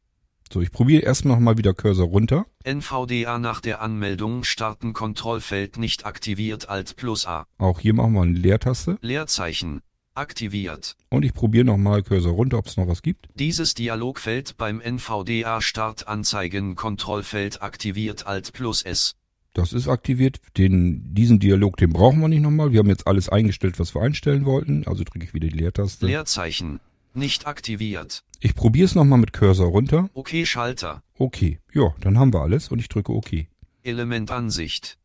So, 0.52 0.60
ich 0.60 0.70
probiere 0.70 1.02
erstmal 1.02 1.34
nochmal 1.34 1.58
wieder 1.58 1.74
Cursor 1.74 2.06
runter. 2.06 2.46
NVDA 2.64 3.38
nach 3.38 3.60
der 3.60 3.80
Anmeldung 3.80 4.44
starten 4.44 4.92
Kontrollfeld 4.92 5.76
nicht 5.76 6.06
aktiviert 6.06 6.68
Alt 6.68 6.96
plus 6.96 7.26
A. 7.26 7.46
Auch 7.58 7.80
hier 7.80 7.94
machen 7.94 8.12
wir 8.14 8.22
eine 8.22 8.38
Leertaste. 8.38 8.96
Leerzeichen, 9.00 9.82
aktiviert. 10.14 10.96
Und 11.10 11.24
ich 11.24 11.34
probiere 11.34 11.64
nochmal 11.64 12.02
Cursor 12.02 12.32
runter, 12.32 12.58
ob 12.58 12.66
es 12.66 12.76
noch 12.76 12.86
was 12.86 13.02
gibt. 13.02 13.28
Dieses 13.34 13.74
Dialogfeld 13.74 14.56
beim 14.56 14.80
NVDA 14.80 15.60
Start 15.60 16.06
anzeigen 16.06 16.76
Kontrollfeld 16.76 17.60
aktiviert 17.62 18.26
Alt 18.26 18.52
plus 18.52 18.82
S. 18.82 19.16
Das 19.52 19.72
ist 19.72 19.88
aktiviert. 19.88 20.38
Den, 20.58 21.14
diesen 21.14 21.40
Dialog, 21.40 21.76
den 21.78 21.90
brauchen 21.90 22.20
wir 22.20 22.28
nicht 22.28 22.42
nochmal. 22.42 22.72
Wir 22.72 22.80
haben 22.80 22.88
jetzt 22.88 23.06
alles 23.06 23.28
eingestellt, 23.28 23.80
was 23.80 23.94
wir 23.94 24.02
einstellen 24.02 24.44
wollten. 24.44 24.86
Also 24.86 25.02
drücke 25.02 25.24
ich 25.24 25.34
wieder 25.34 25.48
die 25.48 25.56
Leertaste. 25.56 26.06
Leerzeichen, 26.06 26.78
nicht 27.16 27.46
aktiviert. 27.46 28.22
Ich 28.40 28.54
probiere 28.54 28.84
es 28.84 28.94
nochmal 28.94 29.18
mit 29.18 29.32
Cursor 29.32 29.68
runter. 29.68 30.10
OK 30.14 30.30
Schalter, 30.44 31.02
Okay. 31.18 31.60
Ja, 31.72 31.94
dann 32.00 32.18
haben 32.18 32.32
wir 32.32 32.40
alles 32.42 32.68
und 32.68 32.78
ich 32.78 32.88
drücke 32.88 33.12
OK. 33.12 33.46
Elementansicht. 33.82 34.98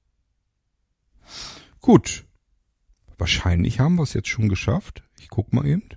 Gut. 1.80 2.26
Wahrscheinlich 3.18 3.80
haben 3.80 3.96
wir 3.96 4.04
es 4.04 4.14
jetzt 4.14 4.28
schon 4.28 4.50
geschafft. 4.50 5.04
Ich 5.20 5.30
guck 5.30 5.54
mal 5.54 5.66
eben. 5.66 5.88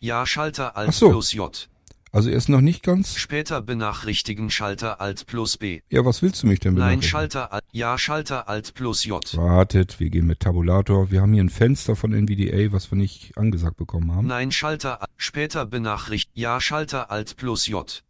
Ja 0.00 0.26
Schalter 0.26 0.76
Alt 0.76 0.92
so. 0.94 1.10
plus 1.10 1.32
J. 1.32 1.68
Also 2.16 2.30
er 2.30 2.38
ist 2.38 2.48
noch 2.48 2.62
nicht 2.62 2.82
ganz. 2.82 3.16
Später 3.16 3.60
benachrichtigen 3.60 4.48
Schalter 4.48 5.02
Alt 5.02 5.26
plus 5.26 5.58
B. 5.58 5.82
Ja, 5.90 6.06
was 6.06 6.22
willst 6.22 6.42
du 6.42 6.46
mich 6.46 6.60
denn 6.60 6.72
Nein 6.72 7.00
benachrichtigen? 7.00 7.10
Schalter 7.10 7.52
Alt, 7.52 7.64
ja 7.72 7.98
Schalter 7.98 8.48
Alt 8.48 8.72
plus 8.72 9.04
J. 9.04 9.36
Wartet, 9.36 10.00
wir 10.00 10.08
gehen 10.08 10.26
mit 10.26 10.40
Tabulator. 10.40 11.10
Wir 11.10 11.20
haben 11.20 11.34
hier 11.34 11.44
ein 11.44 11.50
Fenster 11.50 11.94
von 11.94 12.14
NVDA, 12.14 12.72
was 12.72 12.90
wir 12.90 12.96
nicht 12.96 13.36
angesagt 13.36 13.76
bekommen 13.76 14.14
haben. 14.14 14.28
Nein 14.28 14.50
Schalter 14.50 15.02
Alt, 15.02 15.10
später 15.18 15.66
benachricht, 15.66 16.30
ja 16.32 16.58
Schalter 16.58 17.10
Alt 17.10 17.36
plus 17.36 17.66
J. 17.66 18.02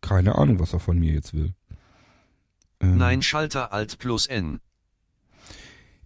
Keine 0.00 0.36
Ahnung, 0.36 0.60
was 0.60 0.72
er 0.72 0.78
von 0.78 0.96
mir 0.96 1.12
jetzt 1.12 1.34
will. 1.34 1.52
Ähm, 2.78 2.96
Nein 2.96 3.22
Schalter 3.22 3.72
Alt 3.72 3.98
plus 3.98 4.28
N. 4.28 4.60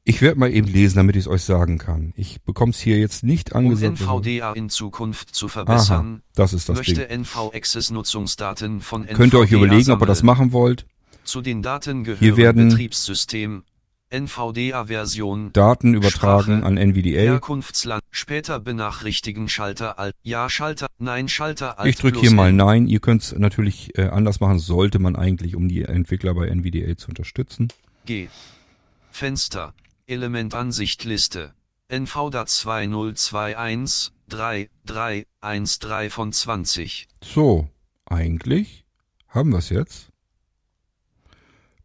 Ich 0.09 0.23
werde 0.23 0.39
mal 0.39 0.53
eben 0.53 0.69
lesen, 0.69 0.99
damit 0.99 1.17
ich 1.17 1.23
es 1.25 1.29
euch 1.29 1.43
sagen 1.43 1.79
kann. 1.79 2.13
Ich 2.17 2.41
bekomme 2.43 2.71
es 2.71 2.79
hier 2.79 2.97
jetzt 2.99 3.25
nicht 3.25 3.51
Um 3.53 3.59
angesagt. 3.59 4.01
NVDA 4.01 4.53
in 4.53 4.71
Zukunft 4.71 5.35
zu 5.35 5.47
Aha, 5.47 5.53
verbessern, 5.53 6.23
das 6.37 6.53
ist 6.53 6.69
das 6.69 6.77
möchte 6.77 7.07
Ding. 7.07 7.25
NV-Access 7.25 7.91
Nutzungsdaten 7.91 8.81
von 8.81 9.03
NVDA 9.03 9.17
Könnt 9.17 9.33
ihr 9.35 9.41
euch 9.41 9.51
überlegen, 9.51 9.91
ob 9.91 10.01
ihr 10.03 10.07
das 10.07 10.19
sammeln. 10.21 10.37
machen 10.39 10.53
wollt. 10.53 10.87
Zu 11.25 11.41
den 11.41 11.61
Daten 11.61 12.05
Hier 12.05 12.15
gehören 12.15 12.37
werden- 12.37 12.69
Betriebssystem, 12.69 13.65
NVDA-Version, 14.11 15.53
Daten 15.53 15.95
übertragen 15.95 16.59
Sprache, 16.59 16.67
an 16.67 16.77
NVDA. 16.77 17.21
Herkunftsland, 17.23 18.01
später 18.13 18.61
benachrichtigen 18.61 19.49
Schalter 19.49 19.99
Alt, 19.99 20.15
ja 20.23 20.49
Schalter, 20.49 20.87
nein 20.99 21.29
Schalter 21.29 21.81
Alt 21.81 21.89
Ich 21.89 21.97
drücke 21.97 22.21
hier 22.21 22.31
mal. 22.31 22.53
Nein. 22.53 22.87
Ihr 22.87 23.01
könnt 23.01 23.23
es 23.23 23.37
natürlich 23.37 23.99
äh, 23.99 24.03
anders 24.07 24.39
machen. 24.39 24.61
Sollte 24.61 25.01
man 25.01 25.17
eigentlich, 25.17 25.57
um 25.57 25.67
die 25.69 25.83
Entwickler 25.83 26.35
bei 26.35 26.47
NVDA 26.47 26.97
zu 26.97 27.09
unterstützen. 27.09 27.73
G. 28.05 28.29
Fenster. 29.11 29.75
Elementansicht 30.07 31.05
Liste. 31.05 31.53
NVDA 31.89 32.47
2021 32.47 34.13
3 34.29 34.71
3 34.85 35.27
1 35.41 35.79
3 35.81 36.11
von 36.11 36.33
20. 36.33 37.09
So, 37.23 37.69
eigentlich 38.05 38.85
haben 39.29 39.51
wir 39.51 39.59
es 39.59 39.69
jetzt. 39.69 40.11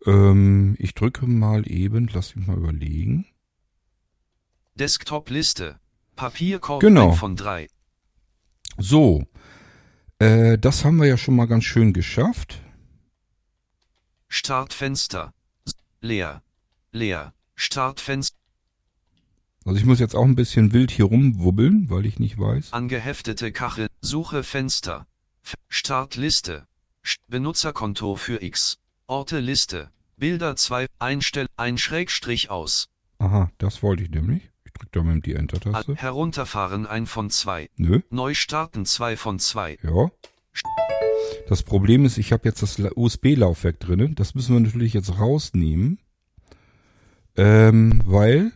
Ähm, 0.05 0.75
ich 0.79 0.93
drücke 0.95 1.27
mal 1.27 1.69
eben, 1.69 2.07
lass 2.13 2.35
mich 2.35 2.47
mal 2.47 2.57
überlegen. 2.57 3.25
Desktop 4.75 5.29
Liste. 5.29 5.79
Papierkorb 6.15 6.81
Genau. 6.81 7.13
von 7.13 7.35
3. 7.35 7.67
So, 8.77 9.23
äh, 10.19 10.57
das 10.57 10.85
haben 10.85 10.97
wir 10.97 11.07
ja 11.07 11.17
schon 11.17 11.35
mal 11.35 11.45
ganz 11.47 11.63
schön 11.63 11.93
geschafft. 11.93 12.61
Startfenster. 14.27 15.33
Leer. 15.99 16.41
Leer. 16.91 17.33
Startfenster. 17.65 18.35
Also 19.65 19.77
ich 19.77 19.85
muss 19.85 19.99
jetzt 19.99 20.15
auch 20.15 20.23
ein 20.25 20.33
bisschen 20.35 20.73
wild 20.73 20.89
hier 20.89 21.05
rumwubbeln, 21.05 21.91
weil 21.91 22.07
ich 22.07 22.17
nicht 22.17 22.39
weiß. 22.39 22.73
Angeheftete 22.73 23.51
Kachel. 23.51 23.87
Suche 24.01 24.41
Fenster. 24.43 25.05
Startliste. 25.69 26.65
Benutzerkonto 27.27 28.15
für 28.15 28.41
X. 28.41 28.79
Orte 29.05 29.39
Liste. 29.39 29.91
Bilder 30.17 30.55
2. 30.55 30.87
Einstell. 30.97 31.45
Ein 31.55 31.77
Schrägstrich 31.77 32.49
aus. 32.49 32.89
Aha, 33.19 33.51
das 33.59 33.83
wollte 33.83 34.01
ich 34.05 34.09
nämlich. 34.09 34.49
Ich 34.65 34.73
drücke 34.73 34.89
da 34.93 35.03
mal 35.03 35.19
die 35.21 35.35
Enter-Taste. 35.35 35.95
herunterfahren 35.97 36.87
1 36.87 37.11
von 37.11 37.29
2. 37.29 37.69
Nö, 37.77 38.01
Neu 38.09 38.33
starten 38.33 38.87
2 38.87 39.17
von 39.17 39.37
2. 39.37 39.77
ja. 39.83 40.09
Das 41.47 41.61
Problem 41.63 42.05
ist, 42.05 42.17
ich 42.17 42.31
habe 42.33 42.47
jetzt 42.47 42.61
das 42.63 42.77
La- 42.79 42.91
USB-Laufwerk 42.95 43.79
drinnen. 43.79 44.15
Das 44.15 44.33
müssen 44.33 44.53
wir 44.55 44.59
natürlich 44.61 44.93
jetzt 44.93 45.19
rausnehmen. 45.19 45.99
Ähm, 47.37 48.01
weil 48.05 48.51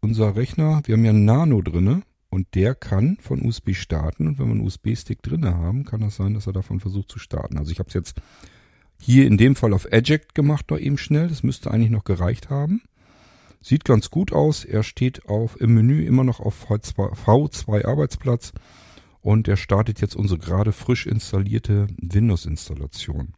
unser 0.00 0.36
Rechner, 0.36 0.82
wir 0.84 0.94
haben 0.94 1.04
ja 1.04 1.10
einen 1.10 1.24
Nano 1.24 1.62
drinne 1.62 2.02
und 2.30 2.54
der 2.54 2.74
kann 2.74 3.18
von 3.20 3.42
USB 3.42 3.74
starten. 3.74 4.28
Und 4.28 4.38
wenn 4.38 4.46
wir 4.46 4.52
einen 4.52 4.66
USB-Stick 4.66 5.22
drinne 5.22 5.56
haben, 5.56 5.84
kann 5.84 6.00
das 6.00 6.16
sein, 6.16 6.34
dass 6.34 6.46
er 6.46 6.52
davon 6.52 6.80
versucht 6.80 7.10
zu 7.10 7.18
starten. 7.18 7.58
Also 7.58 7.72
ich 7.72 7.78
habe 7.78 7.88
es 7.88 7.94
jetzt 7.94 8.20
hier 9.00 9.26
in 9.26 9.36
dem 9.36 9.56
Fall 9.56 9.72
auf 9.72 9.86
Eject 9.90 10.34
gemacht, 10.34 10.70
noch 10.70 10.78
eben 10.78 10.98
schnell. 10.98 11.28
Das 11.28 11.42
müsste 11.42 11.70
eigentlich 11.70 11.90
noch 11.90 12.04
gereicht 12.04 12.50
haben. 12.50 12.82
Sieht 13.60 13.84
ganz 13.84 14.10
gut 14.10 14.32
aus. 14.32 14.64
Er 14.64 14.82
steht 14.82 15.28
auf, 15.28 15.60
im 15.60 15.74
Menü 15.74 16.04
immer 16.04 16.24
noch 16.24 16.40
auf 16.40 16.70
V2, 16.70 17.14
V2 17.14 17.84
Arbeitsplatz 17.84 18.52
und 19.20 19.48
er 19.48 19.56
startet 19.56 20.00
jetzt 20.00 20.14
unsere 20.14 20.38
gerade 20.38 20.72
frisch 20.72 21.06
installierte 21.06 21.88
Windows-Installation. 22.00 23.34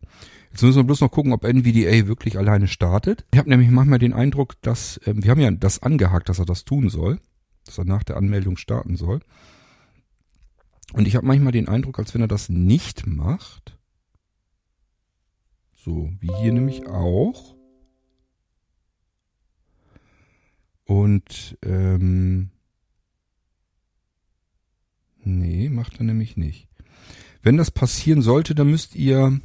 Jetzt 0.51 0.63
müssen 0.63 0.77
wir 0.77 0.85
bloß 0.85 1.01
noch 1.01 1.11
gucken, 1.11 1.33
ob 1.33 1.45
NVDA 1.45 2.07
wirklich 2.07 2.39
alleine 2.39 2.69
startet. 2.69 3.27
Ich 3.33 3.39
habe 3.39 3.49
nämlich 3.49 3.71
manchmal 3.71 3.99
den 3.99 4.13
Eindruck, 4.13 4.61
dass 4.63 5.01
ähm, 5.07 5.23
wir 5.23 5.31
haben 5.31 5.41
ja 5.41 5.51
das 5.51 5.83
angehakt, 5.83 6.29
dass 6.29 6.39
er 6.39 6.47
das 6.47 6.65
tun 6.65 6.89
soll, 6.89 7.21
dass 7.65 7.79
er 7.79 7.85
nach 7.85 8.03
der 8.03 8.17
Anmeldung 8.17 8.57
starten 8.57 8.97
soll. 8.97 9.21
Und 10.93 11.07
ich 11.07 11.17
habe 11.17 11.27
manchmal 11.27 11.53
den 11.53 11.69
Eindruck, 11.69 11.99
als 11.99 12.15
wenn 12.15 12.23
er 12.23 12.29
das 12.29 12.49
nicht 12.49 13.07
macht. 13.07 13.79
So, 15.75 16.11
wie 16.21 16.33
hier 16.41 16.53
nämlich 16.53 16.87
auch. 16.87 17.55
Und 20.85 21.59
ähm, 21.63 22.51
nee, 25.23 25.69
macht 25.69 25.99
er 25.99 26.05
nämlich 26.05 26.39
nicht. 26.39 26.69
Wenn 27.43 27.59
das 27.59 27.71
passieren 27.71 28.23
sollte, 28.23 28.55
dann 28.55 28.71
müsst 28.71 28.95
ihr 28.97 29.41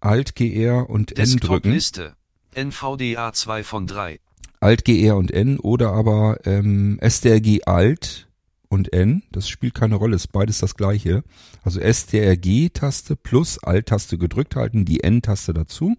Alt 0.00 0.34
GR 0.34 0.88
und 0.88 1.18
N 1.18 1.36
drücken. 1.38 1.72
Desktop-Liste. 1.72 2.16
NVDA 2.54 3.32
2 3.32 3.64
von 3.64 3.86
3. 3.86 4.20
Alt 4.60 4.84
GR 4.84 5.16
und 5.16 5.30
N 5.30 5.58
oder 5.58 5.92
aber 5.92 6.38
ähm, 6.44 6.98
STRG 7.06 7.64
Alt 7.66 8.28
und 8.68 8.92
N. 8.92 9.22
Das 9.32 9.48
spielt 9.48 9.74
keine 9.74 9.96
Rolle, 9.96 10.16
ist 10.16 10.32
beides 10.32 10.58
das 10.58 10.74
gleiche. 10.74 11.22
Also 11.62 11.80
STRG-Taste 11.80 13.16
plus 13.16 13.58
Alt-Taste 13.58 14.18
gedrückt 14.18 14.56
halten, 14.56 14.84
die 14.84 15.02
N-Taste 15.02 15.54
dazu. 15.54 15.96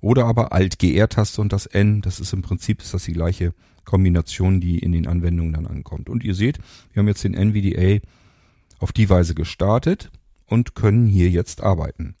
Oder 0.00 0.26
aber 0.26 0.52
Alt-GR-Taste 0.52 1.40
und 1.40 1.52
das 1.52 1.66
N. 1.66 2.02
Das 2.02 2.20
ist 2.20 2.32
im 2.32 2.42
Prinzip 2.42 2.82
ist 2.82 2.92
das 2.92 3.04
die 3.04 3.14
gleiche 3.14 3.54
Kombination, 3.84 4.60
die 4.60 4.78
in 4.78 4.92
den 4.92 5.06
Anwendungen 5.06 5.52
dann 5.52 5.66
ankommt. 5.66 6.08
Und 6.08 6.24
ihr 6.24 6.34
seht, 6.34 6.58
wir 6.92 7.00
haben 7.00 7.08
jetzt 7.08 7.24
den 7.24 7.34
NVDA 7.34 8.00
auf 8.78 8.92
die 8.92 9.08
Weise 9.08 9.34
gestartet 9.34 10.10
und 10.46 10.74
können 10.74 11.06
hier 11.06 11.30
jetzt 11.30 11.62
arbeiten. 11.62 12.16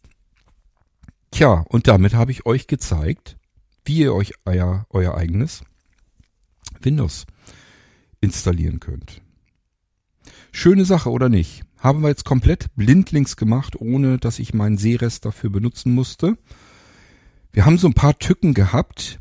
Tja, 1.34 1.64
und 1.68 1.88
damit 1.88 2.14
habe 2.14 2.30
ich 2.30 2.46
euch 2.46 2.68
gezeigt, 2.68 3.36
wie 3.84 3.98
ihr 3.98 4.14
euch 4.14 4.34
euer, 4.44 4.86
euer 4.90 5.16
eigenes 5.16 5.64
Windows 6.80 7.26
installieren 8.20 8.78
könnt. 8.78 9.20
Schöne 10.52 10.84
Sache 10.84 11.10
oder 11.10 11.28
nicht? 11.28 11.64
Haben 11.76 12.02
wir 12.02 12.08
jetzt 12.08 12.24
komplett 12.24 12.72
blindlings 12.76 13.34
gemacht, 13.34 13.74
ohne 13.80 14.18
dass 14.18 14.38
ich 14.38 14.54
meinen 14.54 14.78
Sehrest 14.78 15.24
dafür 15.24 15.50
benutzen 15.50 15.92
musste. 15.92 16.38
Wir 17.52 17.66
haben 17.66 17.78
so 17.78 17.88
ein 17.88 17.94
paar 17.94 18.16
Tücken 18.16 18.54
gehabt. 18.54 19.18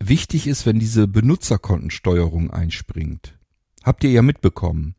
Wichtig 0.00 0.48
ist, 0.48 0.66
wenn 0.66 0.80
diese 0.80 1.06
Benutzerkontensteuerung 1.06 2.50
einspringt. 2.50 3.38
Habt 3.84 4.02
ihr 4.02 4.10
ja 4.10 4.22
mitbekommen. 4.22 4.96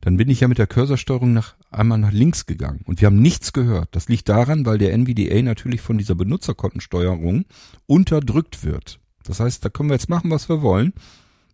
Dann 0.00 0.16
bin 0.16 0.28
ich 0.28 0.40
ja 0.40 0.48
mit 0.48 0.58
der 0.58 0.66
Cursorsteuerung 0.66 1.32
nach, 1.32 1.54
einmal 1.70 1.98
nach 1.98 2.12
links 2.12 2.46
gegangen 2.46 2.82
und 2.84 3.00
wir 3.00 3.06
haben 3.06 3.20
nichts 3.20 3.52
gehört. 3.52 3.88
Das 3.92 4.08
liegt 4.08 4.28
daran, 4.28 4.66
weil 4.66 4.78
der 4.78 4.92
NVDA 4.92 5.42
natürlich 5.42 5.80
von 5.80 5.98
dieser 5.98 6.14
Benutzerkontensteuerung 6.14 7.44
unterdrückt 7.86 8.64
wird. 8.64 9.00
Das 9.24 9.40
heißt, 9.40 9.64
da 9.64 9.68
können 9.68 9.88
wir 9.88 9.94
jetzt 9.94 10.08
machen, 10.08 10.30
was 10.30 10.48
wir 10.48 10.62
wollen. 10.62 10.92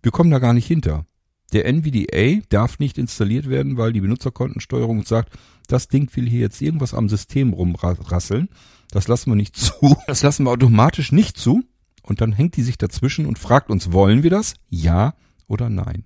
Wir 0.02 0.12
kommen 0.12 0.30
da 0.30 0.38
gar 0.38 0.52
nicht 0.52 0.66
hinter. 0.66 1.06
Der 1.52 1.66
NVDA 1.66 2.42
darf 2.48 2.78
nicht 2.78 2.98
installiert 2.98 3.48
werden, 3.48 3.76
weil 3.76 3.92
die 3.92 4.00
Benutzerkontensteuerung 4.00 5.04
sagt, 5.04 5.34
das 5.68 5.88
Ding 5.88 6.14
will 6.16 6.28
hier 6.28 6.40
jetzt 6.40 6.60
irgendwas 6.60 6.94
am 6.94 7.08
System 7.08 7.52
rumrasseln. 7.52 8.48
Das 8.90 9.08
lassen 9.08 9.30
wir 9.30 9.36
nicht 9.36 9.56
zu. 9.56 9.96
Das 10.06 10.22
lassen 10.22 10.44
wir 10.44 10.50
automatisch 10.50 11.12
nicht 11.12 11.36
zu. 11.36 11.62
Und 12.02 12.20
dann 12.20 12.32
hängt 12.32 12.56
die 12.56 12.62
sich 12.62 12.78
dazwischen 12.78 13.26
und 13.26 13.38
fragt 13.38 13.70
uns, 13.70 13.92
wollen 13.92 14.22
wir 14.22 14.30
das? 14.30 14.54
Ja 14.68 15.14
oder 15.46 15.70
nein? 15.70 16.04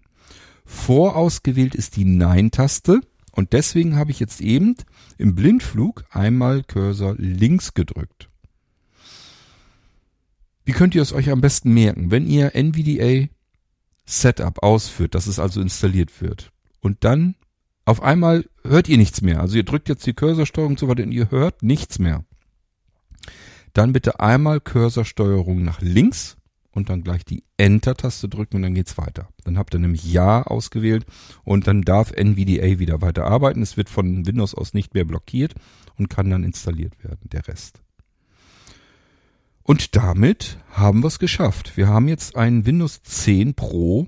Vorausgewählt 0.66 1.74
ist 1.74 1.96
die 1.96 2.04
Nein-Taste. 2.04 3.00
Und 3.32 3.52
deswegen 3.52 3.96
habe 3.96 4.10
ich 4.10 4.20
jetzt 4.20 4.40
eben 4.40 4.76
im 5.18 5.34
Blindflug 5.34 6.04
einmal 6.10 6.62
Cursor 6.64 7.14
links 7.18 7.74
gedrückt. 7.74 8.28
Wie 10.64 10.72
könnt 10.72 10.94
ihr 10.94 11.02
es 11.02 11.12
euch 11.12 11.30
am 11.30 11.40
besten 11.40 11.72
merken? 11.72 12.10
Wenn 12.10 12.26
ihr 12.26 12.54
NVDA 12.54 13.28
Setup 14.06 14.62
ausführt, 14.62 15.14
dass 15.14 15.26
es 15.26 15.38
also 15.38 15.60
installiert 15.60 16.20
wird. 16.20 16.52
Und 16.80 17.04
dann 17.04 17.34
auf 17.84 18.02
einmal 18.02 18.44
hört 18.64 18.88
ihr 18.88 18.98
nichts 18.98 19.20
mehr. 19.20 19.40
Also 19.40 19.56
ihr 19.56 19.64
drückt 19.64 19.88
jetzt 19.88 20.06
die 20.06 20.14
Cursorsteuerung 20.14 20.76
zu 20.76 20.88
weit 20.88 21.00
und 21.00 21.12
ihr 21.12 21.30
hört 21.30 21.62
nichts 21.62 21.98
mehr. 21.98 22.24
Dann 23.72 23.92
bitte 23.92 24.20
einmal 24.20 24.60
Cursorsteuerung 24.60 25.62
nach 25.62 25.80
links 25.80 26.35
und 26.76 26.90
dann 26.90 27.02
gleich 27.02 27.24
die 27.24 27.42
Enter-Taste 27.56 28.28
drücken 28.28 28.56
und 28.56 28.62
dann 28.62 28.74
geht's 28.74 28.98
weiter. 28.98 29.28
Dann 29.44 29.56
habt 29.56 29.74
ihr 29.74 29.80
nämlich 29.80 30.12
Ja 30.12 30.42
ausgewählt 30.42 31.06
und 31.42 31.66
dann 31.66 31.80
darf 31.82 32.12
NVDA 32.12 32.78
wieder 32.78 33.00
weiter 33.00 33.24
arbeiten. 33.24 33.62
Es 33.62 33.78
wird 33.78 33.88
von 33.88 34.26
Windows 34.26 34.54
aus 34.54 34.74
nicht 34.74 34.92
mehr 34.92 35.06
blockiert 35.06 35.54
und 35.96 36.10
kann 36.10 36.28
dann 36.28 36.44
installiert 36.44 37.02
werden, 37.02 37.30
der 37.32 37.48
Rest. 37.48 37.80
Und 39.62 39.96
damit 39.96 40.58
haben 40.70 41.02
wir 41.02 41.08
es 41.08 41.18
geschafft. 41.18 41.76
Wir 41.76 41.88
haben 41.88 42.08
jetzt 42.08 42.36
einen 42.36 42.66
Windows 42.66 43.02
10 43.02 43.54
Pro 43.54 44.06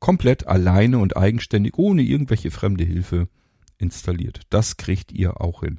komplett 0.00 0.46
alleine 0.46 0.98
und 0.98 1.16
eigenständig, 1.16 1.74
ohne 1.76 2.02
irgendwelche 2.02 2.50
fremde 2.50 2.84
Hilfe 2.84 3.28
installiert. 3.76 4.40
Das 4.48 4.78
kriegt 4.78 5.12
ihr 5.12 5.40
auch 5.40 5.60
hin. 5.60 5.78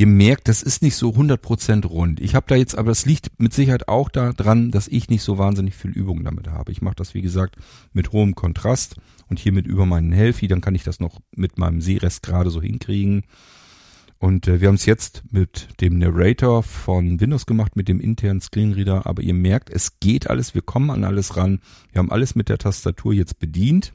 Ihr 0.00 0.06
merkt, 0.06 0.48
das 0.48 0.62
ist 0.62 0.80
nicht 0.80 0.96
so 0.96 1.10
100% 1.10 1.86
rund. 1.86 2.20
Ich 2.20 2.34
habe 2.34 2.46
da 2.48 2.54
jetzt, 2.54 2.74
aber 2.74 2.88
das 2.88 3.04
liegt 3.04 3.38
mit 3.38 3.52
Sicherheit 3.52 3.86
auch 3.88 4.08
daran, 4.08 4.70
dass 4.70 4.88
ich 4.88 5.10
nicht 5.10 5.22
so 5.22 5.36
wahnsinnig 5.36 5.74
viel 5.74 5.90
Übung 5.90 6.24
damit 6.24 6.48
habe. 6.48 6.72
Ich 6.72 6.80
mache 6.80 6.94
das, 6.94 7.12
wie 7.12 7.20
gesagt, 7.20 7.56
mit 7.92 8.10
hohem 8.10 8.34
Kontrast 8.34 8.96
und 9.28 9.38
hier 9.38 9.52
mit 9.52 9.66
über 9.66 9.84
meinen 9.84 10.10
Healthy, 10.10 10.48
dann 10.48 10.62
kann 10.62 10.74
ich 10.74 10.84
das 10.84 11.00
noch 11.00 11.20
mit 11.36 11.58
meinem 11.58 11.82
Sehrest 11.82 12.22
gerade 12.22 12.48
so 12.48 12.62
hinkriegen. 12.62 13.24
Und 14.16 14.48
äh, 14.48 14.62
wir 14.62 14.68
haben 14.68 14.76
es 14.76 14.86
jetzt 14.86 15.22
mit 15.32 15.68
dem 15.82 15.98
Narrator 15.98 16.62
von 16.62 17.20
Windows 17.20 17.44
gemacht, 17.44 17.76
mit 17.76 17.86
dem 17.86 18.00
internen 18.00 18.40
Screenreader. 18.40 19.04
Aber 19.04 19.20
ihr 19.20 19.34
merkt, 19.34 19.68
es 19.68 20.00
geht 20.00 20.30
alles, 20.30 20.54
wir 20.54 20.62
kommen 20.62 20.88
an 20.88 21.04
alles 21.04 21.36
ran. 21.36 21.60
Wir 21.92 21.98
haben 21.98 22.10
alles 22.10 22.34
mit 22.34 22.48
der 22.48 22.56
Tastatur 22.56 23.12
jetzt 23.12 23.38
bedient. 23.38 23.92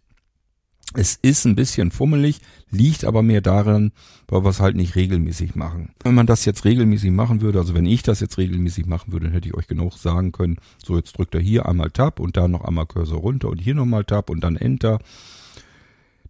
Es 0.93 1.17
ist 1.21 1.45
ein 1.45 1.55
bisschen 1.55 1.91
fummelig, 1.91 2.39
liegt 2.69 3.05
aber 3.05 3.21
mehr 3.21 3.41
daran, 3.41 3.91
weil 4.27 4.43
wir 4.43 4.49
es 4.49 4.59
halt 4.59 4.75
nicht 4.75 4.95
regelmäßig 4.95 5.55
machen. 5.55 5.93
Wenn 6.03 6.15
man 6.15 6.27
das 6.27 6.45
jetzt 6.45 6.63
regelmäßig 6.63 7.11
machen 7.11 7.41
würde, 7.41 7.59
also 7.59 7.73
wenn 7.73 7.86
ich 7.86 8.03
das 8.03 8.19
jetzt 8.19 8.38
regelmäßig 8.38 8.86
machen 8.86 9.11
würde, 9.11 9.25
dann 9.25 9.33
hätte 9.33 9.47
ich 9.47 9.55
euch 9.55 9.67
genug 9.67 9.93
sagen 9.97 10.31
können, 10.31 10.57
so 10.83 10.95
jetzt 10.95 11.17
drückt 11.17 11.36
er 11.36 11.41
hier 11.41 11.67
einmal 11.67 11.91
Tab 11.91 12.19
und 12.19 12.38
da 12.38 12.47
noch 12.47 12.63
einmal 12.63 12.86
Cursor 12.86 13.19
runter 13.19 13.49
und 13.49 13.57
hier 13.57 13.75
nochmal 13.75 14.05
Tab 14.05 14.29
und 14.29 14.41
dann 14.41 14.55
Enter. 14.55 14.99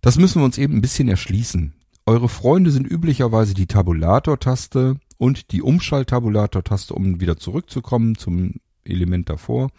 Das 0.02 0.18
müssen 0.18 0.42
wir 0.42 0.46
uns 0.46 0.58
eben 0.58 0.76
ein 0.76 0.82
bisschen 0.82 1.10
erschließen. 1.10 1.74
Eure 2.06 2.30
Freunde 2.30 2.72
sind 2.72 2.90
üblicherweise 2.90 3.56
die 3.56 3.66
Tabulator-Taste 3.66 4.98
und 5.18 5.52
die 5.52 5.62
Umschalt-Tabulator-Taste, 5.62 6.94
um 6.94 7.20
wieder 7.20 7.38
zurückzukommen 7.38 8.16
zum 8.16 8.54
Element 8.84 9.30
davor. 9.30 9.72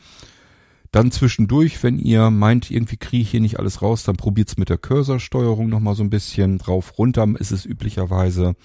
Dann 0.97 1.11
zwischendurch, 1.11 1.82
wenn 1.82 1.99
ihr 1.99 2.30
meint, 2.30 2.70
irgendwie 2.70 2.97
kriege 2.97 3.20
ich 3.20 3.30
hier 3.30 3.42
nicht 3.42 3.59
alles 3.59 3.82
raus, 3.82 4.05
dann 4.05 4.16
probiert's 4.16 4.57
mit 4.57 4.70
der 4.70 4.78
Cursorsteuerung 4.78 5.68
nochmal 5.68 5.94
so 5.94 6.03
ein 6.03 6.09
bisschen. 6.09 6.57
Drauf, 6.57 6.97
runter 6.97 7.28
ist 7.38 7.51
es 7.51 7.66
üblicherweise. 7.66 8.57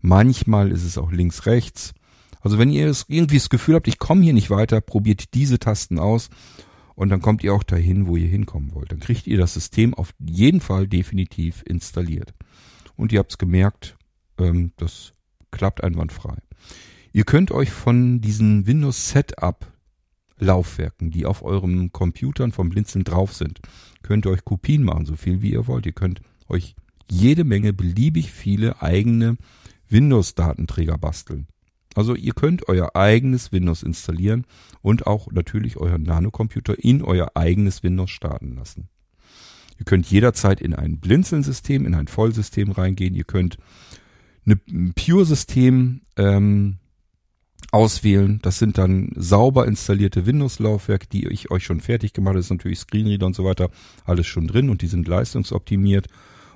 Manchmal 0.00 0.72
ist 0.72 0.82
es 0.82 0.96
auch 0.96 1.12
links, 1.12 1.44
rechts. 1.44 1.92
Also 2.40 2.58
wenn 2.58 2.70
ihr 2.70 2.90
irgendwie 3.08 3.36
das 3.36 3.50
Gefühl 3.50 3.74
habt, 3.74 3.86
ich 3.86 3.98
komme 3.98 4.22
hier 4.22 4.32
nicht 4.32 4.48
weiter, 4.48 4.80
probiert 4.80 5.34
diese 5.34 5.58
Tasten 5.58 5.98
aus 5.98 6.30
und 6.94 7.10
dann 7.10 7.20
kommt 7.20 7.44
ihr 7.44 7.52
auch 7.52 7.64
dahin, 7.64 8.06
wo 8.06 8.16
ihr 8.16 8.28
hinkommen 8.28 8.72
wollt. 8.72 8.90
Dann 8.90 9.00
kriegt 9.00 9.26
ihr 9.26 9.36
das 9.36 9.52
System 9.52 9.92
auf 9.92 10.14
jeden 10.18 10.62
Fall 10.62 10.88
definitiv 10.88 11.62
installiert. 11.66 12.32
Und 12.96 13.12
ihr 13.12 13.18
habt's 13.18 13.36
gemerkt, 13.36 13.98
ähm, 14.38 14.72
das 14.78 15.12
klappt 15.50 15.84
einwandfrei. 15.84 16.38
Ihr 17.12 17.24
könnt 17.24 17.50
euch 17.50 17.70
von 17.70 18.22
diesen 18.22 18.66
Windows 18.66 19.10
Setup 19.10 19.73
Laufwerken, 20.38 21.10
die 21.10 21.26
auf 21.26 21.42
eurem 21.42 21.92
Computern 21.92 22.52
vom 22.52 22.68
Blinzeln 22.68 23.04
drauf 23.04 23.32
sind, 23.32 23.60
könnt 24.02 24.26
ihr 24.26 24.30
euch 24.30 24.44
Kopien 24.44 24.82
machen, 24.82 25.06
so 25.06 25.16
viel 25.16 25.42
wie 25.42 25.52
ihr 25.52 25.66
wollt. 25.66 25.86
Ihr 25.86 25.92
könnt 25.92 26.20
euch 26.48 26.74
jede 27.10 27.44
Menge 27.44 27.72
beliebig 27.72 28.32
viele 28.32 28.82
eigene 28.82 29.36
Windows-Datenträger 29.88 30.98
basteln. 30.98 31.46
Also 31.94 32.14
ihr 32.14 32.32
könnt 32.32 32.68
euer 32.68 32.96
eigenes 32.96 33.52
Windows 33.52 33.82
installieren 33.82 34.46
und 34.82 35.06
auch 35.06 35.30
natürlich 35.30 35.76
euren 35.76 36.02
Nanocomputer 36.02 36.82
in 36.82 37.02
euer 37.02 37.32
eigenes 37.34 37.82
Windows 37.82 38.10
starten 38.10 38.56
lassen. 38.56 38.88
Ihr 39.78 39.84
könnt 39.84 40.06
jederzeit 40.06 40.60
in 40.60 40.74
ein 40.74 40.98
Blinzeln-System, 40.98 41.86
in 41.86 41.94
ein 41.94 42.08
Vollsystem 42.08 42.70
reingehen. 42.70 43.14
Ihr 43.14 43.24
könnt 43.24 43.58
ein 44.46 44.92
Pure-System 44.94 46.02
ähm, 46.16 46.78
auswählen. 47.74 48.38
Das 48.42 48.60
sind 48.60 48.78
dann 48.78 49.10
sauber 49.16 49.66
installierte 49.66 50.26
Windows-Laufwerke, 50.26 51.08
die 51.08 51.26
ich 51.26 51.50
euch 51.50 51.64
schon 51.64 51.80
fertig 51.80 52.12
gemacht 52.12 52.30
habe. 52.30 52.38
Das 52.38 52.46
ist 52.46 52.50
natürlich 52.50 52.78
Screenreader 52.78 53.26
und 53.26 53.34
so 53.34 53.44
weiter 53.44 53.68
alles 54.04 54.28
schon 54.28 54.46
drin 54.46 54.70
und 54.70 54.80
die 54.80 54.86
sind 54.86 55.08
leistungsoptimiert. 55.08 56.06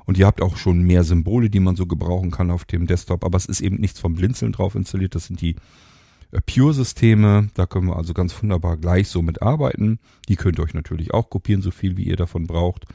Und 0.06 0.16
ihr 0.16 0.26
habt 0.26 0.40
auch 0.40 0.56
schon 0.56 0.80
mehr 0.82 1.02
Symbole, 1.02 1.50
die 1.50 1.58
man 1.60 1.74
so 1.74 1.86
gebrauchen 1.86 2.30
kann 2.30 2.52
auf 2.52 2.64
dem 2.64 2.86
Desktop. 2.86 3.24
Aber 3.24 3.36
es 3.36 3.46
ist 3.46 3.60
eben 3.60 3.76
nichts 3.76 3.98
vom 3.98 4.14
Blinzeln 4.14 4.52
drauf 4.52 4.76
installiert. 4.76 5.16
Das 5.16 5.26
sind 5.26 5.40
die 5.40 5.56
äh, 6.30 6.40
Pure-Systeme. 6.40 7.50
Da 7.52 7.66
können 7.66 7.88
wir 7.88 7.96
also 7.96 8.14
ganz 8.14 8.40
wunderbar 8.40 8.76
gleich 8.76 9.08
so 9.08 9.20
mit 9.20 9.42
arbeiten. 9.42 9.98
Die 10.28 10.36
könnt 10.36 10.60
ihr 10.60 10.62
euch 10.62 10.72
natürlich 10.72 11.12
auch 11.12 11.30
kopieren, 11.30 11.62
so 11.62 11.72
viel 11.72 11.96
wie 11.96 12.04
ihr 12.04 12.16
davon 12.16 12.46
braucht. 12.46 12.86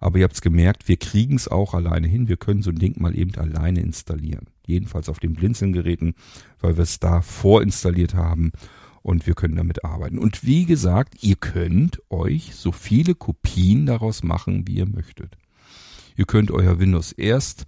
Aber 0.00 0.18
ihr 0.18 0.24
habt's 0.24 0.40
gemerkt, 0.40 0.88
wir 0.88 0.96
kriegen 0.96 1.36
es 1.36 1.48
auch 1.48 1.74
alleine 1.74 2.06
hin. 2.06 2.28
Wir 2.28 2.36
können 2.36 2.62
so 2.62 2.70
ein 2.70 2.78
Ding 2.78 3.00
mal 3.00 3.16
eben 3.16 3.34
alleine 3.36 3.80
installieren. 3.80 4.46
Jedenfalls 4.66 5.08
auf 5.08 5.18
den 5.18 5.34
Blinzeln-Geräten, 5.34 6.14
weil 6.60 6.76
wir 6.76 6.82
es 6.82 6.98
da 6.98 7.22
vorinstalliert 7.22 8.14
haben 8.14 8.52
und 9.02 9.26
wir 9.26 9.34
können 9.34 9.56
damit 9.56 9.84
arbeiten. 9.84 10.18
Und 10.18 10.44
wie 10.44 10.66
gesagt, 10.66 11.22
ihr 11.22 11.36
könnt 11.36 12.02
euch 12.10 12.54
so 12.54 12.72
viele 12.72 13.14
Kopien 13.14 13.86
daraus 13.86 14.22
machen, 14.22 14.66
wie 14.66 14.76
ihr 14.76 14.88
möchtet. 14.88 15.36
Ihr 16.16 16.24
könnt 16.24 16.50
euer 16.50 16.78
Windows 16.78 17.12
erst 17.12 17.66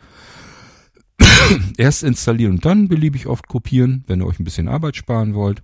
erst 1.77 2.03
installieren 2.03 2.55
und 2.55 2.65
dann 2.65 2.89
beliebig 2.89 3.27
oft 3.27 3.49
kopieren, 3.49 4.05
wenn 4.07 4.21
ihr 4.21 4.27
euch 4.27 4.39
ein 4.39 4.45
bisschen 4.45 4.69
Arbeit 4.69 4.97
sparen 4.97 5.35
wollt. 5.35 5.63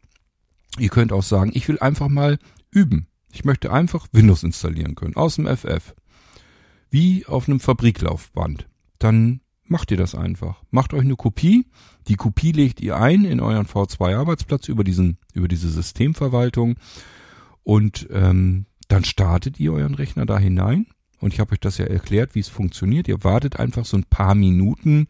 Ihr 0.79 0.89
könnt 0.89 1.13
auch 1.13 1.23
sagen, 1.23 1.51
ich 1.55 1.69
will 1.69 1.79
einfach 1.79 2.09
mal 2.09 2.39
üben. 2.71 3.07
Ich 3.33 3.45
möchte 3.45 3.73
einfach 3.73 4.07
Windows 4.13 4.43
installieren 4.43 4.95
können 4.95 5.17
aus 5.17 5.37
dem 5.37 5.47
FF 5.47 5.95
wie 6.95 7.27
auf 7.27 7.49
einem 7.49 7.59
Fabriklaufband. 7.59 8.69
Dann 9.01 9.41
macht 9.65 9.91
ihr 9.91 9.97
das 9.97 10.15
einfach. 10.15 10.63
Macht 10.71 10.95
euch 10.95 11.01
eine 11.01 11.17
Kopie. 11.17 11.67
Die 12.07 12.15
Kopie 12.15 12.53
legt 12.53 12.81
ihr 12.81 12.97
ein 12.97 13.25
in 13.25 13.41
euren 13.41 13.67
V2-Arbeitsplatz 13.67 14.69
über 14.69 14.85
diesen, 14.85 15.19
über 15.33 15.49
diese 15.49 15.69
Systemverwaltung 15.71 16.77
und 17.65 18.07
ähm, 18.13 18.67
dann 18.87 19.03
startet 19.03 19.59
ihr 19.59 19.73
euren 19.73 19.97
Rechner 19.97 20.25
da 20.25 20.39
hinein. 20.39 20.87
Und 21.19 21.35
ich 21.35 21.41
habe 21.41 21.53
euch 21.53 21.61
das 21.61 21.79
ja 21.79 21.87
erklärt, 21.87 22.37
wie 22.37 22.41
es 22.41 22.49
funktioniert. 22.49 23.09
Ihr 23.09 23.25
wartet 23.25 23.59
einfach 23.59 23.87
so 23.87 23.97
ein 23.97 24.05
paar 24.05 24.37
Minuten, 24.37 25.09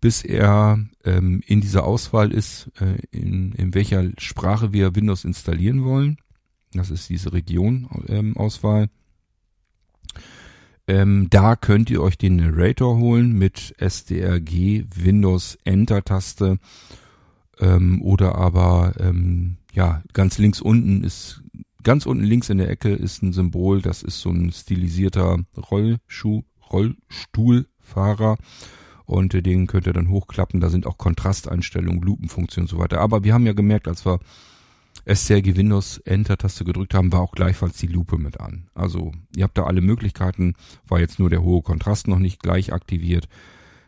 bis 0.00 0.24
er 0.24 0.82
ähm, 1.04 1.42
in 1.44 1.60
dieser 1.60 1.84
Auswahl 1.84 2.32
ist, 2.32 2.70
äh, 2.80 2.96
in, 3.10 3.52
in 3.52 3.74
welcher 3.74 4.08
Sprache 4.16 4.72
wir 4.72 4.94
Windows 4.94 5.26
installieren 5.26 5.84
wollen. 5.84 6.16
Das 6.72 6.90
ist 6.90 7.10
diese 7.10 7.34
Region-Auswahl. 7.34 8.84
Ähm, 8.84 8.88
ähm, 10.86 11.28
da 11.30 11.56
könnt 11.56 11.90
ihr 11.90 12.02
euch 12.02 12.18
den 12.18 12.36
Narrator 12.36 12.98
holen 12.98 13.32
mit 13.32 13.74
SDRG 13.78 14.84
Windows 14.94 15.58
Enter 15.64 16.02
Taste 16.04 16.58
ähm, 17.60 18.02
oder 18.02 18.34
aber 18.36 18.94
ähm, 18.98 19.58
ja 19.72 20.02
ganz 20.12 20.38
links 20.38 20.60
unten 20.60 21.04
ist 21.04 21.42
ganz 21.82 22.06
unten 22.06 22.24
links 22.24 22.48
in 22.50 22.58
der 22.58 22.70
Ecke 22.70 22.90
ist 22.90 23.22
ein 23.22 23.32
Symbol, 23.32 23.82
das 23.82 24.02
ist 24.02 24.20
so 24.20 24.30
ein 24.30 24.52
stilisierter 24.52 25.38
Rollschuh 25.56 26.42
Rollstuhlfahrer 26.72 28.38
und 29.04 29.34
äh, 29.34 29.42
den 29.42 29.66
könnt 29.66 29.86
ihr 29.86 29.92
dann 29.92 30.08
hochklappen. 30.08 30.60
Da 30.60 30.70
sind 30.70 30.86
auch 30.86 30.98
Kontrasteinstellungen, 30.98 32.02
Lupenfunktionen 32.02 32.64
und 32.66 32.70
so 32.70 32.78
weiter. 32.78 33.00
Aber 33.00 33.24
wir 33.24 33.34
haben 33.34 33.46
ja 33.46 33.52
gemerkt, 33.52 33.88
als 33.88 34.06
wir 34.06 34.20
SCRG 35.06 35.56
Windows 35.56 35.98
Enter-Taste 35.98 36.64
gedrückt 36.64 36.94
haben, 36.94 37.12
war 37.12 37.20
auch 37.20 37.32
gleichfalls 37.32 37.76
die 37.78 37.86
Lupe 37.86 38.18
mit 38.18 38.40
an. 38.40 38.68
Also 38.74 39.12
ihr 39.36 39.44
habt 39.44 39.58
da 39.58 39.64
alle 39.64 39.80
Möglichkeiten, 39.80 40.54
war 40.86 41.00
jetzt 41.00 41.18
nur 41.18 41.30
der 41.30 41.42
hohe 41.42 41.62
Kontrast 41.62 42.08
noch 42.08 42.18
nicht 42.18 42.42
gleich 42.42 42.72
aktiviert. 42.72 43.28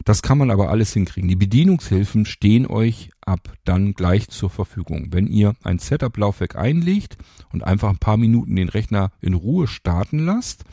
Das 0.05 0.21
kann 0.21 0.37
man 0.37 0.51
aber 0.51 0.69
alles 0.69 0.93
hinkriegen. 0.93 1.29
Die 1.29 1.37
Bedienungshilfen 1.37 2.27
stehen 2.27 2.67
euch 2.67 3.11
ab 3.23 3.55
dann 3.65 3.95
gleich 3.95 4.29
zur 4.29 4.51
Verfügung. 4.51 5.09
Wenn 5.13 5.27
ihr 5.27 5.55
ein 5.63 5.79
Setup-Laufwerk 5.79 6.57
einlegt 6.57 7.17
und 7.53 7.65
einfach 7.65 7.89
ein 7.89 7.99
paar 7.99 8.19
Minuten 8.19 8.57
den 8.57 8.69
Rechner 8.69 9.13
in 9.23 9.33
Ruhe 9.33 9.67
starten 9.67 10.19
lasst, 10.19 10.65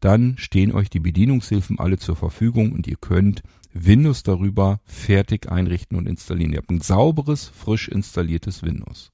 dann 0.00 0.36
stehen 0.38 0.72
euch 0.72 0.88
die 0.88 1.00
Bedienungshilfen 1.00 1.80
alle 1.80 1.98
zur 1.98 2.14
Verfügung 2.14 2.72
und 2.72 2.86
ihr 2.86 2.96
könnt 2.96 3.42
Windows 3.72 4.22
darüber 4.22 4.80
fertig 4.84 5.50
einrichten 5.50 5.98
und 5.98 6.06
installieren. 6.06 6.52
Ihr 6.52 6.58
habt 6.58 6.70
ein 6.70 6.80
sauberes, 6.80 7.48
frisch 7.48 7.88
installiertes 7.88 8.62
Windows. 8.62 9.10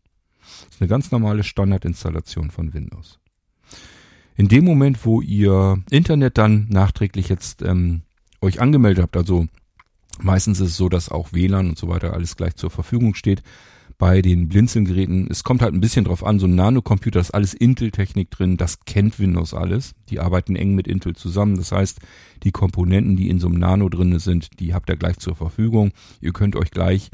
Das 0.66 0.76
ist 0.76 0.80
eine 0.80 0.88
ganz 0.88 1.10
normale 1.10 1.44
Standardinstallation 1.44 2.50
von 2.50 2.74
Windows. 2.74 3.18
In 4.36 4.48
dem 4.48 4.64
Moment, 4.64 5.04
wo 5.04 5.20
ihr 5.20 5.82
Internet 5.90 6.38
dann 6.38 6.66
nachträglich 6.70 7.28
jetzt 7.28 7.62
ähm, 7.62 8.02
euch 8.40 8.60
angemeldet 8.60 9.02
habt, 9.02 9.16
also 9.16 9.46
meistens 10.20 10.60
ist 10.60 10.70
es 10.70 10.76
so, 10.76 10.88
dass 10.88 11.10
auch 11.10 11.32
WLAN 11.32 11.68
und 11.68 11.78
so 11.78 11.88
weiter 11.88 12.14
alles 12.14 12.36
gleich 12.36 12.56
zur 12.56 12.70
Verfügung 12.70 13.14
steht. 13.14 13.42
Bei 13.98 14.20
den 14.20 14.48
Blinzelgeräten, 14.48 15.28
es 15.30 15.44
kommt 15.44 15.62
halt 15.62 15.74
ein 15.74 15.80
bisschen 15.80 16.04
drauf 16.04 16.24
an, 16.24 16.40
so 16.40 16.46
ein 16.46 16.54
Nanocomputer 16.54 17.20
ist 17.20 17.32
alles 17.32 17.54
Intel-Technik 17.54 18.30
drin, 18.30 18.56
das 18.56 18.84
kennt 18.84 19.20
Windows 19.20 19.54
alles. 19.54 19.94
Die 20.08 20.18
arbeiten 20.18 20.56
eng 20.56 20.74
mit 20.74 20.88
Intel 20.88 21.14
zusammen. 21.14 21.56
Das 21.56 21.70
heißt, 21.70 22.00
die 22.42 22.50
Komponenten, 22.50 23.16
die 23.16 23.28
in 23.28 23.38
so 23.38 23.46
einem 23.46 23.58
Nano 23.58 23.88
drinne 23.88 24.18
sind, 24.18 24.58
die 24.58 24.74
habt 24.74 24.88
ihr 24.88 24.96
gleich 24.96 25.18
zur 25.18 25.36
Verfügung. 25.36 25.92
Ihr 26.20 26.32
könnt 26.32 26.56
euch 26.56 26.70
gleich 26.72 27.10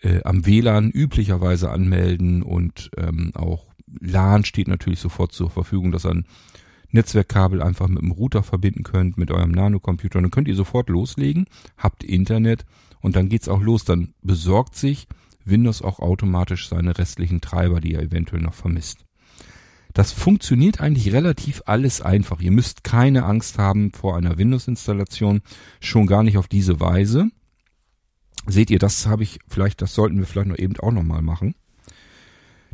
äh, 0.00 0.22
am 0.24 0.46
WLAN 0.46 0.90
üblicherweise 0.90 1.70
anmelden 1.70 2.42
und 2.42 2.90
ähm, 2.96 3.32
auch 3.34 3.66
LAN 4.00 4.44
steht 4.44 4.68
natürlich 4.68 5.00
sofort 5.00 5.32
zur 5.32 5.50
Verfügung, 5.50 5.92
dass 5.92 6.06
ihr 6.06 6.10
ein 6.10 6.26
Netzwerkkabel 6.92 7.62
einfach 7.62 7.88
mit 7.88 8.02
dem 8.02 8.10
Router 8.10 8.42
verbinden 8.42 8.82
könnt, 8.82 9.16
mit 9.16 9.30
eurem 9.30 9.52
Nanocomputer. 9.52 10.20
Dann 10.20 10.30
könnt 10.30 10.48
ihr 10.48 10.56
sofort 10.56 10.88
loslegen, 10.88 11.46
habt 11.76 12.02
Internet 12.02 12.64
und 13.00 13.16
dann 13.16 13.28
geht's 13.28 13.48
auch 13.48 13.60
los. 13.60 13.84
Dann 13.84 14.14
besorgt 14.22 14.76
sich 14.76 15.06
Windows 15.44 15.82
auch 15.82 16.00
automatisch 16.00 16.68
seine 16.68 16.98
restlichen 16.98 17.40
Treiber, 17.40 17.80
die 17.80 17.92
ihr 17.92 18.02
eventuell 18.02 18.42
noch 18.42 18.54
vermisst. 18.54 19.06
Das 19.92 20.12
funktioniert 20.12 20.80
eigentlich 20.80 21.12
relativ 21.12 21.62
alles 21.66 22.00
einfach. 22.00 22.40
Ihr 22.40 22.52
müsst 22.52 22.84
keine 22.84 23.24
Angst 23.24 23.58
haben 23.58 23.92
vor 23.92 24.16
einer 24.16 24.38
Windows-Installation, 24.38 25.40
schon 25.80 26.06
gar 26.06 26.22
nicht 26.22 26.38
auf 26.38 26.46
diese 26.46 26.78
Weise. 26.78 27.28
Seht 28.46 28.70
ihr, 28.70 28.78
das 28.78 29.06
habe 29.06 29.22
ich 29.22 29.38
vielleicht, 29.48 29.82
das 29.82 29.94
sollten 29.94 30.18
wir 30.18 30.26
vielleicht 30.26 30.48
noch 30.48 30.58
eben 30.58 30.76
auch 30.78 30.92
nochmal 30.92 31.22
machen. 31.22 31.54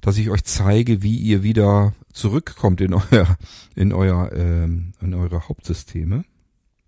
Dass 0.01 0.19
ich 0.19 0.31
euch 0.31 0.45
zeige, 0.45 1.03
wie 1.03 1.17
ihr 1.17 1.43
wieder 1.43 1.95
zurückkommt 2.13 2.81
in 2.81 2.95
euer, 2.95 3.37
in 3.75 3.93
euer, 3.93 4.33
ähm, 4.33 4.93
in 5.01 5.15
eure 5.15 5.49
Hauptsysteme. 5.49 6.25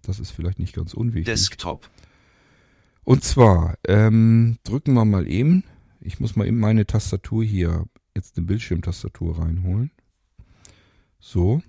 Das 0.03 0.21
ist 0.21 0.31
vielleicht 0.31 0.59
nicht 0.59 0.75
ganz 0.75 0.95
unwichtig. 0.95 1.27
Desktop. 1.27 1.91
Und 3.05 3.25
zwar, 3.25 3.77
ähm, 3.87 4.59
drücken 4.65 4.95
wir 4.95 5.05
mal 5.05 5.27
eben. 5.27 5.65
Ich 6.01 6.21
muss 6.21 6.37
mal 6.37 6.47
eben 6.47 6.61
meine 6.61 6.87
Tastatur 6.87 7.43
hier, 7.43 7.87
jetzt 8.15 8.37
eine 8.37 8.47
Bildschirmtastatur 8.47 9.39
reinholen. 9.39 9.91
So. 11.19 11.63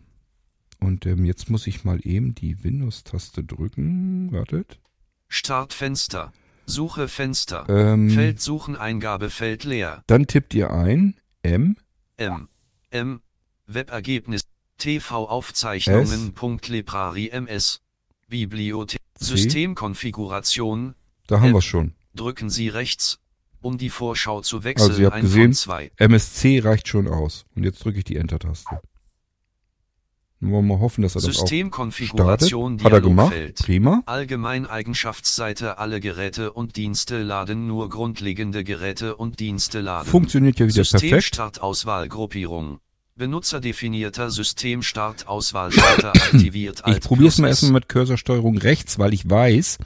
Und 0.79 1.05
ähm, 1.05 1.25
jetzt 1.25 1.49
muss 1.49 1.67
ich 1.67 1.83
mal 1.83 1.99
eben 2.03 2.35
die 2.35 2.63
Windows-Taste 2.63 3.43
drücken. 3.43 4.31
Wartet. 4.31 4.79
Startfenster. 5.27 6.31
Suche 6.69 7.07
Fenster. 7.07 7.65
Ähm, 7.67 8.09
Feld 8.09 8.39
suchen 8.39 8.75
Eingabefeld 8.75 9.63
leer. 9.63 10.03
Dann 10.07 10.27
tippt 10.27 10.53
ihr 10.53 10.71
ein 10.71 11.19
M. 11.41 11.77
M. 12.17 12.47
M. 12.91 13.21
Webergebnis. 13.65 14.41
TV 14.77 15.27
Aufzeichnungen. 15.27 16.33
Librari 16.67 17.29
MS. 17.29 17.81
Bibliothek. 18.27 19.01
Systemkonfiguration. 19.19 20.95
Da 21.27 21.41
haben 21.41 21.53
wir 21.53 21.61
schon. 21.61 21.93
Drücken 22.15 22.49
Sie 22.49 22.69
rechts, 22.69 23.19
um 23.61 23.77
die 23.77 23.89
Vorschau 23.89 24.41
zu 24.41 24.63
wechseln. 24.63 24.89
Also 24.89 25.01
ihr 25.01 25.07
habt 25.07 25.17
ein 25.17 25.21
gesehen. 25.23 25.55
MSC 25.97 26.59
reicht 26.59 26.87
schon 26.87 27.07
aus. 27.07 27.45
Und 27.55 27.63
jetzt 27.63 27.83
drücke 27.83 27.99
ich 27.99 28.05
die 28.05 28.15
Enter-Taste. 28.15 28.79
Nur 30.41 30.53
wollen 30.53 30.67
wir 30.67 30.79
hoffen, 30.79 31.01
dass 31.01 31.15
er 31.15 31.21
das 31.21 31.25
auch 31.25 31.31
startet. 31.33 31.49
Systemkonfiguration 31.49 32.83
Hat 32.83 32.93
er 32.93 33.01
gemacht. 33.01 33.33
Dialogfeld. 33.33 33.59
Prima. 33.59 34.03
Allgemeineigenschaftsseite 34.05 35.77
Alle 35.79 35.99
Geräte 35.99 36.53
und 36.53 36.77
Dienste 36.77 37.21
laden 37.23 37.67
nur 37.67 37.89
grundlegende 37.89 38.63
Geräte 38.63 39.17
und 39.17 39.39
Dienste 39.41 39.81
laden. 39.81 40.07
Funktioniert 40.07 40.57
ja 40.59 40.67
wieder 40.67 40.83
perfekt. 40.83 41.01
Systemstartauswahl 41.01 42.07
Gruppierung. 42.07 42.79
Benutzerdefinierter 43.17 44.31
Systemstart-Auswahlschalter 44.31 46.11
aktiviert. 46.15 46.83
Ich 46.87 47.01
probiere 47.01 47.27
es 47.27 47.37
mal 47.37 47.49
erstmal 47.49 47.73
mit 47.73 47.89
Cursorsteuerung 47.89 48.57
rechts, 48.57 48.97
weil 48.97 49.13
ich 49.13 49.29
weiß, 49.29 49.77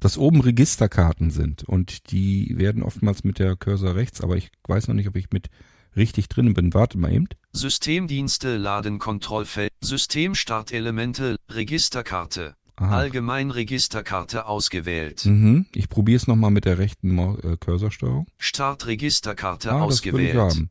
dass 0.00 0.16
oben 0.16 0.40
Registerkarten 0.40 1.30
sind 1.30 1.62
und 1.62 2.10
die 2.10 2.54
werden 2.56 2.82
oftmals 2.82 3.22
mit 3.22 3.38
der 3.38 3.54
Cursor 3.54 3.96
rechts, 3.96 4.22
aber 4.22 4.38
ich 4.38 4.50
weiß 4.66 4.88
noch 4.88 4.94
nicht, 4.94 5.08
ob 5.08 5.16
ich 5.16 5.30
mit 5.30 5.50
richtig 5.96 6.28
drin 6.28 6.54
bin. 6.54 6.72
Warte 6.74 6.98
mal 6.98 7.12
eben. 7.12 7.28
Systemdienste 7.52 8.56
laden 8.56 8.98
Kontrollfeld. 8.98 9.72
Systemstartelemente 9.80 11.36
Registerkarte. 11.48 12.54
Aha. 12.76 12.96
Allgemein 12.96 13.50
Registerkarte 13.50 14.46
ausgewählt. 14.46 15.26
Mhm. 15.26 15.66
Ich 15.74 15.88
probiere 15.90 16.16
es 16.16 16.26
nochmal 16.26 16.50
mit 16.50 16.64
der 16.64 16.78
rechten 16.78 17.18
äh, 17.18 17.56
Cursorsteuerung. 17.58 18.26
Start 18.38 18.86
Registerkarte 18.86 19.70
Ah, 19.70 19.86
das 19.86 20.02
will 20.04 20.20
ich 20.20 20.30
ausgewählt. 20.32 20.36
haben. 20.36 20.70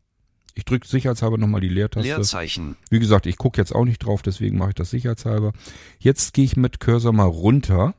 Ich 0.56 0.66
drücke 0.66 0.88
sicherheitshalber 0.88 1.38
nochmal 1.38 1.62
die 1.62 1.70
Leertaste. 1.70 2.08
Leerzeichen. 2.08 2.76
Wie 2.90 3.00
gesagt, 3.00 3.28
ich 3.28 3.38
gucke 3.38 3.62
jetzt 3.62 3.74
auch 3.74 3.86
nicht 3.86 4.00
drauf, 4.00 4.24
deswegen 4.24 4.58
mache 4.58 4.70
ich 4.70 4.76
das 4.76 4.90
sicherheitshalber. 4.90 5.54
Jetzt 6.00 6.34
gehe 6.34 6.44
ich 6.46 6.58
mit 6.58 6.80
Cursor 6.80 7.14
mal 7.14 7.26
runter. 7.26 7.94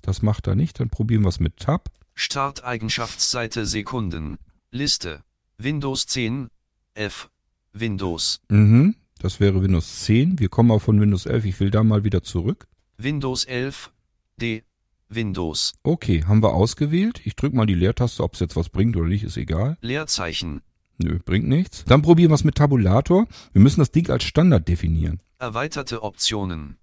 Das 0.00 0.22
macht 0.22 0.46
er 0.46 0.54
nicht. 0.54 0.80
Dann 0.80 0.88
probieren 0.88 1.22
wir 1.22 1.28
es 1.28 1.38
mit 1.38 1.58
Tab. 1.58 1.90
Start-Eigenschaftsseite 2.14 3.66
Sekunden. 3.66 4.38
Liste. 4.70 5.22
Windows 5.60 6.06
10. 6.06 6.50
F. 6.94 7.28
Windows. 7.72 8.40
Mhm. 8.48 8.94
Das 9.18 9.40
wäre 9.40 9.60
Windows 9.60 10.04
10. 10.04 10.38
Wir 10.38 10.48
kommen 10.48 10.70
auch 10.70 10.78
von 10.80 11.00
Windows 11.00 11.26
11. 11.26 11.46
Ich 11.46 11.58
will 11.58 11.72
da 11.72 11.82
mal 11.82 12.04
wieder 12.04 12.22
zurück. 12.22 12.68
Windows 12.96 13.42
11. 13.42 13.90
D. 14.40 14.62
Windows. 15.08 15.74
Okay, 15.82 16.22
haben 16.24 16.44
wir 16.44 16.54
ausgewählt. 16.54 17.20
Ich 17.24 17.34
drücke 17.34 17.56
mal 17.56 17.66
die 17.66 17.74
Leertaste, 17.74 18.22
ob 18.22 18.34
es 18.34 18.40
jetzt 18.40 18.54
was 18.54 18.68
bringt 18.68 18.96
oder 18.96 19.08
nicht, 19.08 19.24
ist 19.24 19.36
egal. 19.36 19.76
Leerzeichen. 19.80 20.62
Nö, 20.98 21.18
bringt 21.24 21.48
nichts. 21.48 21.84
Dann 21.86 22.02
probieren 22.02 22.30
wir 22.30 22.36
es 22.36 22.44
mit 22.44 22.54
Tabulator. 22.54 23.26
Wir 23.52 23.60
müssen 23.60 23.80
das 23.80 23.90
Ding 23.90 24.08
als 24.10 24.22
Standard 24.22 24.68
definieren. 24.68 25.20
Erweiterte 25.40 26.04
Optionen. 26.04 26.76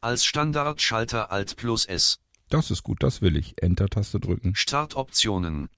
Als 0.00 0.24
Standard 0.24 0.82
Schalter 0.82 1.30
Alt 1.30 1.54
plus 1.54 1.84
S. 1.84 2.18
Das 2.48 2.72
ist 2.72 2.82
gut, 2.82 3.04
das 3.04 3.22
will 3.22 3.36
ich. 3.36 3.54
Enter-Taste 3.62 4.18
drücken. 4.18 4.56
Startoptionen. 4.56 5.68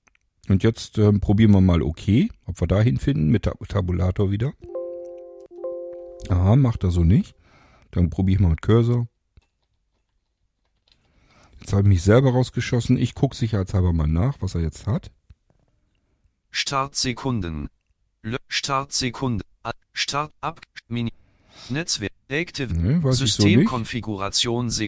Und 0.48 0.62
jetzt 0.62 0.98
ähm, 0.98 1.20
probieren 1.20 1.50
wir 1.52 1.60
mal 1.60 1.82
OK, 1.82 2.28
ob 2.46 2.60
wir 2.60 2.66
da 2.68 2.80
hinfinden 2.80 3.30
mit 3.30 3.44
Tab 3.44 3.58
Tabulator 3.68 4.30
wieder. 4.30 4.52
Aha, 6.28 6.56
macht 6.56 6.84
er 6.84 6.90
so 6.90 7.02
nicht. 7.04 7.34
Dann 7.90 8.10
probiere 8.10 8.36
ich 8.36 8.40
mal 8.40 8.50
mit 8.50 8.62
Cursor. 8.62 9.08
Jetzt 11.60 11.72
habe 11.72 11.82
ich 11.82 11.88
mich 11.88 12.02
selber 12.02 12.30
rausgeschossen. 12.32 12.96
Ich 12.96 13.14
gucke 13.14 13.34
sicherheitshalber 13.36 13.92
mal 13.92 14.06
nach, 14.06 14.36
was 14.40 14.54
er 14.54 14.60
jetzt 14.60 14.86
hat. 14.86 15.10
Startsekunden. 16.50 17.68
Lö 18.22 18.36
Startsekunde. 18.48 19.44
A- 19.62 19.72
Start 19.92 20.32
ab. 20.40 20.60
Mini. 20.88 21.12
Netzwerk. 21.68 22.12
Active. 22.28 22.72
Nee, 22.74 23.00
so. 23.02 23.12
Systemkonfiguration. 23.12 24.70
Se 24.70 24.86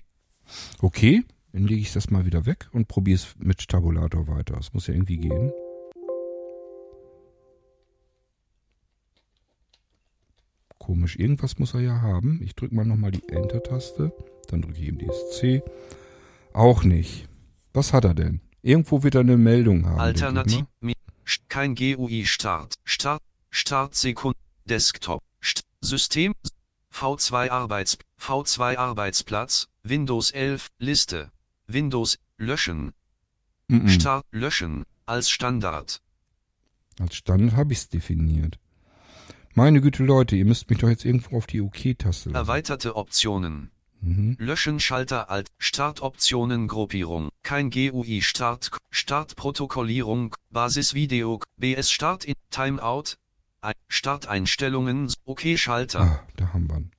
Okay, 0.80 1.24
dann 1.52 1.66
lege 1.66 1.80
ich 1.80 1.92
das 1.92 2.10
mal 2.10 2.26
wieder 2.26 2.46
weg 2.46 2.68
und 2.72 2.88
probiere 2.88 3.16
es 3.16 3.34
mit 3.38 3.68
Tabulator 3.68 4.28
weiter. 4.28 4.54
Das 4.56 4.72
muss 4.74 4.86
ja 4.86 4.94
irgendwie 4.94 5.18
gehen. 5.18 5.52
Komisch, 10.78 11.16
irgendwas 11.16 11.58
muss 11.58 11.74
er 11.74 11.80
ja 11.80 12.00
haben. 12.00 12.40
Ich 12.42 12.54
drücke 12.54 12.74
mal 12.74 12.84
nochmal 12.84 13.10
die 13.10 13.28
Enter-Taste. 13.28 14.12
Dann 14.48 14.62
drücke 14.62 14.78
ich 14.78 14.88
eben 14.88 14.98
die 14.98 15.10
C. 15.32 15.62
Auch 16.52 16.82
nicht. 16.82 17.28
Was 17.74 17.92
hat 17.92 18.04
er 18.04 18.14
denn? 18.14 18.40
Irgendwo 18.62 19.02
wird 19.02 19.14
er 19.14 19.20
eine 19.20 19.36
Meldung 19.36 19.84
haben. 19.84 19.96
ich 19.96 20.00
Alternativ. 20.00 20.64
Kein 21.48 21.74
GUI 21.74 22.24
Start. 22.24 22.74
Start. 22.84 23.22
Startsekunde. 23.50 24.38
Desktop. 24.64 25.22
St 25.42 25.62
System. 25.82 26.34
V2 26.92 27.50
Arbeits. 27.50 27.98
V2 28.20 28.76
Arbeitsplatz. 28.76 29.68
Windows 29.82 30.30
11. 30.30 30.68
Liste. 30.78 31.30
Windows. 31.68 32.18
Löschen. 32.38 32.92
Mhm. 33.68 33.88
Start. 33.88 34.24
Löschen. 34.32 34.84
Als 35.06 35.30
Standard. 35.30 36.00
Als 36.98 37.14
Standard 37.16 37.56
habe 37.56 37.72
ich 37.72 37.78
es 37.80 37.88
definiert. 37.88 38.58
Meine 39.54 39.80
Güte, 39.80 40.04
Leute, 40.04 40.36
ihr 40.36 40.44
müsst 40.44 40.68
mich 40.70 40.78
doch 40.78 40.88
jetzt 40.88 41.04
irgendwo 41.04 41.36
auf 41.36 41.46
die 41.46 41.60
OK-Taste 41.60 42.30
lassen. 42.30 42.34
Erweiterte 42.34 42.96
Optionen. 42.96 43.70
Mhm. 44.00 44.36
Löschen 44.38 44.78
Schalter 44.80 45.28
Alt. 45.30 45.48
Startoptionen 45.58 46.68
Gruppierung. 46.68 47.30
Kein 47.42 47.70
GUI 47.70 48.22
Start. 48.22 48.70
Startprotokollierung. 48.90 50.34
Basisvideo. 50.50 51.40
BS 51.56 51.90
Start 51.90 52.24
in 52.24 52.34
Timeout. 52.50 53.16
Ein- 53.60 53.74
Starteinstellungen. 53.88 55.12
OK 55.24 55.56
Schalter. 55.56 56.00
Ah, 56.00 56.26
da 56.36 56.52
haben 56.52 56.68
wir 56.68 56.76
ihn. 56.78 56.90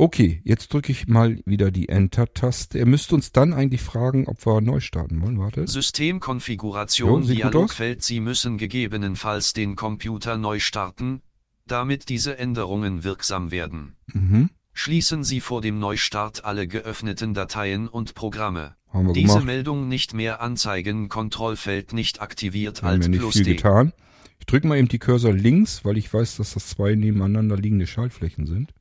Okay, 0.00 0.40
jetzt 0.44 0.72
drücke 0.72 0.92
ich 0.92 1.08
mal 1.08 1.42
wieder 1.44 1.70
die 1.70 1.90
Enter-Taste. 1.90 2.78
Er 2.78 2.86
müsste 2.86 3.14
uns 3.14 3.32
dann 3.32 3.52
eigentlich 3.52 3.82
fragen, 3.82 4.26
ob 4.28 4.46
wir 4.46 4.62
neu 4.62 4.80
starten 4.80 5.20
wollen. 5.20 5.38
Warte. 5.38 5.66
Systemkonfiguration 5.66 7.24
Jo. 7.24 7.28
Dialogfeld. 7.34 8.02
Sie 8.02 8.20
müssen 8.20 8.56
gegebenenfalls 8.56 9.52
den 9.52 9.76
Computer 9.76 10.38
neu 10.38 10.58
starten, 10.58 11.20
damit 11.66 12.08
diese 12.08 12.38
Änderungen 12.38 13.04
wirksam 13.04 13.50
werden. 13.50 13.96
Mhm. 14.14 14.48
Schließen 14.72 15.22
Sie 15.22 15.42
vor 15.42 15.60
dem 15.60 15.78
Neustart 15.78 16.46
alle 16.46 16.66
geöffneten 16.66 17.34
Dateien 17.34 17.86
und 17.86 18.14
Programme. 18.14 18.76
Haben 18.88 19.08
wir 19.08 19.12
Diese 19.12 19.26
gemacht. 19.34 19.44
Meldung 19.44 19.88
nicht 19.88 20.14
mehr 20.14 20.40
anzeigen, 20.40 21.10
Kontrollfeld 21.10 21.92
nicht 21.92 22.22
aktiviert, 22.22 22.82
Haben 22.82 22.88
Alt 22.88 23.02
wir 23.02 23.08
nicht 23.10 23.32
viel 23.34 23.44
D. 23.44 23.54
getan. 23.56 23.92
Ich 24.38 24.46
drücke 24.46 24.66
mal 24.66 24.78
eben 24.78 24.88
die 24.88 24.98
Cursor 24.98 25.34
links, 25.34 25.84
weil 25.84 25.98
ich 25.98 26.10
weiß, 26.10 26.38
dass 26.38 26.54
das 26.54 26.68
zwei 26.68 26.94
nebeneinander 26.94 27.58
liegende 27.58 27.86
Schaltflächen 27.86 28.46
sind. 28.46 28.72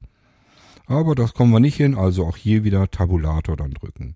Aber 0.90 1.14
das 1.14 1.36
kommen 1.36 1.54
wir 1.54 1.60
nicht 1.60 1.76
hin, 1.76 1.96
also 1.96 2.26
auch 2.26 2.36
hier 2.36 2.64
wieder 2.64 2.90
Tabulator 2.90 3.56
dann 3.56 3.72
drücken. 3.72 4.16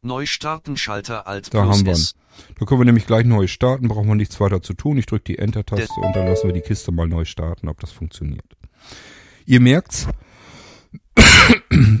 Neustarten 0.00 0.78
Schalter 0.78 1.26
Alt 1.26 1.52
Da 1.52 1.66
haben 1.66 1.84
wir 1.84 1.92
S. 1.92 2.14
Da 2.58 2.64
können 2.64 2.80
wir 2.80 2.86
nämlich 2.86 3.06
gleich 3.06 3.26
neu 3.26 3.46
starten, 3.46 3.88
brauchen 3.88 4.08
wir 4.08 4.14
nichts 4.14 4.40
weiter 4.40 4.62
zu 4.62 4.72
tun. 4.72 4.96
Ich 4.96 5.04
drücke 5.04 5.24
die 5.24 5.38
Enter-Taste 5.38 6.00
und 6.00 6.16
dann 6.16 6.26
lassen 6.26 6.48
wir 6.48 6.54
die 6.54 6.62
Kiste 6.62 6.90
mal 6.90 7.06
neu 7.06 7.26
starten, 7.26 7.68
ob 7.68 7.80
das 7.80 7.92
funktioniert. 7.92 8.56
Ihr 9.44 9.60
merkt's, 9.60 10.08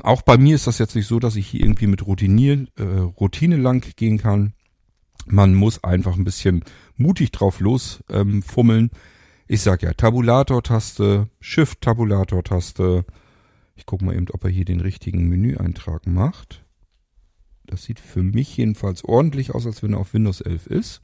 auch 0.00 0.22
bei 0.22 0.38
mir 0.38 0.54
ist 0.54 0.66
das 0.66 0.78
jetzt 0.78 0.96
nicht 0.96 1.06
so, 1.06 1.18
dass 1.18 1.36
ich 1.36 1.46
hier 1.46 1.60
irgendwie 1.60 1.86
mit 1.86 2.06
Routinier, 2.06 2.66
äh, 2.76 2.82
Routine 2.82 3.58
lang 3.58 3.84
gehen 3.96 4.16
kann. 4.16 4.54
Man 5.26 5.54
muss 5.54 5.84
einfach 5.84 6.16
ein 6.16 6.24
bisschen 6.24 6.64
mutig 6.96 7.32
drauf 7.32 7.60
los 7.60 8.02
ähm, 8.08 8.42
fummeln. 8.42 8.90
Ich 9.46 9.60
sag 9.60 9.82
ja 9.82 9.92
Tabulator-Taste, 9.92 11.28
Shift-Tabulator-Taste. 11.40 13.04
Ich 13.76 13.86
guck 13.86 14.02
mal 14.02 14.14
eben, 14.14 14.26
ob 14.30 14.42
er 14.44 14.50
hier 14.50 14.64
den 14.64 14.80
richtigen 14.80 15.28
Menüeintrag 15.28 16.06
macht. 16.06 16.64
Das 17.66 17.82
sieht 17.84 18.00
für 18.00 18.22
mich 18.22 18.56
jedenfalls 18.56 19.04
ordentlich 19.04 19.54
aus, 19.54 19.66
als 19.66 19.82
wenn 19.82 19.92
er 19.92 20.00
auf 20.00 20.14
Windows 20.14 20.40
11 20.40 20.66
ist. 20.66 21.02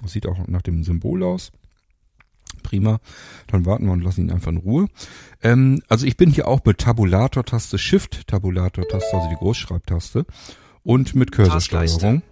Das 0.00 0.12
sieht 0.12 0.26
auch 0.26 0.46
nach 0.46 0.62
dem 0.62 0.82
Symbol 0.84 1.22
aus. 1.22 1.52
Prima. 2.62 3.00
Dann 3.48 3.66
warten 3.66 3.86
wir 3.86 3.92
und 3.92 4.02
lassen 4.02 4.22
ihn 4.22 4.30
einfach 4.30 4.50
in 4.50 4.58
Ruhe. 4.58 4.88
Ähm, 5.42 5.82
also 5.88 6.06
ich 6.06 6.16
bin 6.16 6.30
hier 6.30 6.48
auch 6.48 6.64
mit 6.64 6.78
Tabulator-Taste, 6.78 7.78
Shift-Tabulator-Taste, 7.78 9.16
also 9.16 9.28
die 9.28 9.36
Großschreibtaste. 9.36 10.26
Und 10.82 11.14
mit 11.14 11.32
Cursorsteuerung. 11.32 12.22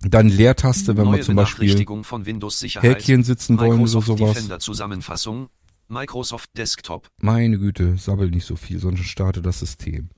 Dann 0.00 0.28
Leertaste, 0.28 0.96
wenn 0.96 1.04
wir 1.04 1.12
Neue 1.12 1.20
zum 1.20 1.36
Beispiel. 1.36 1.76
Häkchen 1.78 3.22
sitzen 3.22 3.58
wollen 3.58 3.80
oder 3.80 3.88
sowas. 3.88 4.34
Defender 4.34 4.58
Zusammenfassung. 4.58 5.48
Microsoft 5.92 6.50
Desktop. 6.56 7.10
Meine 7.20 7.58
Güte, 7.58 7.98
sabbel 7.98 8.30
nicht 8.30 8.46
so 8.46 8.56
viel, 8.56 8.78
sonst 8.78 9.04
starte 9.04 9.42
das 9.42 9.58
System. 9.60 10.08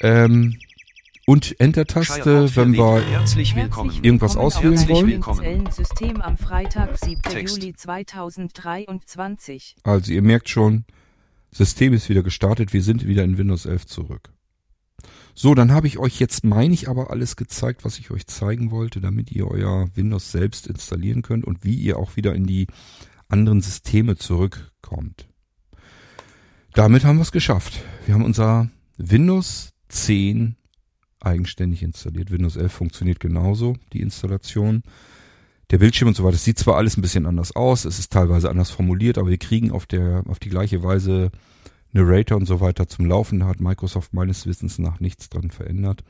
Ähm, 0.00 0.56
und 1.26 1.60
Enter-Taste, 1.60 2.56
wenn 2.56 2.72
wir 2.72 3.02
Herzlich 3.02 3.54
willkommen. 3.54 3.90
irgendwas 4.02 4.34
willkommen 4.34 4.46
auswählen 4.46 4.88
wollen. 4.88 5.10
dem 5.10 5.22
Zellensystem 5.22 6.22
am 6.22 6.38
Freitag, 6.38 6.98
7. 6.98 7.22
Text. 7.22 7.56
Juli 7.56 7.74
2023. 7.74 9.76
Also 9.84 10.12
ihr 10.12 10.22
merkt 10.22 10.48
schon, 10.48 10.84
System 11.50 11.92
ist 11.92 12.08
wieder 12.08 12.22
gestartet, 12.22 12.72
wir 12.72 12.82
sind 12.82 13.06
wieder 13.06 13.24
in 13.24 13.38
Windows 13.38 13.66
11 13.66 13.86
zurück. 13.86 14.30
So, 15.34 15.54
dann 15.54 15.72
habe 15.72 15.86
ich 15.86 15.98
euch 15.98 16.18
jetzt, 16.20 16.44
meine 16.44 16.72
ich, 16.72 16.88
aber 16.88 17.10
alles 17.10 17.36
gezeigt, 17.36 17.84
was 17.84 17.98
ich 17.98 18.10
euch 18.10 18.26
zeigen 18.26 18.70
wollte, 18.70 19.00
damit 19.00 19.30
ihr 19.32 19.48
euer 19.48 19.88
Windows 19.94 20.32
selbst 20.32 20.66
installieren 20.66 21.22
könnt 21.22 21.44
und 21.44 21.64
wie 21.64 21.74
ihr 21.74 21.98
auch 21.98 22.16
wieder 22.16 22.34
in 22.34 22.46
die 22.46 22.68
anderen 23.28 23.60
Systeme 23.60 24.16
zurückkommt. 24.16 25.28
Damit 26.72 27.04
haben 27.04 27.18
wir 27.18 27.22
es 27.22 27.32
geschafft. 27.32 27.82
Wir 28.06 28.14
haben 28.14 28.24
unser 28.24 28.70
Windows 28.96 29.72
10 29.88 30.56
eigenständig 31.20 31.82
installiert. 31.82 32.30
Windows 32.30 32.56
11 32.56 32.72
funktioniert 32.72 33.20
genauso, 33.20 33.76
die 33.92 34.00
Installation. 34.00 34.82
Der 35.70 35.78
Bildschirm 35.78 36.08
und 36.08 36.16
so 36.16 36.24
weiter, 36.24 36.32
das 36.32 36.44
sieht 36.44 36.58
zwar 36.58 36.76
alles 36.76 36.96
ein 36.96 37.02
bisschen 37.02 37.26
anders 37.26 37.56
aus, 37.56 37.84
es 37.84 37.98
ist 37.98 38.12
teilweise 38.12 38.50
anders 38.50 38.70
formuliert, 38.70 39.16
aber 39.16 39.30
wir 39.30 39.38
kriegen 39.38 39.70
auf 39.70 39.86
der, 39.86 40.22
auf 40.28 40.38
die 40.38 40.50
gleiche 40.50 40.82
Weise 40.82 41.30
Narrator 41.92 42.36
und 42.36 42.46
so 42.46 42.60
weiter 42.60 42.86
zum 42.86 43.06
Laufen. 43.06 43.40
Da 43.40 43.46
hat 43.46 43.60
Microsoft 43.60 44.12
meines 44.12 44.46
Wissens 44.46 44.78
nach 44.78 45.00
nichts 45.00 45.30
dran 45.30 45.50
verändert. 45.50 46.04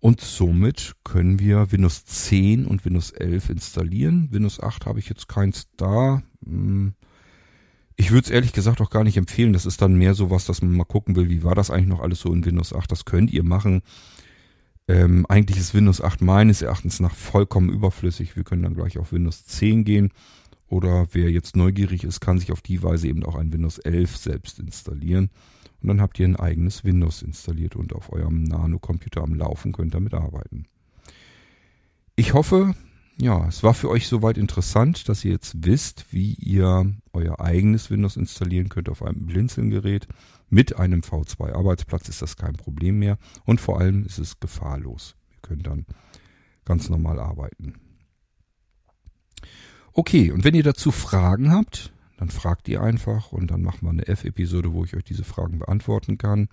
Und 0.00 0.20
somit 0.20 0.94
können 1.04 1.38
wir 1.40 1.72
Windows 1.72 2.04
10 2.04 2.66
und 2.66 2.84
Windows 2.84 3.10
11 3.10 3.50
installieren. 3.50 4.28
Windows 4.30 4.60
8 4.60 4.86
habe 4.86 4.98
ich 5.00 5.08
jetzt 5.08 5.28
keins 5.28 5.68
da. 5.76 6.22
Hm, 6.44 6.94
Ich 7.96 8.12
würde 8.12 8.26
es 8.26 8.30
ehrlich 8.30 8.52
gesagt 8.52 8.80
auch 8.80 8.90
gar 8.90 9.02
nicht 9.04 9.16
empfehlen. 9.16 9.52
Das 9.52 9.66
ist 9.66 9.82
dann 9.82 9.96
mehr 9.96 10.14
sowas, 10.14 10.44
dass 10.46 10.62
man 10.62 10.72
mal 10.72 10.84
gucken 10.84 11.16
will, 11.16 11.28
wie 11.28 11.42
war 11.42 11.54
das 11.56 11.70
eigentlich 11.70 11.88
noch 11.88 12.00
alles 12.00 12.20
so 12.20 12.32
in 12.32 12.44
Windows 12.44 12.72
8. 12.72 12.90
Das 12.92 13.04
könnt 13.04 13.32
ihr 13.32 13.42
machen. 13.42 13.82
Ähm, 14.86 15.26
eigentlich 15.28 15.58
ist 15.58 15.74
Windows 15.74 16.00
8 16.00 16.22
meines 16.22 16.62
Erachtens 16.62 17.00
nach 17.00 17.14
vollkommen 17.14 17.70
überflüssig. 17.70 18.36
Wir 18.36 18.44
können 18.44 18.62
dann 18.62 18.74
gleich 18.74 18.98
auf 18.98 19.12
Windows 19.12 19.44
10 19.46 19.84
gehen. 19.84 20.10
Oder 20.68 21.08
wer 21.12 21.30
jetzt 21.30 21.56
neugierig 21.56 22.04
ist, 22.04 22.20
kann 22.20 22.38
sich 22.38 22.52
auf 22.52 22.60
die 22.62 22.82
Weise 22.82 23.08
eben 23.08 23.24
auch 23.24 23.36
ein 23.36 23.52
Windows 23.52 23.78
11 23.78 24.16
selbst 24.16 24.58
installieren. 24.58 25.30
Und 25.80 25.88
dann 25.88 26.00
habt 26.00 26.18
ihr 26.18 26.26
ein 26.26 26.36
eigenes 26.36 26.84
Windows 26.84 27.22
installiert 27.22 27.76
und 27.76 27.92
auf 27.92 28.12
eurem 28.12 28.42
Nano-Computer 28.42 29.22
am 29.22 29.34
Laufen 29.34 29.72
könnt 29.72 29.94
damit 29.94 30.14
arbeiten. 30.14 30.66
Ich 32.16 32.34
hoffe, 32.34 32.74
ja, 33.20 33.46
es 33.48 33.62
war 33.62 33.74
für 33.74 33.88
euch 33.88 34.06
soweit 34.08 34.38
interessant, 34.38 35.08
dass 35.08 35.24
ihr 35.24 35.32
jetzt 35.32 35.64
wisst, 35.64 36.06
wie 36.12 36.34
ihr 36.34 36.94
euer 37.12 37.40
eigenes 37.40 37.90
Windows 37.90 38.16
installieren 38.16 38.68
könnt 38.68 38.88
auf 38.88 39.02
einem 39.02 39.26
Blinzeln-Gerät. 39.26 40.06
Mit 40.50 40.76
einem 40.76 41.00
V2-Arbeitsplatz 41.00 42.08
ist 42.08 42.22
das 42.22 42.36
kein 42.36 42.54
Problem 42.54 42.98
mehr 42.98 43.18
und 43.44 43.60
vor 43.60 43.80
allem 43.80 44.04
ist 44.04 44.18
es 44.18 44.40
gefahrlos. 44.40 45.16
Ihr 45.30 45.38
könnt 45.42 45.66
dann 45.66 45.84
ganz 46.64 46.88
normal 46.88 47.18
arbeiten. 47.18 47.74
Okay, 49.92 50.30
und 50.30 50.44
wenn 50.44 50.54
ihr 50.54 50.62
dazu 50.62 50.92
Fragen 50.92 51.50
habt, 51.50 51.92
dann 52.18 52.30
fragt 52.30 52.68
ihr 52.68 52.82
einfach 52.82 53.32
und 53.32 53.50
dann 53.50 53.62
machen 53.62 53.82
wir 53.82 53.90
eine 53.90 54.06
F-Episode, 54.08 54.72
wo 54.72 54.84
ich 54.84 54.94
euch 54.94 55.04
diese 55.04 55.24
Fragen 55.24 55.60
beantworten 55.60 56.18
kann. 56.18 56.48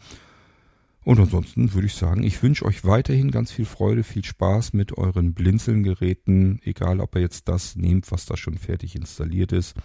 Und 1.04 1.20
ansonsten 1.20 1.74
würde 1.74 1.88
ich 1.88 1.96
sagen, 1.96 2.24
ich 2.24 2.42
wünsche 2.42 2.66
euch 2.66 2.86
weiterhin 2.86 3.30
ganz 3.30 3.52
viel 3.52 3.66
Freude, 3.66 4.04
viel 4.04 4.24
Spaß 4.24 4.74
mit 4.74 4.98
euren 4.98 5.34
Blinzeln-Geräten, 5.34 6.60
egal 6.64 7.00
ob 7.00 7.16
ihr 7.16 7.22
jetzt 7.22 7.48
das 7.48 7.76
nehmt, 7.76 8.12
was 8.12 8.26
da 8.26 8.38
schon 8.38 8.58
fertig 8.58 8.96
installiert 8.96 9.52
ist, 9.52 9.76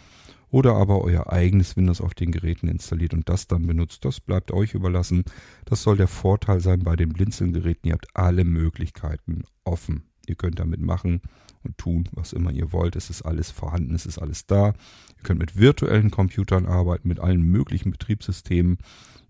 oder 0.51 0.74
aber 0.74 1.03
euer 1.03 1.33
eigenes 1.33 1.76
Windows 1.76 2.01
auf 2.01 2.14
den 2.14 2.33
Geräten 2.33 2.68
installiert 2.68 3.14
und 3.14 3.28
das 3.28 3.47
dann 3.47 3.66
benutzt. 3.66 4.05
Das 4.05 4.20
bleibt 4.20 4.51
euch 4.51 4.74
überlassen. 4.74 5.24
Das 5.64 5.83
soll 5.83 5.97
der 5.97 6.09
Vorteil 6.09 6.61
sein 6.61 6.81
bei 6.81 6.97
den 6.97 7.11
Blinzeln-Geräten. 7.11 7.89
Ihr 7.89 7.95
habt 7.95 8.09
alle 8.14 8.45
Möglichkeiten 8.45 9.45
offen. 9.64 10.10
Ihr 10.31 10.37
könnt 10.37 10.61
damit 10.61 10.81
machen 10.81 11.20
und 11.62 11.76
tun, 11.76 12.09
was 12.12 12.33
immer 12.33 12.53
ihr 12.53 12.72
wollt. 12.72 12.97
Es 12.97 13.11
ist 13.11 13.22
alles 13.22 13.51
vorhanden, 13.51 13.95
es 13.95 14.07
ist 14.07 14.18
alles 14.18 14.47
da. 14.47 14.68
Ihr 14.68 15.22
könnt 15.24 15.41
mit 15.41 15.59
virtuellen 15.59 16.11
Computern 16.11 16.66
arbeiten, 16.66 17.09
mit 17.09 17.20
allen 17.20 17.43
möglichen 17.43 17.91
Betriebssystemen. 17.91 18.78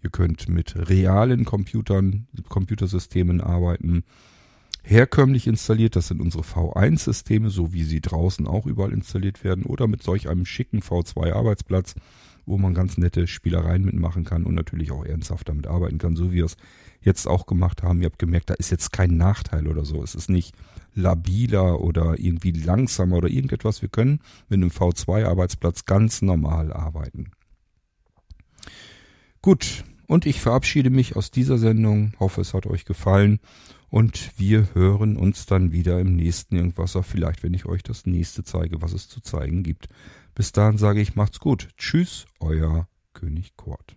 Ihr 0.03 0.11
könnt 0.11 0.49
mit 0.49 0.77
realen 0.89 1.45
Computern, 1.45 2.27
Computersystemen 2.49 3.41
arbeiten. 3.41 4.05
Herkömmlich 4.83 5.47
installiert, 5.47 5.97
das 5.97 6.09
sind 6.09 6.21
unsere 6.21 6.43
V1-Systeme, 6.43 7.51
so 7.51 7.73
wie 7.73 7.85
sie 7.85 8.01
draußen 8.01 8.47
auch 8.47 8.67
überall 8.67 8.93
installiert 8.93 9.43
werden, 9.43 9.65
oder 9.65 9.87
mit 9.87 10.03
solch 10.03 10.29
einem 10.29 10.47
schicken 10.47 10.81
V2-Arbeitsplatz, 10.81 11.95
wo 12.47 12.57
man 12.57 12.73
ganz 12.75 12.97
nette 12.97 13.27
Spielereien 13.27 13.85
mitmachen 13.85 14.25
kann 14.25 14.45
und 14.45 14.55
natürlich 14.55 14.91
auch 14.91 15.05
ernsthaft 15.05 15.49
damit 15.49 15.67
arbeiten 15.67 15.99
kann, 15.99 16.17
so 16.17 16.31
wie 16.31 16.37
wir 16.37 16.45
es 16.47 16.57
jetzt 17.01 17.27
auch 17.27 17.47
gemacht 17.47 17.83
haben. 17.83 18.01
Ihr 18.01 18.07
habt 18.07 18.19
gemerkt, 18.19 18.51
da 18.51 18.55
ist 18.55 18.71
jetzt 18.71 18.93
kein 18.93 19.17
Nachteil 19.17 19.67
oder 19.67 19.85
so. 19.85 20.03
Es 20.03 20.15
ist 20.15 20.31
nicht 20.31 20.55
labiler 20.95 21.81
oder 21.81 22.19
irgendwie 22.19 22.53
langsamer 22.53 23.17
oder 23.17 23.29
irgendetwas. 23.29 23.83
Wir 23.83 23.89
können 23.89 24.21
mit 24.49 24.59
einem 24.59 24.71
V2-Arbeitsplatz 24.71 25.85
ganz 25.85 26.23
normal 26.23 26.73
arbeiten. 26.73 27.31
Gut, 29.43 29.85
und 30.07 30.27
ich 30.27 30.41
verabschiede 30.41 30.91
mich 30.91 31.17
aus 31.17 31.31
dieser 31.31 31.57
Sendung, 31.57 32.15
hoffe 32.19 32.41
es 32.41 32.53
hat 32.53 32.67
euch 32.67 32.85
gefallen 32.85 33.39
und 33.89 34.39
wir 34.39 34.75
hören 34.75 35.17
uns 35.17 35.47
dann 35.47 35.73
wieder 35.73 36.01
im 36.01 36.17
nächsten 36.17 36.57
Irgendwasser, 36.57 37.03
vielleicht 37.03 37.43
wenn 37.43 37.55
ich 37.55 37.65
euch 37.65 37.83
das 37.83 38.07
nächste 38.07 38.45
zeige, 38.45 38.83
was 38.83 38.93
es 38.93 39.09
zu 39.09 39.21
zeigen 39.21 39.63
gibt. 39.63 39.89
Bis 40.35 40.53
dahin 40.53 40.79
sage 40.79 41.01
ich 41.01 41.15
macht's 41.15 41.41
gut. 41.41 41.69
Tschüss, 41.77 42.27
euer 42.41 42.89
König 43.15 43.57
Kurt. 43.57 43.97